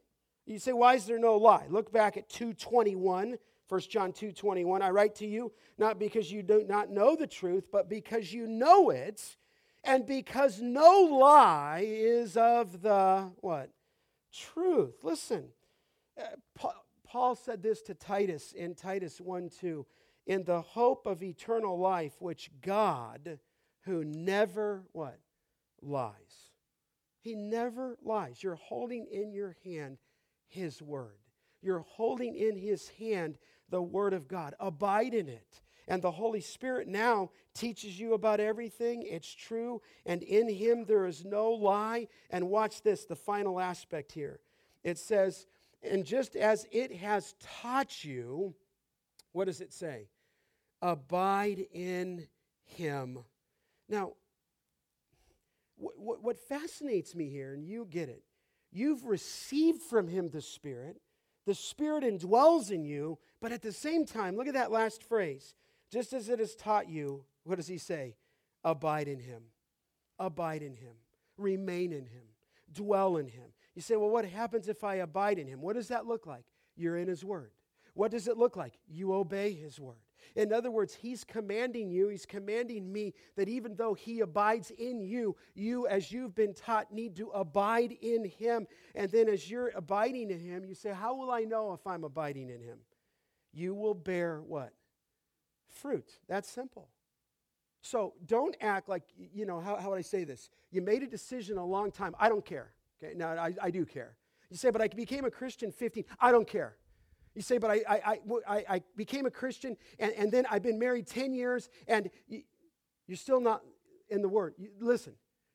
You 0.50 0.58
say, 0.58 0.74
why 0.74 0.96
is 0.96 1.06
there 1.06 1.20
no 1.20 1.38
lie? 1.38 1.68
Look 1.70 1.92
back 1.92 2.18
at 2.18 2.28
221. 2.28 3.38
1 3.68 3.82
John 3.82 4.12
2 4.12 4.32
21, 4.32 4.82
I 4.82 4.90
write 4.90 5.14
to 5.16 5.28
you 5.28 5.52
not 5.78 6.00
because 6.00 6.32
you 6.32 6.42
do 6.42 6.66
not 6.68 6.90
know 6.90 7.16
the 7.16 7.28
truth, 7.28 7.68
but 7.72 7.88
because 7.88 8.34
you 8.34 8.48
know 8.48 8.90
it, 8.90 9.38
and 9.84 10.08
because 10.08 10.60
no 10.60 11.02
lie 11.02 11.86
is 11.88 12.36
of 12.36 12.82
the 12.82 13.30
what? 13.42 13.70
Truth. 14.34 15.04
Listen, 15.04 15.50
uh, 16.20 16.70
Paul 17.08 17.36
said 17.36 17.62
this 17.62 17.84
to 17.84 17.94
Titus 17.94 18.52
in 18.52 18.74
Titus 18.74 19.22
1 19.22 19.52
2 19.62 19.86
in 20.26 20.44
the 20.46 20.62
hope 20.62 21.06
of 21.06 21.22
eternal 21.22 21.78
life, 21.78 22.14
which 22.20 22.50
God, 22.62 23.38
who 23.82 24.04
never 24.04 24.84
what? 24.94 25.20
Lies. 25.84 26.50
He 27.22 27.36
never 27.36 27.98
lies. 28.04 28.42
You're 28.42 28.56
holding 28.56 29.06
in 29.12 29.32
your 29.32 29.56
hand 29.64 30.00
his 30.50 30.82
word. 30.82 31.18
You're 31.62 31.86
holding 31.88 32.36
in 32.36 32.58
his 32.58 32.90
hand 32.90 33.38
the 33.70 33.82
Word 33.82 34.14
of 34.14 34.28
God. 34.28 34.56
Abide 34.60 35.14
in 35.14 35.30
it. 35.30 35.62
And 35.88 36.02
the 36.02 36.12
Holy 36.12 36.42
Spirit 36.42 36.88
now 36.88 37.32
teaches 37.56 38.00
you 38.00 38.14
about 38.14 38.40
everything. 38.40 39.04
It's 39.04 39.34
true. 39.34 39.82
And 40.06 40.22
in 40.22 40.48
Him 40.48 40.86
there 40.86 41.08
is 41.08 41.26
no 41.26 41.52
lie. 41.52 42.08
And 42.30 42.50
watch 42.50 42.84
this 42.84 43.06
the 43.06 43.16
final 43.16 43.60
aspect 43.60 44.12
here. 44.12 44.40
It 44.84 44.98
says, 44.98 45.48
and 45.82 46.06
just 46.06 46.36
as 46.36 46.68
it 46.72 46.96
has 46.98 47.34
taught 47.62 48.04
you, 48.04 48.54
what 49.32 49.46
does 49.46 49.62
it 49.62 49.74
say? 49.74 50.10
Abide 50.82 51.66
in 51.74 52.28
Him. 52.66 53.20
Now, 53.88 54.14
what, 55.78 56.38
fascinates 56.38 57.16
me 57.16 57.30
here, 57.30 57.54
and 57.54 57.64
you 57.66 57.88
get 57.90 58.10
it, 58.10 58.22
you've 58.72 59.06
received 59.06 59.82
from 59.82 60.08
him 60.08 60.30
the 60.30 60.42
Spirit. 60.42 60.98
The 61.46 61.56
Spirit 61.56 62.04
indwells 62.04 62.72
in 62.72 62.84
you, 62.84 63.18
but 63.42 63.52
at 63.52 63.62
the 63.62 63.72
same 63.72 64.06
time, 64.06 64.36
look 64.36 64.48
at 64.48 64.54
that 64.54 64.72
last 64.72 65.04
phrase. 65.04 65.56
Just 65.92 66.14
as 66.14 66.30
it 66.30 66.40
has 66.40 66.56
taught 66.56 66.90
you, 66.90 67.24
what 67.44 67.56
does 67.56 67.68
he 67.68 67.78
say? 67.78 68.16
Abide 68.64 69.08
in 69.08 69.20
him. 69.20 69.44
Abide 70.20 70.62
in 70.62 70.74
him. 70.74 70.94
Remain 71.38 71.92
in 71.92 72.06
him. 72.06 72.24
Dwell 72.72 73.18
in 73.18 73.28
him. 73.28 73.46
You 73.74 73.82
say, 73.82 73.96
well, 73.96 74.10
what 74.10 74.26
happens 74.26 74.68
if 74.68 74.84
I 74.84 74.96
abide 74.96 75.40
in 75.40 75.48
him? 75.48 75.62
What 75.62 75.76
does 75.76 75.88
that 75.88 76.06
look 76.06 76.28
like? 76.28 76.44
You're 76.76 76.98
in 76.98 77.08
his 77.08 77.24
word. 77.24 77.52
What 77.94 78.12
does 78.12 78.28
it 78.28 78.38
look 78.38 78.56
like? 78.56 78.74
You 78.88 79.14
obey 79.14 79.54
his 79.54 79.80
word. 79.80 79.96
In 80.36 80.54
other 80.54 80.72
words, 80.72 80.94
he's 80.94 81.24
commanding 81.24 81.90
you, 81.90 82.10
he's 82.10 82.26
commanding 82.26 82.92
me 82.92 83.14
that 83.36 83.50
even 83.50 83.76
though 83.76 83.94
he 83.94 84.22
abides 84.22 84.72
in 84.72 85.02
you, 85.02 85.36
you, 85.56 85.88
as 85.88 86.12
you've 86.12 86.36
been 86.36 86.54
taught, 86.54 86.92
need 86.94 87.16
to 87.18 87.30
abide 87.30 87.92
in 88.02 88.26
him. 88.26 88.68
And 88.96 89.12
then 89.12 89.30
as 89.30 89.50
you're 89.50 89.72
abiding 89.76 90.32
in 90.32 90.40
him, 90.40 90.66
you 90.66 90.76
say, 90.76 90.92
How 90.92 91.16
will 91.16 91.32
I 91.32 91.42
know 91.42 91.74
if 91.74 91.86
I'm 91.86 92.04
abiding 92.04 92.50
in 92.50 92.62
him? 92.62 92.80
You 93.54 93.74
will 93.74 93.96
bear 93.96 94.42
what? 94.42 94.74
Fruit. 95.68 96.10
That's 96.28 96.50
simple. 96.50 96.90
So 97.82 98.14
don't 98.26 98.56
act 98.60 98.90
like, 98.90 99.04
you 99.18 99.46
know, 99.46 99.60
how, 99.60 99.78
how 99.78 99.90
would 99.92 100.00
I 100.00 100.04
say 100.04 100.24
this? 100.24 100.50
You 100.72 100.82
made 100.82 101.04
a 101.04 101.08
decision 101.08 101.58
a 101.58 101.66
long 101.66 101.92
time. 101.92 102.16
I 102.20 102.30
don't 102.30 102.46
care. 102.46 102.74
Okay, 103.02 103.14
now 103.16 103.30
I, 103.30 103.54
I 103.62 103.72
do 103.72 103.86
care. 103.86 104.16
You 104.50 104.58
say, 104.58 104.72
but 104.72 104.82
I 104.82 104.88
became 104.88 105.26
a 105.26 105.32
Christian 105.32 105.72
15. 105.72 106.04
I 106.20 106.32
don't 106.32 106.48
care. 106.48 106.76
You 107.40 107.44
say, 107.44 107.58
but 107.58 107.72
I, 107.72 107.82
I, 107.88 108.20
I, 108.46 108.66
I 108.70 108.82
became 108.98 109.26
a 109.26 109.32
Christian 109.32 109.78
and, 109.98 110.12
and 110.18 110.30
then 110.30 110.46
I've 110.52 110.62
been 110.62 110.78
married 110.78 111.08
10 111.08 111.34
years 111.34 111.70
and 111.88 112.10
you, 112.28 112.42
you're 113.08 113.16
still 113.16 113.40
not 113.40 113.62
in 114.10 114.22
the 114.22 114.28
Word. 114.28 114.56
You, 114.58 114.72
listen, 114.82 115.14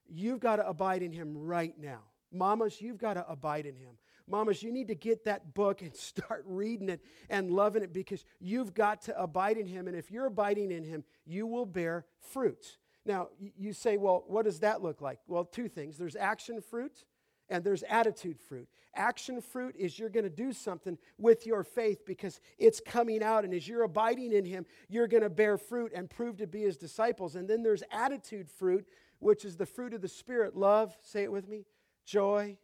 you've 0.09 0.41
got 0.41 0.57
to 0.57 0.67
abide 0.67 1.03
in 1.03 1.13
Him 1.13 1.37
right 1.37 1.75
now. 1.79 2.01
Mamas, 2.33 2.81
you've 2.81 2.97
got 2.97 3.15
to 3.15 3.29
abide 3.29 3.67
in 3.67 3.77
Him. 3.77 3.99
Mamas, 4.27 4.63
you 4.63 4.73
need 4.73 4.89
to 4.89 4.95
get 4.95 5.27
that 5.27 5.53
book 5.53 5.83
and 5.83 5.95
start 6.15 6.43
reading 6.47 6.89
it 6.89 7.03
and 7.29 7.51
loving 7.51 7.83
it 7.83 7.93
because 7.93 8.25
you've 8.41 8.73
got 8.73 9.03
to 9.03 9.21
abide 9.21 9.59
in 9.59 9.67
Him. 9.67 9.87
And 9.87 9.95
if 9.95 10.11
you're 10.11 10.25
abiding 10.25 10.71
in 10.71 10.85
Him, 10.85 11.05
you 11.27 11.47
will 11.47 11.67
bear 11.67 12.07
fruit. 12.19 12.79
Now, 13.05 13.29
you 13.59 13.75
say, 13.75 13.99
well, 13.99 14.25
what 14.27 14.47
does 14.47 14.61
that 14.61 14.81
look 14.83 15.03
like? 15.03 15.19
Well, 15.27 15.45
two 15.45 15.69
things 15.69 15.99
there's 15.99 16.17
action 16.17 16.63
fruit 16.63 17.05
and 17.49 17.63
there's 17.65 17.83
attitude 17.85 18.39
fruit. 18.41 18.69
Action 18.97 19.41
fruit 19.41 19.75
is 19.77 19.99
you're 19.99 20.09
going 20.09 20.25
to 20.25 20.31
do 20.31 20.53
something 20.53 20.97
with 21.19 21.47
your 21.47 21.65
faith 21.65 22.07
because 22.07 22.41
it's 22.59 22.81
coming 22.81 23.23
out. 23.23 23.45
And 23.45 23.53
as 23.53 23.67
you're 23.67 23.83
abiding 23.83 24.33
in 24.33 24.45
Him, 24.45 24.67
you're 24.89 25.09
going 25.09 25.23
to 25.23 25.31
bear 25.31 25.59
fruit 25.59 25.93
and 25.95 26.09
prove 26.09 26.37
to 26.39 26.47
be 26.47 26.63
His 26.63 26.77
disciples. 26.77 27.35
And 27.35 27.49
then 27.49 27.63
there's 27.63 27.83
attitude 27.91 28.49
fruit, 28.49 28.87
which 29.19 29.45
is 29.45 29.57
the 29.57 29.67
fruit 29.67 29.95
of 29.95 30.01
the 30.01 30.09
Spirit 30.09 30.57
love, 30.57 30.97
say 31.03 31.25
it 31.25 31.33
with 31.33 31.49
me, 31.49 31.65
joy, 32.07 32.57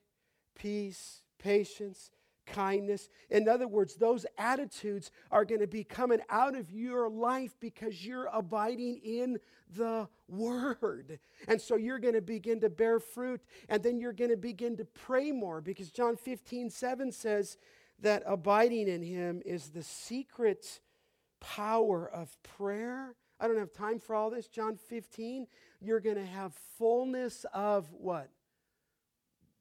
peace, 0.54 1.22
patience, 1.38 2.10
kindness. 2.52 3.08
In 3.30 3.48
other 3.48 3.68
words, 3.68 3.96
those 3.96 4.26
attitudes 4.38 5.10
are 5.30 5.44
going 5.44 5.60
to 5.60 5.66
be 5.66 5.84
coming 5.84 6.20
out 6.28 6.54
of 6.54 6.70
your 6.70 7.08
life 7.08 7.54
because 7.60 8.04
you're 8.04 8.28
abiding 8.32 9.00
in 9.04 9.38
the 9.76 10.08
Word. 10.28 11.18
And 11.48 11.60
so 11.60 11.76
you're 11.76 11.98
going 11.98 12.14
to 12.14 12.20
begin 12.20 12.60
to 12.60 12.70
bear 12.70 13.00
fruit, 13.00 13.40
and 13.68 13.82
then 13.82 13.98
you're 13.98 14.12
going 14.12 14.30
to 14.30 14.36
begin 14.36 14.76
to 14.76 14.84
pray 14.84 15.32
more 15.32 15.60
because 15.60 15.90
John 15.90 16.16
15, 16.16 16.70
7 16.70 17.12
says 17.12 17.56
that 18.00 18.22
abiding 18.26 18.88
in 18.88 19.02
Him 19.02 19.42
is 19.44 19.70
the 19.70 19.82
secret 19.82 20.80
power 21.40 22.08
of 22.08 22.36
prayer. 22.42 23.14
I 23.40 23.48
don't 23.48 23.58
have 23.58 23.72
time 23.72 23.98
for 23.98 24.14
all 24.14 24.30
this. 24.30 24.48
John 24.48 24.76
15, 24.76 25.46
you're 25.80 26.00
going 26.00 26.16
to 26.16 26.26
have 26.26 26.52
fullness 26.78 27.46
of 27.54 27.90
what? 27.92 28.28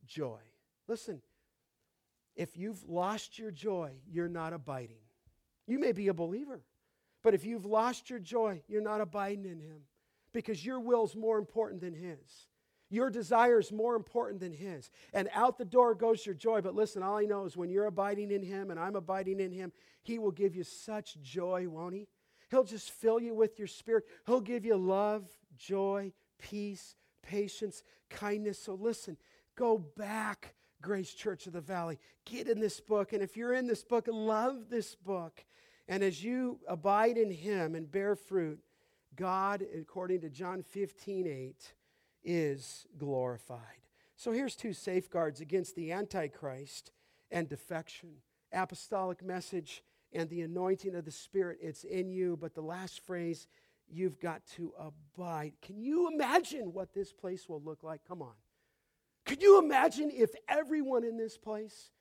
Joy. 0.06 0.40
Listen, 0.88 1.22
if 2.40 2.56
you've 2.56 2.88
lost 2.88 3.38
your 3.38 3.52
joy, 3.52 3.92
you're 4.10 4.30
not 4.30 4.54
abiding. 4.54 5.02
You 5.68 5.78
may 5.78 5.92
be 5.92 6.08
a 6.08 6.14
believer, 6.14 6.62
but 7.22 7.34
if 7.34 7.44
you've 7.44 7.66
lost 7.66 8.10
your 8.10 8.20
joy, 8.20 8.64
you're 8.70 8.82
not 8.82 9.02
abiding 9.02 9.44
in 9.44 9.60
Him 9.60 9.82
because 10.32 10.66
your 10.66 10.80
will's 10.80 11.18
more 11.18 11.38
important 11.38 11.82
than 11.82 11.94
His. 11.94 12.48
Your 12.90 13.10
desire 13.10 13.60
is 13.60 13.74
more 13.74 13.98
important 13.98 14.40
than 14.40 14.54
His. 14.54 14.90
And 15.14 15.28
out 15.34 15.58
the 15.58 15.66
door 15.66 15.94
goes 15.94 16.26
your 16.26 16.34
joy. 16.34 16.62
But 16.62 16.76
listen, 16.76 17.04
all 17.04 17.18
I 17.18 17.26
know 17.26 17.44
is 17.44 17.58
when 17.58 17.70
you're 17.70 17.88
abiding 17.88 18.32
in 18.32 18.42
Him 18.42 18.72
and 18.72 18.80
I'm 18.80 18.96
abiding 18.96 19.42
in 19.42 19.52
Him, 19.52 19.74
He 20.02 20.18
will 20.18 20.32
give 20.32 20.56
you 20.56 20.64
such 20.64 21.22
joy, 21.22 21.68
won't 21.68 21.94
He? 21.94 22.08
He'll 22.50 22.64
just 22.64 22.92
fill 22.92 23.20
you 23.20 23.36
with 23.36 23.60
your 23.60 23.68
spirit. 23.68 24.06
He'll 24.26 24.40
give 24.40 24.64
you 24.64 24.78
love, 24.78 25.28
joy, 25.58 26.14
peace, 26.42 26.96
patience, 27.22 27.84
kindness. 28.10 28.64
So 28.64 28.76
listen, 28.76 29.18
go 29.58 29.78
back 29.78 30.56
Grace 30.82 31.14
Church 31.14 31.48
of 31.48 31.54
the 31.54 31.62
Valley. 31.62 32.00
Get 32.26 32.48
in 32.48 32.60
this 32.60 32.80
book. 32.80 33.14
And 33.14 33.22
if 33.22 33.36
you're 33.36 33.54
in 33.54 33.68
this 33.68 33.84
book, 33.84 34.08
love 34.08 34.70
this 34.70 34.96
book. 34.96 35.44
And 35.88 36.04
as 36.04 36.24
you 36.24 36.60
abide 36.68 37.18
in 37.18 37.32
Him 37.32 37.76
and 37.76 37.92
bear 37.92 38.16
fruit, 38.16 38.60
God, 39.16 39.66
according 39.78 40.22
to 40.22 40.30
John 40.30 40.64
15 40.64 41.28
8, 41.28 41.74
is 42.24 42.86
glorified. 42.98 43.60
So 44.16 44.32
here's 44.32 44.56
two 44.56 44.74
safeguards 44.74 45.42
against 45.42 45.76
the 45.76 45.92
Antichrist 45.92 46.92
and 47.32 47.48
defection 47.48 48.10
apostolic 48.52 49.24
message 49.24 49.84
and 50.12 50.30
the 50.30 50.42
anointing 50.42 50.96
of 50.96 51.06
the 51.06 51.12
Spirit. 51.12 51.60
It's 51.62 51.84
in 51.84 52.10
you. 52.10 52.38
But 52.40 52.56
the 52.56 52.62
last 52.62 53.02
phrase, 53.06 53.48
you've 53.88 54.20
got 54.20 54.46
to 54.56 54.74
abide. 54.80 55.54
Can 55.62 55.82
you 55.82 56.10
imagine 56.12 56.74
what 56.74 56.94
this 56.94 57.14
place 57.14 57.48
will 57.48 57.62
look 57.62 57.84
like? 57.84 58.02
Come 58.08 58.22
on. 58.22 58.34
Could 59.30 59.44
you 59.44 59.60
imagine 59.60 60.10
if 60.12 60.32
everyone 60.48 61.04
in 61.04 61.16
this 61.16 61.38
place 61.38 61.92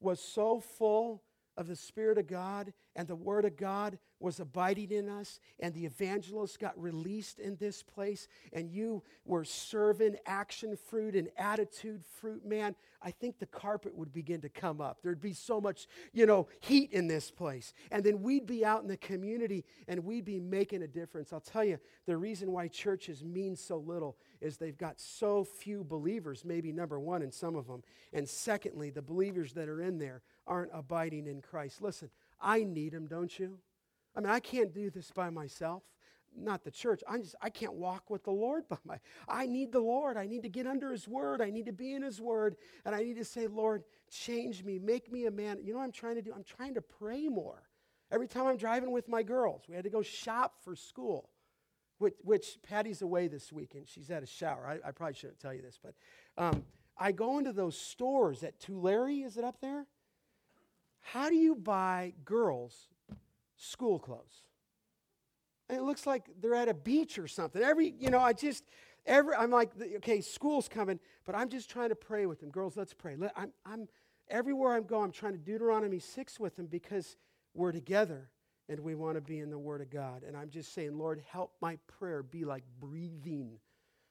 was 0.00 0.20
so 0.20 0.58
full 0.58 1.22
of 1.54 1.66
the 1.66 1.76
Spirit 1.76 2.16
of 2.16 2.26
God 2.26 2.72
and 2.96 3.06
the 3.06 3.14
Word 3.14 3.44
of 3.44 3.58
God 3.58 3.98
was 4.22 4.40
abiding 4.40 4.90
in 4.90 5.08
us, 5.08 5.40
and 5.60 5.74
the 5.74 5.84
evangelists 5.84 6.56
got 6.56 6.80
released 6.80 7.38
in 7.38 7.56
this 7.56 7.82
place, 7.82 8.28
and 8.52 8.70
you 8.70 9.02
were 9.24 9.44
serving 9.44 10.16
action 10.26 10.76
fruit 10.76 11.14
and 11.14 11.28
attitude 11.36 12.04
fruit, 12.04 12.44
man, 12.46 12.74
I 13.04 13.10
think 13.10 13.38
the 13.38 13.46
carpet 13.46 13.96
would 13.96 14.12
begin 14.12 14.40
to 14.42 14.48
come 14.48 14.80
up. 14.80 14.98
There'd 15.02 15.20
be 15.20 15.32
so 15.32 15.60
much, 15.60 15.88
you 16.12 16.24
know, 16.26 16.48
heat 16.60 16.92
in 16.92 17.08
this 17.08 17.30
place. 17.30 17.74
And 17.90 18.04
then 18.04 18.22
we'd 18.22 18.46
be 18.46 18.64
out 18.64 18.82
in 18.82 18.88
the 18.88 18.96
community 18.96 19.64
and 19.88 20.04
we'd 20.04 20.24
be 20.24 20.38
making 20.38 20.82
a 20.82 20.86
difference. 20.86 21.32
I'll 21.32 21.40
tell 21.40 21.64
you, 21.64 21.78
the 22.06 22.16
reason 22.16 22.52
why 22.52 22.68
churches 22.68 23.24
mean 23.24 23.56
so 23.56 23.78
little 23.78 24.16
is 24.40 24.56
they've 24.56 24.78
got 24.78 25.00
so 25.00 25.44
few 25.44 25.84
believers, 25.84 26.44
maybe 26.44 26.72
number 26.72 27.00
one 27.00 27.22
in 27.22 27.32
some 27.32 27.56
of 27.56 27.66
them. 27.66 27.82
And 28.12 28.28
secondly, 28.28 28.90
the 28.90 29.02
believers 29.02 29.52
that 29.54 29.68
are 29.68 29.80
in 29.80 29.98
there 29.98 30.22
aren't 30.46 30.70
abiding 30.72 31.26
in 31.26 31.40
Christ. 31.40 31.82
Listen, 31.82 32.10
I 32.40 32.64
need 32.64 32.92
them, 32.92 33.06
don't 33.06 33.36
you? 33.38 33.58
I 34.14 34.20
mean, 34.20 34.30
I 34.30 34.40
can't 34.40 34.72
do 34.72 34.90
this 34.90 35.10
by 35.10 35.30
myself. 35.30 35.82
Not 36.34 36.64
the 36.64 36.70
church. 36.70 37.02
I 37.06 37.18
just 37.18 37.34
I 37.42 37.50
can't 37.50 37.74
walk 37.74 38.08
with 38.08 38.24
the 38.24 38.30
Lord 38.30 38.66
by 38.68 38.78
my. 38.84 38.98
I 39.28 39.46
need 39.46 39.70
the 39.70 39.80
Lord. 39.80 40.16
I 40.16 40.26
need 40.26 40.42
to 40.42 40.48
get 40.48 40.66
under 40.66 40.90
His 40.90 41.06
Word. 41.06 41.42
I 41.42 41.50
need 41.50 41.66
to 41.66 41.72
be 41.72 41.92
in 41.92 42.02
His 42.02 42.20
Word, 42.20 42.56
and 42.86 42.94
I 42.94 43.02
need 43.02 43.16
to 43.16 43.24
say, 43.24 43.46
Lord, 43.46 43.84
change 44.10 44.64
me, 44.64 44.78
make 44.78 45.12
me 45.12 45.26
a 45.26 45.30
man. 45.30 45.58
You 45.62 45.72
know 45.72 45.78
what 45.78 45.84
I'm 45.84 45.92
trying 45.92 46.14
to 46.14 46.22
do? 46.22 46.32
I'm 46.34 46.44
trying 46.44 46.74
to 46.74 46.80
pray 46.80 47.28
more. 47.28 47.62
Every 48.10 48.28
time 48.28 48.46
I'm 48.46 48.56
driving 48.56 48.90
with 48.90 49.08
my 49.08 49.22
girls, 49.22 49.62
we 49.68 49.74
had 49.74 49.84
to 49.84 49.90
go 49.90 50.02
shop 50.02 50.54
for 50.62 50.76
school, 50.76 51.30
which, 51.98 52.14
which 52.22 52.58
Patty's 52.62 53.00
away 53.00 53.26
this 53.26 53.50
weekend. 53.52 53.88
She's 53.88 54.10
at 54.10 54.22
a 54.22 54.26
shower. 54.26 54.66
I, 54.66 54.88
I 54.88 54.92
probably 54.92 55.14
shouldn't 55.14 55.40
tell 55.40 55.54
you 55.54 55.62
this, 55.62 55.78
but 55.82 55.94
um, 56.36 56.62
I 56.98 57.12
go 57.12 57.38
into 57.38 57.54
those 57.54 57.76
stores 57.76 58.42
at 58.42 58.60
Tulare. 58.60 59.24
Is 59.24 59.38
it 59.38 59.44
up 59.44 59.60
there? 59.62 59.86
How 61.00 61.30
do 61.30 61.34
you 61.34 61.54
buy 61.54 62.12
girls 62.24 62.88
school 63.62 63.98
clothes. 63.98 64.42
And 65.68 65.78
it 65.78 65.82
looks 65.82 66.06
like 66.06 66.28
they're 66.40 66.54
at 66.54 66.68
a 66.68 66.74
beach 66.74 67.18
or 67.18 67.28
something. 67.28 67.62
Every, 67.62 67.94
you 67.98 68.10
know, 68.10 68.18
I 68.18 68.32
just, 68.32 68.64
every, 69.06 69.34
I'm 69.34 69.50
like, 69.50 69.70
okay, 69.96 70.20
school's 70.20 70.68
coming, 70.68 70.98
but 71.24 71.34
I'm 71.34 71.48
just 71.48 71.70
trying 71.70 71.90
to 71.90 71.94
pray 71.94 72.26
with 72.26 72.40
them. 72.40 72.50
Girls, 72.50 72.76
let's 72.76 72.92
pray. 72.92 73.16
I'm, 73.36 73.52
I'm, 73.64 73.88
everywhere 74.28 74.74
I'm 74.74 74.84
going, 74.84 75.04
I'm 75.04 75.12
trying 75.12 75.32
to 75.32 75.38
Deuteronomy 75.38 76.00
6 76.00 76.40
with 76.40 76.56
them 76.56 76.66
because 76.66 77.16
we're 77.54 77.72
together 77.72 78.30
and 78.68 78.80
we 78.80 78.94
want 78.94 79.14
to 79.16 79.20
be 79.20 79.38
in 79.38 79.50
the 79.50 79.58
Word 79.58 79.80
of 79.80 79.90
God. 79.90 80.22
And 80.26 80.36
I'm 80.36 80.50
just 80.50 80.74
saying, 80.74 80.98
Lord, 80.98 81.22
help 81.30 81.52
my 81.60 81.78
prayer 81.86 82.22
be 82.22 82.44
like 82.44 82.64
breathing 82.80 83.58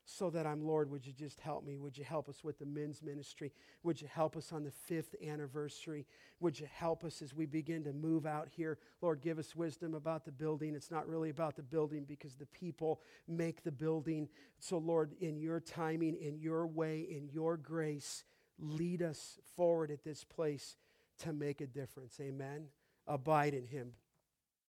so 0.06 0.30
that 0.32 0.46
I'm, 0.46 0.66
Lord, 0.66 0.90
would 0.90 1.06
you 1.06 1.14
just 1.14 1.40
help 1.40 1.66
me? 1.66 1.78
Would 1.78 1.98
you 1.98 2.04
help 2.04 2.28
us 2.28 2.44
with 2.44 2.60
the 2.60 2.66
men's 2.66 3.02
ministry? 3.02 3.52
Would 3.84 4.02
you 4.02 4.08
help 4.12 4.36
us 4.36 4.52
on 4.52 4.64
the 4.64 4.72
fifth 4.72 5.16
anniversary? 5.26 6.06
Would 6.40 6.60
you 6.60 6.68
help 6.74 7.04
us 7.04 7.22
as 7.22 7.36
we 7.36 7.46
begin 7.46 7.84
to 7.84 7.94
move 7.94 8.26
out 8.26 8.50
here? 8.50 8.80
Lord, 9.02 9.22
give 9.22 9.38
us 9.38 9.56
wisdom 9.56 9.94
about 9.94 10.26
the 10.26 10.32
building. 10.32 10.76
It's 10.76 10.92
not 10.92 11.08
really 11.08 11.30
about 11.30 11.56
the 11.56 11.64
building 11.64 12.04
because 12.08 12.36
the 12.36 12.48
people 12.48 13.02
make 13.28 13.64
the 13.64 13.72
building. 13.72 14.28
So, 14.60 14.78
Lord, 14.78 15.14
in 15.20 15.40
your 15.40 15.60
timing, 15.60 16.16
in 16.16 16.38
your 16.38 16.66
way, 16.66 17.02
in 17.02 17.30
your 17.32 17.58
grace, 17.58 18.24
lead 18.60 19.02
us 19.02 19.40
forward 19.56 19.92
at 19.92 20.04
this 20.04 20.24
place 20.24 20.78
to 21.20 21.32
make 21.34 21.62
a 21.62 21.68
difference. 21.68 22.20
Amen. 22.20 22.66
Abide 23.08 23.54
in 23.54 23.66
Him. 23.66 23.92